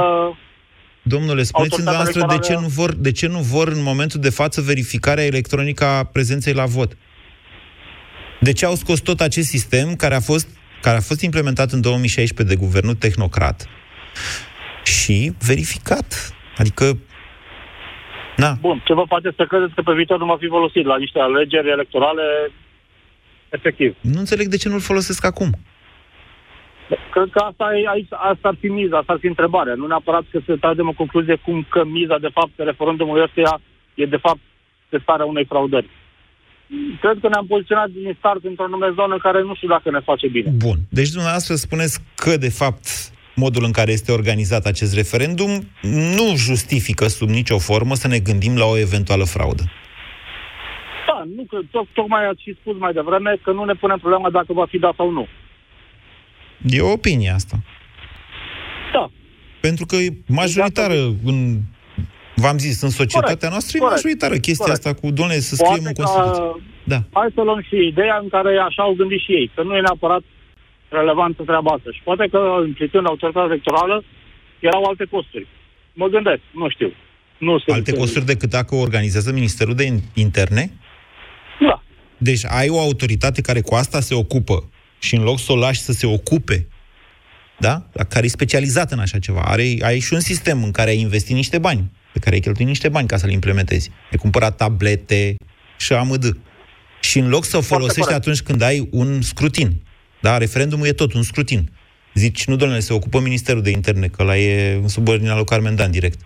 folosită 1.04 1.16
Domnule, 1.16 1.42
spuneți-mi 1.42 1.86
autoritatea 1.86 2.12
dumneavoastră 2.12 2.20
de 2.20 2.38
ce, 2.46 2.52
nu 2.52 2.58
electorală- 2.58 2.74
vor, 2.74 2.94
de 2.94 3.12
ce 3.12 3.26
nu 3.26 3.38
vor 3.38 3.68
în 3.68 3.82
momentul 3.82 4.20
de 4.20 4.30
față 4.30 4.60
verificarea 4.60 5.24
electronică 5.24 5.84
a 5.84 6.04
prezenței 6.04 6.52
la 6.52 6.64
vot? 6.64 6.96
De 8.40 8.52
ce 8.52 8.64
au 8.66 8.74
scos 8.74 9.00
tot 9.00 9.20
acest 9.20 9.48
sistem 9.48 9.96
care 9.96 10.14
a 10.14 10.20
fost, 10.20 10.48
care 10.80 10.96
a 10.96 11.00
fost 11.00 11.20
implementat 11.20 11.70
în 11.72 11.80
2016 11.80 12.56
de 12.56 12.62
guvernul 12.64 12.94
tehnocrat 12.94 13.68
și 14.84 15.32
verificat? 15.46 16.34
Adică, 16.56 16.98
na, 18.36 18.56
Bun, 18.60 18.82
ce 18.84 18.94
vă 18.94 19.04
face 19.08 19.28
să 19.36 19.46
credeți 19.48 19.74
că 19.74 19.82
pe 19.82 19.92
viitor 19.92 20.18
nu 20.18 20.26
va 20.26 20.36
fi 20.36 20.46
folosit 20.46 20.84
la 20.84 20.96
niște 20.96 21.18
alegeri 21.18 21.68
electorale 21.70 22.22
efectiv? 23.48 23.96
nu 24.00 24.18
înțeleg 24.18 24.46
de 24.46 24.56
ce 24.56 24.68
nu-l 24.68 24.80
folosesc 24.80 25.24
acum. 25.24 25.50
Cred 27.14 27.28
că 27.30 27.38
asta, 27.38 27.64
e, 27.76 27.88
aici, 27.94 28.12
asta 28.32 28.48
ar 28.48 28.56
fi 28.60 28.66
miza, 28.66 28.96
asta 28.98 29.12
ar 29.12 29.18
fi 29.18 29.26
întrebarea. 29.26 29.74
Nu 29.74 29.86
neapărat 29.86 30.24
că 30.30 30.38
să 30.46 30.56
tragem 30.56 30.88
o 30.88 30.92
concluzie 30.92 31.36
cum 31.44 31.66
că 31.70 31.84
miza, 31.84 32.18
de 32.18 32.34
fapt, 32.36 32.50
pe 32.54 32.62
referendumul 32.62 33.22
ăsta 33.22 33.60
e, 33.94 34.04
de 34.06 34.16
fapt, 34.16 34.42
testarea 34.88 35.24
unei 35.24 35.44
fraudări. 35.44 35.88
Cred 37.00 37.16
că 37.20 37.28
ne-am 37.28 37.46
poziționat 37.46 37.88
din 37.88 38.16
start 38.18 38.44
într-o 38.44 38.64
anume 38.64 38.92
zonă 38.94 39.18
care 39.18 39.42
nu 39.42 39.54
știu 39.54 39.68
dacă 39.68 39.90
ne 39.90 40.00
face 40.00 40.28
bine. 40.28 40.50
Bun. 40.66 40.78
Deci 40.88 41.10
dumneavoastră 41.10 41.54
spuneți 41.54 42.00
că, 42.14 42.36
de 42.36 42.48
fapt, 42.48 42.84
modul 43.34 43.64
în 43.64 43.72
care 43.72 43.92
este 43.92 44.12
organizat 44.12 44.64
acest 44.64 44.94
referendum 44.94 45.50
nu 46.18 46.26
justifică 46.36 47.06
sub 47.06 47.28
nicio 47.28 47.58
formă 47.58 47.94
să 47.94 48.08
ne 48.08 48.18
gândim 48.18 48.56
la 48.56 48.64
o 48.64 48.78
eventuală 48.78 49.24
fraudă. 49.24 49.62
Da, 51.06 51.22
nu, 51.36 51.44
că 51.50 51.58
toc, 51.70 51.86
tocmai 51.92 52.28
ați 52.28 52.42
și 52.42 52.56
spus 52.60 52.76
mai 52.78 52.92
devreme 52.92 53.38
că 53.42 53.52
nu 53.52 53.64
ne 53.64 53.74
punem 53.74 53.98
problema 53.98 54.30
dacă 54.30 54.52
va 54.52 54.66
fi 54.66 54.78
dat 54.78 54.94
sau 54.96 55.10
nu. 55.10 55.26
E 56.70 56.80
o 56.80 56.92
opinie 56.92 57.30
asta. 57.30 57.56
Da. 58.92 59.10
Pentru 59.60 59.86
că 59.86 59.96
e 59.96 60.08
majoritară 60.26 60.94
în... 61.24 61.58
V-am 62.36 62.58
zis, 62.58 62.82
în 62.82 62.90
societatea 62.90 63.34
Corect, 63.34 63.50
noastră 63.50 63.78
corect, 63.78 63.92
e 63.92 63.94
majoritară 63.96 64.36
chestia 64.36 64.64
corect. 64.64 64.86
asta 64.86 65.00
cu, 65.00 65.06
domnule, 65.10 65.38
să 65.38 65.54
scriem 65.54 65.82
Poate 65.82 65.88
în 65.88 65.94
că, 65.94 66.02
Constituție. 66.02 66.62
Da. 66.92 67.00
Hai 67.12 67.28
să 67.34 67.40
luăm 67.42 67.60
și 67.68 67.76
ideea 67.92 68.16
în 68.22 68.28
care 68.28 68.50
așa 68.68 68.82
au 68.82 68.94
gândit 69.00 69.20
și 69.20 69.32
ei, 69.32 69.50
că 69.54 69.62
nu 69.62 69.76
e 69.76 69.80
neapărat 69.80 70.22
relevantă 70.88 71.42
treaba 71.42 71.70
asta. 71.70 71.90
Și 71.96 72.00
poate 72.04 72.24
că 72.32 72.40
implicând 72.66 73.06
autoritatea 73.06 73.50
electorală 73.50 74.04
erau 74.58 74.82
alte 74.84 75.04
costuri. 75.10 75.46
Mă 75.92 76.06
gândesc, 76.06 76.42
nu 76.50 76.68
știu. 76.68 76.92
Nu 77.38 77.58
sunt 77.58 77.76
Alte 77.76 77.92
costuri 77.92 78.24
decât 78.24 78.50
dacă 78.50 78.74
o 78.74 78.80
organizează 78.80 79.32
Ministerul 79.32 79.74
de 79.74 79.86
Interne? 80.14 80.70
Da. 81.60 81.82
Deci 82.18 82.44
ai 82.48 82.68
o 82.68 82.78
autoritate 82.78 83.40
care 83.40 83.60
cu 83.60 83.74
asta 83.74 84.00
se 84.00 84.14
ocupă 84.14 84.70
și 85.04 85.14
în 85.14 85.22
loc 85.22 85.38
să 85.38 85.52
o 85.52 85.56
lași 85.56 85.80
să 85.80 85.92
se 85.92 86.06
ocupe, 86.06 86.66
da? 87.58 87.82
La 87.92 88.04
care 88.04 88.24
e 88.24 88.28
specializată 88.28 88.94
în 88.94 89.00
așa 89.00 89.18
ceva. 89.18 89.40
Are, 89.40 89.76
ai 89.82 89.98
și 89.98 90.12
un 90.12 90.20
sistem 90.20 90.62
în 90.62 90.70
care 90.70 90.90
ai 90.90 90.98
investit 90.98 91.34
niște 91.34 91.58
bani, 91.58 91.90
pe 92.12 92.18
care 92.18 92.34
ai 92.34 92.40
cheltuit 92.40 92.66
niște 92.66 92.88
bani 92.88 93.08
ca 93.08 93.16
să-l 93.16 93.30
implementezi. 93.30 93.90
Ai 94.10 94.18
cumpărat 94.18 94.56
tablete 94.56 95.36
și 95.78 95.92
amădă. 95.92 96.38
Și 97.00 97.18
în 97.18 97.28
loc 97.28 97.44
să 97.44 97.56
o 97.56 97.60
folosești 97.60 98.00
corect. 98.00 98.20
atunci 98.20 98.42
când 98.42 98.62
ai 98.62 98.88
un 98.90 99.20
scrutin, 99.20 99.82
da? 100.20 100.38
Referendumul 100.38 100.86
e 100.86 100.92
tot 100.92 101.12
un 101.12 101.22
scrutin. 101.22 101.70
Zici, 102.14 102.44
nu, 102.44 102.56
domnule, 102.56 102.80
se 102.80 102.92
ocupă 102.92 103.20
Ministerul 103.20 103.62
de 103.62 103.70
Interne, 103.70 104.06
că 104.06 104.22
la 104.22 104.36
e 104.36 104.74
în 104.74 104.88
subordinea 104.88 105.34
lui 105.34 105.44
Carmen 105.44 105.74
Dan 105.74 105.90
direct. 105.90 106.20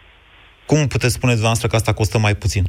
Cum 0.66 0.86
puteți 0.86 1.14
spune 1.14 1.32
dumneavoastră 1.32 1.68
că 1.68 1.76
asta 1.76 1.92
costă 1.92 2.18
mai 2.18 2.34
puțin? 2.34 2.64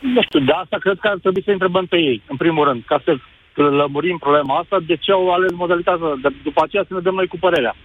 Nu 0.00 0.22
știu, 0.22 0.40
de 0.40 0.52
asta 0.52 0.76
cred 0.80 0.98
că 1.00 1.08
ar 1.08 1.18
trebui 1.18 1.42
să 1.42 1.50
întrebăm 1.50 1.86
pe 1.86 1.96
ei, 1.96 2.22
în 2.28 2.36
primul 2.36 2.64
rând, 2.64 2.84
ca 2.86 3.00
să 3.04 3.16
lămurim 3.62 4.18
problema 4.18 4.58
asta, 4.58 4.76
de 4.86 4.96
ce 4.96 5.12
au 5.12 5.32
ales 5.32 5.52
modalitatea 5.52 6.06
asta. 6.06 6.18
De, 6.22 6.36
după 6.42 6.60
aceea 6.64 6.84
să 6.88 6.94
ne 6.94 7.00
dăm 7.00 7.14
noi 7.14 7.26
cu 7.26 7.38
părerea. 7.40 7.76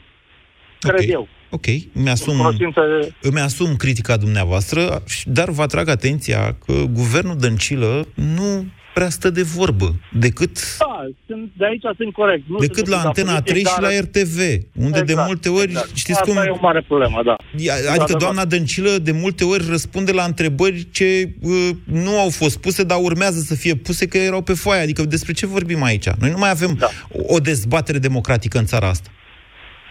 Cred 0.80 1.10
eu. 1.10 1.28
Ok, 1.50 1.66
îmi 1.94 2.10
asum, 2.10 2.38
Cunoștință 2.38 2.82
îmi 3.22 3.40
asum 3.40 3.76
critica 3.76 4.18
dumneavoastră, 4.18 5.04
dar 5.26 5.50
vă 5.50 5.62
atrag 5.62 5.88
atenția 5.88 6.56
că 6.66 6.74
guvernul 6.94 7.36
Dăncilă 7.38 8.08
nu 8.14 8.66
prea 8.94 9.10
stă 9.10 9.30
de 9.30 9.42
vorbă, 9.42 9.96
decât, 10.20 10.78
Da, 10.78 11.06
sunt, 11.28 11.52
de 11.58 11.66
aici 11.66 11.82
sunt 11.98 12.14
corect. 12.14 12.44
Nu 12.48 12.58
decât 12.58 12.76
sunt 12.78 12.88
la 12.90 13.00
în 13.00 13.06
Antena 13.06 13.32
politic, 13.32 13.52
3 13.52 13.64
și 13.64 13.80
dar- 13.80 13.82
la 13.82 14.00
RTV, 14.00 14.38
unde 14.86 15.02
de 15.02 15.12
Exact, 15.12 15.28
multe 15.28 15.50
ori, 15.50 15.64
exact. 15.64 15.90
știți 15.94 16.12
Asta 16.20 16.24
cum... 16.34 16.38
e 16.38 16.50
o 16.50 16.58
mare 16.62 16.82
problemă, 16.88 17.22
da. 17.26 17.36
Ia- 17.36 17.74
Adică 17.74 17.90
Într-adevăr. 17.90 18.22
doamna 18.22 18.46
Dăncilă 18.46 18.90
de 18.98 19.12
multe 19.12 19.44
ori 19.44 19.66
răspunde 19.70 20.12
la 20.12 20.24
întrebări 20.24 20.88
ce 20.92 21.30
uh, 21.42 21.70
nu 21.84 22.20
au 22.20 22.30
fost 22.30 22.58
puse, 22.58 22.84
dar 22.84 22.98
urmează 23.02 23.40
să 23.40 23.56
fie 23.56 23.76
puse 23.76 24.08
că 24.08 24.18
erau 24.18 24.42
pe 24.42 24.54
foaie. 24.54 24.82
Adică 24.82 25.04
despre 25.04 25.34
ce 25.34 25.46
vorbim 25.46 25.84
aici? 25.84 26.08
Noi 26.20 26.30
nu 26.30 26.38
mai 26.38 26.50
avem 26.50 26.76
da. 26.80 26.90
o 27.28 27.40
dezbatere 27.40 27.98
democratică 27.98 28.58
în 28.58 28.66
țara 28.66 28.88
asta. 28.88 29.10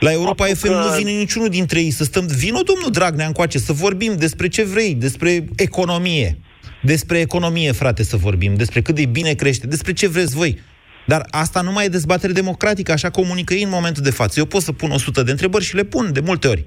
La 0.01 0.13
Europa 0.13 0.45
Faptul 0.45 0.57
FM 0.71 0.77
că- 0.77 0.85
nu 0.89 0.97
vine 0.97 1.11
niciunul 1.11 1.49
dintre 1.49 1.81
ei 1.81 1.91
să 1.91 2.05
stăm... 2.05 2.27
Vino 2.27 2.61
domnul 2.63 2.91
Dragnea 2.91 3.27
încoace 3.27 3.59
să 3.59 3.73
vorbim 3.73 4.15
despre 4.17 4.49
ce 4.49 4.65
vrei, 4.65 4.95
despre 4.95 5.45
economie. 5.57 6.39
Despre 6.83 7.19
economie, 7.19 7.73
frate, 7.73 8.03
să 8.03 8.17
vorbim, 8.17 8.55
despre 8.55 8.81
cât 8.81 8.95
de 8.95 9.07
bine 9.07 9.33
crește, 9.33 9.67
despre 9.67 9.93
ce 9.93 10.09
vreți 10.09 10.37
voi. 10.37 10.59
Dar 11.07 11.23
asta 11.31 11.61
nu 11.61 11.73
mai 11.73 11.85
e 11.85 11.89
dezbatere 11.89 12.33
democratică, 12.33 12.93
așa 12.93 13.11
comunică 13.11 13.55
ei 13.55 13.63
în 13.63 13.69
momentul 13.71 14.03
de 14.03 14.11
față. 14.11 14.41
Eu 14.41 14.47
pot 14.47 14.61
să 14.61 14.73
pun 14.73 14.91
100 14.91 15.23
de 15.23 15.31
întrebări 15.31 15.65
și 15.65 15.75
le 15.75 15.85
pun 15.85 16.13
de 16.13 16.21
multe 16.21 16.49
ori. 16.49 16.65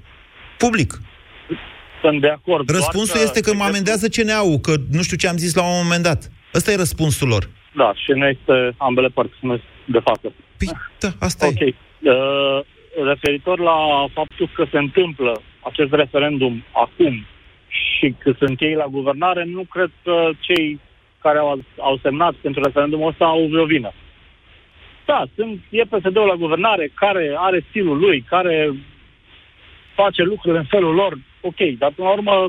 Public. 0.58 1.00
Sunt 2.02 2.22
de 2.22 2.28
acord. 2.28 2.66
doar 2.66 2.80
Răspunsul 2.80 3.20
este 3.24 3.42
că 3.42 3.54
mă 3.54 3.64
amendează 3.64 4.08
CNA-ul, 4.08 4.58
că 4.58 4.74
nu 4.92 5.02
știu 5.02 5.18
ce 5.18 5.28
am 5.28 5.38
zis 5.38 5.54
la 5.56 5.64
un 5.64 5.80
moment 5.84 6.04
dat. 6.04 6.32
Ăsta 6.54 6.72
e 6.72 6.76
răspunsul 6.76 7.28
lor. 7.28 7.50
Da, 7.76 7.94
și 7.96 8.12
nu 8.12 8.26
este 8.28 8.76
ambele 8.78 9.08
părți, 9.08 9.34
nu 9.42 9.54
este 9.54 9.66
de 9.86 10.00
față. 10.00 10.34
Păi, 10.58 10.70
da, 11.00 11.10
asta 11.20 11.46
Ok. 11.46 11.60
Uh, 11.60 12.60
referitor 13.06 13.60
la 13.60 13.78
faptul 14.14 14.50
că 14.56 14.66
se 14.72 14.78
întâmplă 14.78 15.42
acest 15.60 15.92
referendum 15.94 16.64
acum 16.72 17.26
și 18.04 18.16
că 18.20 18.34
sunt 18.38 18.62
ei 18.62 18.74
la 18.74 18.88
guvernare, 18.98 19.44
nu 19.44 19.64
cred 19.70 19.92
că 20.04 20.30
cei 20.40 20.80
care 21.22 21.38
au, 21.38 21.62
au 21.78 22.00
semnat 22.02 22.34
pentru 22.34 22.64
referendumul 22.64 23.08
ăsta 23.08 23.26
au 23.26 23.48
vreo 23.48 23.66
vină. 23.66 23.92
da, 25.06 25.26
sunt, 25.36 25.60
e 25.70 25.84
PSD-ul 25.84 26.26
la 26.28 26.42
guvernare 26.44 26.92
care 26.94 27.36
are 27.38 27.66
stilul 27.70 27.98
lui, 27.98 28.26
care 28.30 28.74
face 29.96 30.22
lucrurile 30.24 30.60
în 30.60 30.66
felul 30.66 30.94
lor, 30.94 31.18
ok, 31.42 31.60
dar 31.78 31.92
până 31.96 32.08
la 32.08 32.14
urmă 32.14 32.48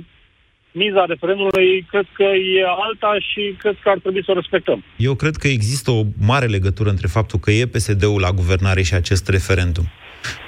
miza 0.73 1.05
referendumului 1.05 1.87
cred 1.91 2.07
că 2.13 2.23
e 2.23 2.65
alta 2.87 3.17
și 3.31 3.55
cred 3.59 3.77
că 3.83 3.89
ar 3.89 3.99
trebui 3.99 4.25
să 4.25 4.31
o 4.31 4.35
respectăm. 4.35 4.85
Eu 4.97 5.15
cred 5.15 5.37
că 5.37 5.49
există 5.49 5.91
o 5.91 6.03
mare 6.27 6.47
legătură 6.47 6.89
între 6.91 7.07
faptul 7.07 7.39
că 7.39 7.51
e 7.51 7.67
PSD-ul 7.67 8.21
la 8.21 8.31
guvernare 8.31 8.83
și 8.83 8.95
acest 8.95 9.29
referendum. 9.29 9.85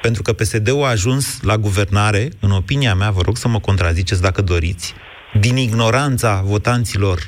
Pentru 0.02 0.22
că 0.22 0.32
PSD-ul 0.32 0.84
a 0.84 0.88
ajuns 0.88 1.42
la 1.42 1.56
guvernare, 1.56 2.28
în 2.40 2.50
opinia 2.50 2.94
mea, 2.94 3.10
vă 3.10 3.20
rog 3.20 3.36
să 3.36 3.48
mă 3.48 3.60
contraziceți 3.60 4.22
dacă 4.22 4.42
doriți, 4.42 4.94
din 5.40 5.56
ignoranța 5.56 6.42
votanților 6.44 7.20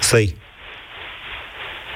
săi 0.00 0.36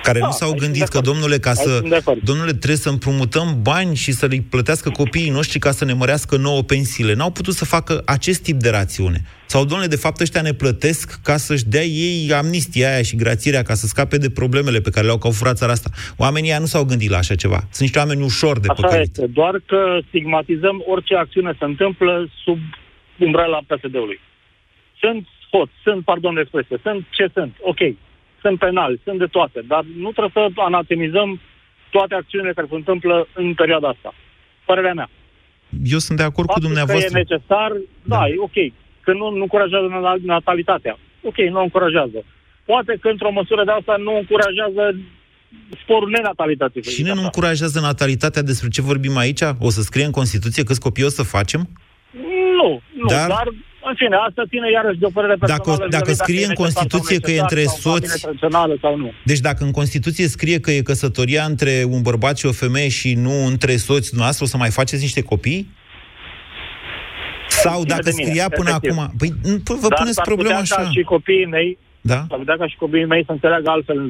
care 0.05 0.18
da, 0.18 0.26
nu 0.26 0.32
s-au 0.32 0.52
gândit 0.52 0.88
că, 0.88 1.00
domnule, 1.00 1.38
ca 1.38 1.52
să, 1.52 1.82
domnule, 2.22 2.50
trebuie 2.50 2.84
să 2.86 2.88
împrumutăm 2.88 3.59
bani 3.62 3.94
și 3.96 4.12
să 4.12 4.26
le 4.26 4.44
plătească 4.50 4.90
copiii 4.90 5.30
noștri 5.30 5.59
ca 5.59 5.70
să 5.70 5.84
ne 5.84 5.92
mărească 5.92 6.36
nouă 6.36 6.62
pensiile. 6.62 7.14
N-au 7.14 7.30
putut 7.30 7.55
să 7.55 7.64
facă 7.64 8.02
acest 8.05 8.42
tip 8.42 8.59
de 8.61 8.70
rațiune. 8.70 9.18
Sau, 9.46 9.64
domnule, 9.64 9.88
de 9.88 9.96
fapt, 9.96 10.20
ăștia 10.20 10.42
ne 10.42 10.52
plătesc 10.52 11.20
ca 11.22 11.36
să-și 11.36 11.64
dea 11.64 11.82
ei 11.82 12.32
amnistia 12.32 12.92
aia 12.92 13.02
și 13.02 13.16
grațierea 13.16 13.62
ca 13.62 13.74
să 13.74 13.86
scape 13.86 14.16
de 14.16 14.30
problemele 14.30 14.80
pe 14.80 14.90
care 14.90 15.07
le-au 15.07 15.18
că 15.18 15.26
au 15.26 15.32
furat 15.32 15.57
țara 15.57 15.72
asta. 15.72 15.90
Oamenii 16.16 16.50
ăia 16.50 16.59
nu 16.59 16.70
s-au 16.74 16.84
gândit 16.84 17.11
la 17.11 17.16
așa 17.16 17.34
ceva. 17.34 17.59
Sunt 17.59 17.80
niște 17.86 17.98
oameni 17.98 18.22
ușor 18.22 18.59
de 18.59 18.66
Așa 18.70 18.82
păcălit. 18.82 19.07
este, 19.07 19.26
doar 19.26 19.55
că 19.66 19.98
stigmatizăm 20.09 20.82
orice 20.86 21.14
acțiune 21.14 21.57
se 21.59 21.64
întâmplă 21.64 22.28
sub 22.44 22.59
umbrela 23.18 23.61
PSD-ului. 23.66 24.20
Sunt 25.00 25.26
hoți, 25.50 25.72
sunt, 25.82 26.05
pardon 26.05 26.34
de 26.34 26.40
expresie, 26.40 26.76
sunt 26.82 27.05
ce 27.11 27.26
sunt, 27.34 27.52
ok, 27.61 27.80
sunt 28.45 28.59
penali, 28.59 29.01
sunt 29.05 29.18
de 29.18 29.26
toate, 29.36 29.61
dar 29.72 29.82
nu 30.05 30.11
trebuie 30.16 30.32
să 30.55 30.61
anatemizăm 30.70 31.40
toate 31.90 32.14
acțiunile 32.14 32.53
care 32.57 32.66
se 32.70 32.74
întâmplă 32.82 33.28
în 33.40 33.55
perioada 33.55 33.88
asta. 33.88 34.11
Părerea 34.70 34.95
mea. 35.01 35.09
Eu 35.95 35.99
sunt 36.07 36.18
de 36.18 36.24
acord 36.30 36.47
Faptul 36.49 36.62
cu 36.62 36.66
dumneavoastră. 36.68 37.11
că 37.12 37.18
e 37.18 37.22
necesar, 37.22 37.70
da, 38.03 38.16
da 38.18 38.28
e 38.28 38.34
ok. 38.49 38.59
Că 39.05 39.12
nu, 39.12 39.26
nu 39.38 39.42
încurajează 39.47 39.86
na- 39.99 40.22
natalitatea. 40.36 40.95
Ok, 41.22 41.36
nu 41.55 41.59
o 41.59 41.62
încurajează. 41.68 42.18
Poate 42.64 42.97
că 43.01 43.09
într-o 43.09 43.30
măsură 43.32 43.64
de 43.64 43.70
asta 43.70 43.95
nu 44.07 44.12
încurajează 44.16 44.82
sporul 45.82 46.11
nenatalității. 46.11 46.82
să 46.84 46.90
zic 46.90 46.99
Cine 46.99 47.09
nu 47.12 47.14
așa. 47.14 47.24
încurajează 47.24 47.80
natalitatea? 47.80 48.42
Despre 48.42 48.68
ce 48.68 48.82
vorbim 48.82 49.16
aici? 49.16 49.40
O 49.59 49.70
să 49.70 49.80
scrie 49.82 50.05
în 50.05 50.11
Constituție 50.20 50.62
câți 50.62 50.80
copii 50.80 51.05
o 51.05 51.09
să 51.09 51.22
facem? 51.22 51.62
Nu, 52.59 52.80
nu, 53.01 53.07
Dar- 53.07 53.28
dar, 53.28 53.49
în 53.91 53.95
fine, 54.01 54.16
asta 54.28 54.43
ține 54.53 54.70
iarăși 54.70 54.99
de 55.03 55.07
o 55.11 55.14
părere 55.18 55.35
Dacă- 55.39 55.53
personală. 55.55 55.91
dacă 55.97 56.11
vis-a-vis 56.11 56.22
scrie 56.24 56.41
e 56.41 56.45
în 56.45 56.49
necesar 56.49 56.70
sau 56.70 56.82
Constituție 56.82 57.16
că 57.24 57.30
e 57.30 57.41
necesar 57.41 57.47
între 57.51 57.62
sau 57.64 57.80
familie 57.93 58.09
soți- 58.09 58.22
tradițională 58.22 58.74
sau 58.85 58.93
nu. 59.03 59.09
Deci 59.30 59.43
dacă 59.49 59.61
în 59.64 59.70
Constituție 59.80 60.26
scrie 60.37 60.59
că 60.64 60.70
e 60.70 60.80
căsătoria 60.93 61.45
între 61.53 61.72
un 61.95 62.03
bărbat 62.09 62.35
și 62.41 62.47
o 62.47 62.53
femeie 62.64 62.89
și 62.99 63.11
nu 63.14 63.35
între 63.53 63.74
soți 63.89 64.09
dumneavoastră, 64.09 64.45
o 64.45 64.49
să 64.53 64.57
mai 64.57 64.70
faceți 64.78 65.03
niște 65.09 65.22
copii? 65.32 65.62
Sau 67.49 67.74
Ține 67.80 67.89
dacă 67.95 68.03
de 68.09 68.12
mine, 68.16 68.24
scria 68.28 68.49
până 68.49 68.68
efectiv. 68.68 68.91
acum... 68.99 69.14
Păi 69.18 69.30
nu, 69.43 69.59
pă, 69.66 69.74
vă 69.82 69.89
Dar 69.89 69.99
puneți 69.99 70.14
s-ar 70.18 70.24
problema 70.32 70.59
putea 70.59 70.76
așa. 70.76 70.82
Ca 70.82 70.91
și 70.97 71.03
copiii 71.03 71.47
mei, 71.47 71.78
Da? 72.01 72.20
s-ar 72.28 72.39
putea 72.39 72.57
ca 72.57 72.66
și 72.68 72.76
copiii 72.76 73.05
mei 73.12 73.22
să 73.26 73.32
înțeleagă 73.32 73.70
altfel 73.70 74.01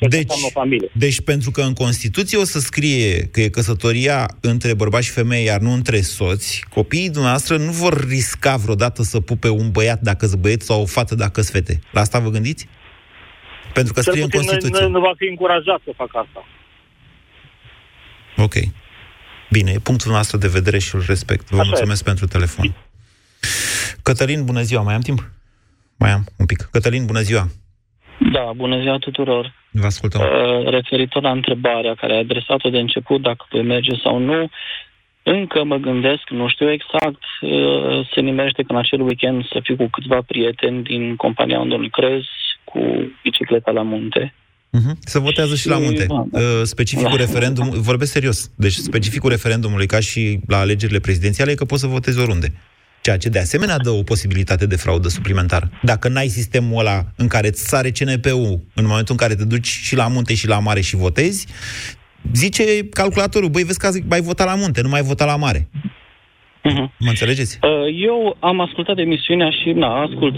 ce 0.00 0.16
Deci, 0.16 0.20
înseamnă 0.20 0.46
o 0.46 0.60
familie. 0.60 0.90
deci 0.92 1.20
pentru 1.20 1.50
că 1.50 1.60
în 1.62 1.72
Constituție 1.72 2.38
o 2.38 2.44
să 2.44 2.58
scrie 2.58 3.20
că 3.22 3.40
e 3.40 3.48
căsătoria 3.48 4.36
între 4.40 4.74
bărbat 4.74 5.02
și 5.02 5.10
femeie, 5.10 5.44
iar 5.44 5.60
nu 5.60 5.72
între 5.72 6.00
soți, 6.00 6.64
copiii 6.68 7.10
dumneavoastră 7.10 7.56
nu 7.56 7.70
vor 7.70 8.04
risca 8.08 8.56
vreodată 8.56 9.02
să 9.02 9.20
pupe 9.20 9.48
un 9.48 9.70
băiat 9.70 10.00
dacă 10.00 10.26
sunt 10.26 10.40
băieți 10.40 10.66
sau 10.66 10.80
o 10.82 10.86
fată 10.86 11.14
dacă 11.14 11.40
sunt 11.40 11.54
fete. 11.64 11.80
La 11.92 12.00
asta 12.00 12.18
vă 12.18 12.30
gândiți? 12.30 12.68
Pentru 13.74 13.92
că 13.92 14.00
Cel 14.00 14.12
scrie 14.12 14.24
în 14.24 14.30
puțin 14.30 14.46
Constituție. 14.48 14.84
nu, 14.86 14.90
nu 14.90 15.00
va 15.00 15.12
fi 15.16 15.24
încurajat 15.28 15.80
să 15.84 15.92
facă 15.96 16.18
asta. 16.26 16.46
Ok. 18.36 18.54
Bine, 19.50 19.70
e 19.70 19.78
punctul 19.78 20.12
nostru 20.12 20.36
de 20.36 20.48
vedere 20.48 20.78
și 20.78 20.94
îl 20.94 21.04
respect. 21.06 21.48
Vă 21.48 21.58
Așa 21.58 21.68
mulțumesc 21.68 22.04
pentru 22.04 22.26
telefon. 22.26 22.74
Cătălin, 24.02 24.44
bună 24.44 24.62
ziua. 24.62 24.82
Mai 24.82 24.94
am 24.94 25.00
timp? 25.00 25.30
Mai 25.96 26.10
am 26.10 26.24
un 26.36 26.46
pic. 26.46 26.68
Cătălin, 26.72 27.06
bună 27.06 27.20
ziua. 27.20 27.48
Da, 28.32 28.50
bună 28.56 28.80
ziua 28.80 28.96
tuturor. 28.98 29.52
Vă 29.70 29.86
ascultăm. 29.86 30.20
Uh, 30.20 30.68
referitor 30.70 31.22
la 31.22 31.30
întrebarea 31.30 31.94
care 31.94 32.12
ai 32.12 32.18
adresat-o 32.20 32.68
de 32.70 32.78
început, 32.78 33.22
dacă 33.22 33.46
voi 33.50 33.62
merge 33.62 33.90
sau 34.02 34.18
nu, 34.18 34.50
încă 35.22 35.64
mă 35.64 35.76
gândesc, 35.76 36.22
nu 36.30 36.48
știu 36.48 36.70
exact, 36.72 37.22
uh, 37.40 38.08
se 38.14 38.20
nimerește 38.20 38.62
că 38.62 38.72
în 38.72 38.78
acel 38.78 39.00
weekend 39.00 39.44
să 39.52 39.60
fiu 39.62 39.76
cu 39.76 39.88
câțiva 39.90 40.18
prieteni 40.26 40.82
din 40.82 41.16
compania 41.16 41.58
unde 41.60 41.74
lucrez 41.74 42.22
cu 42.64 42.80
bicicleta 43.22 43.70
la 43.70 43.82
munte. 43.82 44.34
Mhm. 44.70 44.96
Să 45.00 45.18
votează 45.18 45.54
și 45.54 45.68
la 45.68 45.76
Și- 45.76 45.82
munte. 45.82 46.06
da, 46.06 46.24
da. 46.30 46.38
Uh, 46.40 46.44
Specificul 46.62 47.16
Da. 47.16 47.24
referendum, 47.24 47.70
vorbesc 47.70 48.12
serios, 48.12 48.50
deci 48.56 48.72
specificul 48.72 49.30
referendumului, 49.30 49.86
ca 49.86 50.00
și 50.00 50.38
la 50.46 50.58
alegerile 50.58 50.98
prezidențiale, 51.00 51.50
e 51.50 51.54
că 51.54 51.64
poți 51.64 51.80
să 51.80 51.86
votezi 51.86 52.20
oriunde. 52.20 52.52
Ceea 53.00 53.16
ce 53.16 53.28
de 53.28 53.38
asemenea 53.38 53.76
dă 53.78 53.90
o 53.90 54.02
posibilitate 54.02 54.66
de 54.66 54.76
fraudă 54.76 55.08
suplimentară. 55.08 55.70
Dacă 55.82 56.08
n-ai 56.08 56.28
sistemul 56.28 56.78
ăla 56.78 57.04
în 57.16 57.28
care 57.28 57.46
îți 57.46 57.68
sare 57.68 57.90
CNP-ul 57.90 58.60
în 58.74 58.86
momentul 58.86 59.14
în 59.14 59.16
care 59.16 59.34
te 59.34 59.44
duci 59.44 59.66
și 59.66 59.96
la 59.96 60.08
munte 60.08 60.34
și 60.34 60.46
la 60.46 60.58
mare 60.58 60.80
și 60.80 60.96
votezi, 60.96 61.46
zice 62.32 62.62
calculatorul, 62.88 63.48
băi, 63.48 63.62
vezi 63.62 63.78
că 63.78 63.88
ai 64.10 64.20
votat 64.20 64.46
la 64.46 64.54
munte, 64.54 64.82
nu 64.82 64.88
mai 64.88 65.00
ai 65.00 65.06
votat 65.06 65.26
la 65.26 65.36
mare. 65.36 65.68
Mhm. 66.62 66.92
Mă 66.98 67.08
înțelegeți? 67.08 67.58
Uh, 67.62 68.02
Eu 68.02 68.36
am 68.40 68.60
ascultat 68.60 68.98
emisiunea 68.98 69.50
și, 69.50 69.70
na, 69.72 70.02
ascult 70.02 70.34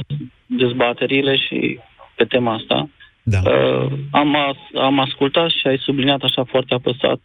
dezbaterile 0.46 1.36
și 1.36 1.78
pe 2.16 2.24
tema 2.24 2.54
asta. 2.54 2.88
Da. 3.22 3.40
Uh, 3.44 3.92
am, 4.10 4.36
as- 4.36 4.80
am 4.80 4.98
ascultat 5.00 5.50
și 5.50 5.66
ai 5.66 5.78
subliniat 5.80 6.20
așa 6.22 6.44
foarte 6.44 6.74
apăsat 6.74 7.20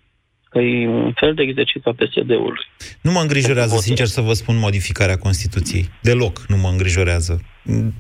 că 0.57 0.63
e 0.63 0.87
un 0.87 1.13
fel 1.15 1.33
de 1.33 1.41
exercițiu 1.41 1.91
a 1.91 1.95
PSD-ului. 1.99 2.65
Nu 3.01 3.11
mă 3.11 3.19
îngrijorează, 3.21 3.77
sincer 3.77 4.05
să 4.05 4.21
vă 4.21 4.33
spun, 4.33 4.57
modificarea 4.57 5.17
Constituției. 5.17 5.89
Deloc 6.01 6.45
nu 6.47 6.57
mă 6.57 6.69
îngrijorează. 6.69 7.41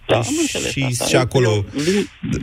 Da, 0.07 0.15
am 0.15 0.25
înțeles 0.41 0.71
și, 0.71 0.85
asta. 0.89 1.05
și 1.05 1.15
acolo... 1.15 1.49
Eu- 1.49 1.65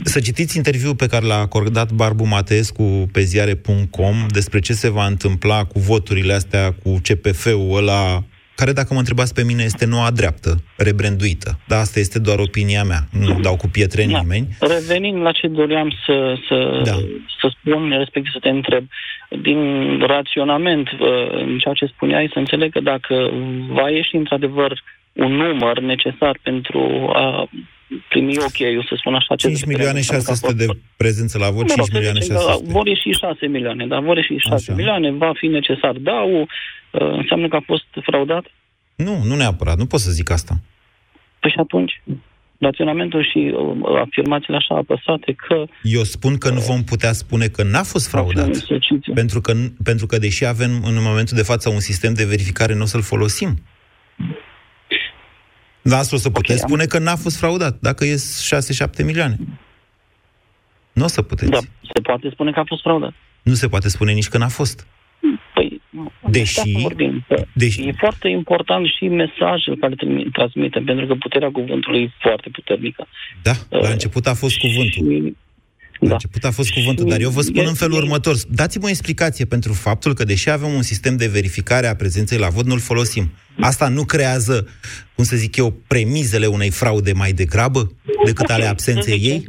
Să 0.03 0.19
citiți 0.19 0.57
interviul 0.57 0.95
pe 0.95 1.07
care 1.07 1.25
l-a 1.25 1.39
acordat 1.39 1.91
Barbu 1.91 2.25
Mateescu 2.25 3.09
pe 3.11 3.21
ziare.com 3.21 4.25
despre 4.29 4.59
ce 4.59 4.73
se 4.73 4.89
va 4.89 5.05
întâmpla 5.05 5.63
cu 5.63 5.79
voturile 5.79 6.33
astea, 6.33 6.71
cu 6.83 7.01
CPF-ul 7.03 7.77
ăla, 7.77 8.23
care, 8.55 8.71
dacă 8.71 8.93
mă 8.93 8.99
întrebați 8.99 9.33
pe 9.33 9.43
mine, 9.43 9.63
este 9.63 9.85
noua 9.85 10.11
dreaptă, 10.11 10.63
rebranduită. 10.77 11.59
Dar 11.67 11.79
asta 11.79 11.99
este 11.99 12.19
doar 12.19 12.39
opinia 12.39 12.83
mea. 12.83 13.01
Nu 13.11 13.39
dau 13.39 13.55
cu 13.55 13.67
pietre 13.67 14.03
în 14.03 14.11
Da. 14.11 14.19
nimeni. 14.19 14.47
Revenind 14.59 15.21
la 15.21 15.31
ce 15.31 15.47
doream 15.47 15.89
să, 16.05 16.35
să, 16.47 16.81
Da. 16.83 16.95
să 17.39 17.53
spun, 17.59 17.89
respectiv 17.97 18.31
să 18.31 18.39
te 18.39 18.49
întreb, 18.49 18.85
din 19.41 19.59
raționament, 19.99 20.91
uh, 20.91 21.31
în 21.31 21.57
ceea 21.57 21.73
ce 21.73 21.85
spuneai, 21.85 22.29
să 22.33 22.39
înțeleg 22.39 22.71
că 22.71 22.79
dacă 22.79 23.29
va 23.69 23.89
ieși 23.89 24.15
într-adevăr 24.15 24.83
un 25.13 25.31
număr 25.35 25.79
necesar 25.79 26.39
pentru 26.41 27.09
a 27.13 27.49
primi 28.09 28.37
ok, 28.37 28.59
eu 28.59 28.81
să 28.81 28.95
spun 28.97 29.13
așa... 29.15 29.35
5 29.35 29.65
milioane 29.65 30.01
600 30.01 30.53
de 30.53 30.65
prezență 30.97 31.37
la 31.37 31.49
vot, 31.49 31.61
Mă 31.61 31.67
5 31.67 31.77
rog, 31.77 31.87
să 31.87 31.93
milioane 31.93 32.19
zicem 32.19 32.35
că 32.35 32.41
600. 32.41 32.71
Vor 32.71 32.87
ieși 32.87 33.09
6 33.09 33.45
milioane, 33.47 33.87
dar 33.87 34.01
vor 34.01 34.17
ieși 34.17 34.37
6 34.37 34.53
Așa. 34.53 34.73
milioane, 34.75 35.11
va 35.11 35.31
fi 35.35 35.47
necesar 35.47 35.91
DAU, 35.91 36.41
uh, 36.41 36.47
înseamnă 36.99 37.47
că 37.47 37.55
a 37.55 37.63
fost 37.65 37.85
fraudat? 38.03 38.45
Nu, 38.95 39.23
nu 39.23 39.35
neapărat, 39.35 39.77
nu 39.77 39.85
pot 39.85 39.99
să 39.99 40.11
zic 40.11 40.29
asta. 40.29 40.53
Păi 41.39 41.51
și 41.51 41.59
atunci, 41.59 42.01
raționamentul 42.59 43.23
și 43.31 43.53
uh, 43.55 43.99
afirmațiile 44.05 44.57
așa 44.57 44.75
apăsate 44.75 45.33
că 45.47 45.65
Eu 45.83 46.03
spun 46.03 46.37
că 46.37 46.49
nu 46.49 46.59
vom 46.59 46.83
putea 46.83 47.11
spune 47.11 47.47
că 47.47 47.63
n-a 47.63 47.83
fost 47.83 48.09
fraudat. 48.09 48.49
Pentru 49.13 49.41
că, 49.41 49.53
pentru 49.83 50.05
că 50.05 50.17
deși 50.17 50.45
avem 50.45 50.71
în 50.83 50.95
momentul 51.01 51.37
de 51.37 51.43
față 51.43 51.69
un 51.69 51.79
sistem 51.79 52.13
de 52.13 52.25
verificare, 52.25 52.75
nu 52.75 52.81
o 52.81 52.85
să-l 52.85 53.01
folosim. 53.01 53.49
Dar 55.81 55.99
asta 55.99 56.15
o 56.15 56.19
să 56.19 56.29
puteți 56.29 56.61
am- 56.61 56.67
spune 56.67 56.85
că 56.85 56.99
n-a 56.99 57.15
fost 57.15 57.37
fraudat, 57.37 57.77
dacă 57.79 58.05
e 58.05 58.15
6-7 59.01 59.03
milioane. 59.03 59.37
Nu 60.93 61.03
o 61.03 61.07
să 61.07 61.21
puteți. 61.21 61.51
Da, 61.51 61.57
se 61.93 62.01
poate 62.03 62.29
spune 62.29 62.51
că 62.51 62.59
a 62.59 62.63
fost 62.65 62.81
fraudat. 62.81 63.13
Nu 63.43 63.53
se 63.53 63.67
poate 63.67 63.89
spune 63.89 64.11
nici 64.11 64.27
că 64.27 64.37
n-a 64.37 64.47
fost. 64.47 64.87
Păi, 66.21 66.31
Deși- 66.31 66.53
de 66.55 66.61
asta 66.69 66.79
vorbim, 66.81 67.25
că 67.27 67.45
deși- 67.53 67.81
e 67.81 67.93
foarte 67.97 68.27
important 68.27 68.85
și 68.97 69.03
mesajul 69.07 69.77
care 69.79 69.95
trimi- 69.95 70.31
transmitem, 70.31 70.83
pentru 70.83 71.05
că 71.07 71.13
puterea 71.13 71.51
cuvântului 71.51 72.01
e 72.03 72.11
foarte 72.19 72.49
puternică. 72.51 73.07
Da, 73.43 73.53
la 73.69 73.89
început 73.89 74.27
a 74.27 74.33
fost 74.33 74.57
cuvântul. 74.57 75.35
La 75.99 76.11
început 76.11 76.43
a 76.43 76.51
fost 76.51 76.71
cuvântul, 76.71 77.05
dar 77.09 77.19
eu 77.19 77.29
vă 77.29 77.41
spun 77.41 77.63
e- 77.63 77.67
în 77.67 77.73
felul 77.73 77.97
următor. 77.97 78.35
Dați-mi 78.49 78.83
o 78.85 78.89
explicație 78.89 79.45
pentru 79.45 79.73
faptul 79.73 80.13
că, 80.13 80.23
deși 80.23 80.49
avem 80.49 80.73
un 80.73 80.81
sistem 80.81 81.17
de 81.17 81.27
verificare 81.27 81.87
a 81.87 81.95
prezenței 81.95 82.37
la 82.37 82.47
vot, 82.49 82.65
nu-l 82.65 82.79
folosim. 82.79 83.31
Asta 83.59 83.87
nu 83.87 84.03
creează, 84.03 84.67
cum 85.15 85.23
să 85.23 85.35
zic 85.35 85.55
eu, 85.55 85.71
premizele 85.87 86.45
unei 86.45 86.69
fraude 86.69 87.11
mai 87.13 87.31
degrabă 87.31 87.91
decât 88.25 88.49
ale 88.49 88.65
absenței 88.65 89.19
ei? 89.21 89.45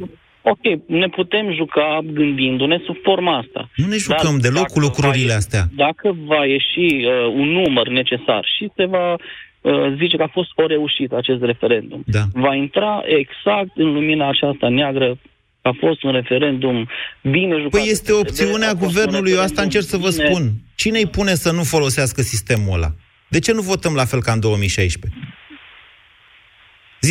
Ok, 0.51 0.63
ne 1.01 1.07
putem 1.07 1.53
juca 1.55 1.99
gândindu-ne 2.13 2.77
sub 2.85 2.95
forma 3.03 3.37
asta. 3.37 3.69
Nu 3.75 3.87
ne 3.87 3.95
jucăm 3.97 4.31
Dar 4.31 4.39
deloc 4.45 4.61
dacă 4.61 4.73
cu 4.73 4.79
lucrurile 4.79 5.31
va- 5.31 5.35
astea. 5.35 5.63
Dacă 5.75 6.15
va 6.25 6.45
ieși 6.45 6.87
uh, 7.05 7.33
un 7.41 7.47
număr 7.59 7.87
necesar 7.87 8.43
și 8.57 8.69
se 8.75 8.85
va 8.85 9.13
uh, 9.13 9.95
zice 9.99 10.17
că 10.17 10.23
a 10.23 10.31
fost 10.37 10.49
o 10.55 10.65
reușită 10.65 11.15
acest 11.17 11.41
referendum, 11.43 12.03
Da. 12.05 12.23
va 12.33 12.55
intra 12.55 13.03
exact 13.05 13.71
în 13.75 13.93
lumina 13.93 14.27
aceasta 14.29 14.67
neagră 14.69 15.17
a 15.61 15.71
fost 15.79 16.03
un 16.03 16.11
referendum 16.11 16.87
bine 17.21 17.55
jucat. 17.55 17.69
Păi 17.69 17.89
este 17.89 18.11
de 18.11 18.17
PSD, 18.17 18.27
opțiunea 18.27 18.67
a 18.67 18.71
fost 18.71 18.81
un 18.81 18.87
guvernului, 18.87 19.31
eu 19.31 19.39
asta 19.41 19.61
referendum 19.61 19.63
încerc 19.63 19.85
să 19.85 19.97
vă 19.97 20.09
bine- 20.15 20.29
spun. 20.29 20.51
Cine 20.75 20.97
îi 20.99 21.07
pune 21.07 21.33
să 21.33 21.51
nu 21.51 21.63
folosească 21.63 22.21
sistemul 22.21 22.73
ăla? 22.73 22.91
De 23.29 23.39
ce 23.39 23.51
nu 23.53 23.61
votăm 23.61 23.93
la 23.93 24.05
fel 24.05 24.21
ca 24.21 24.31
în 24.31 24.39
2016? 24.39 25.19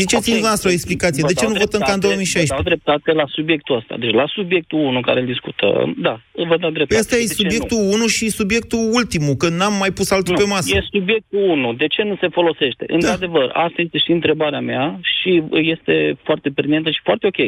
Ziceți-mi 0.01 0.34
Ok, 0.34 0.38
dumneavoastră 0.38 0.68
o 0.70 0.76
explicație. 0.78 1.22
vă 1.22 1.28
De 1.30 1.36
ce 1.40 1.44
dau 1.44 1.53
nu 1.53 1.59
votăm 1.64 1.82
ca 1.88 1.94
în 1.97 2.01
dreptate, 2.01 2.16
2016? 2.16 2.55
Vă 2.55 2.61
dau 2.61 2.70
dreptate 2.72 3.11
la 3.20 3.26
subiectul 3.36 3.74
ăsta. 3.80 3.94
Deci 4.03 4.14
la 4.22 4.26
subiectul 4.38 4.78
1 4.78 5.01
care 5.09 5.18
îl 5.22 5.28
discutăm, 5.34 5.86
da, 6.09 6.14
vă 6.51 6.57
dau 6.62 6.70
dreptate. 6.76 6.92
Păi 6.94 7.05
ăsta 7.05 7.16
e 7.16 7.28
De 7.30 7.34
ce 7.34 7.40
subiectul 7.42 7.80
nu? 7.82 7.92
1 7.99 8.07
și 8.16 8.26
subiectul 8.40 8.82
ultimul, 9.01 9.34
că 9.42 9.49
n-am 9.59 9.74
mai 9.82 9.92
pus 9.99 10.09
altul 10.16 10.34
Nu, 10.34 10.40
pe 10.40 10.47
masă. 10.55 10.68
Da. 10.72 10.76
E 10.78 10.92
subiectul 10.97 11.38
1. 11.38 11.72
De 11.82 11.86
ce 11.94 12.03
nu 12.11 12.16
se 12.22 12.28
folosește? 12.38 12.84
Într-adevăr, 12.97 13.47
asta 13.66 13.78
este 13.86 13.99
și 14.05 14.11
întrebarea 14.18 14.62
mea 14.70 14.84
și 15.14 15.30
este 15.74 15.94
foarte 16.28 16.49
pertinentă 16.57 16.90
și 16.97 17.07
foarte 17.09 17.26
ok. 17.32 17.40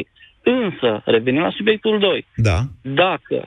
Însă, 0.43 0.89
revenim 1.05 1.41
la 1.41 1.53
subiectul 1.59 1.99
2. 1.99 2.25
Da. 2.35 2.57
Dacă 2.81 3.37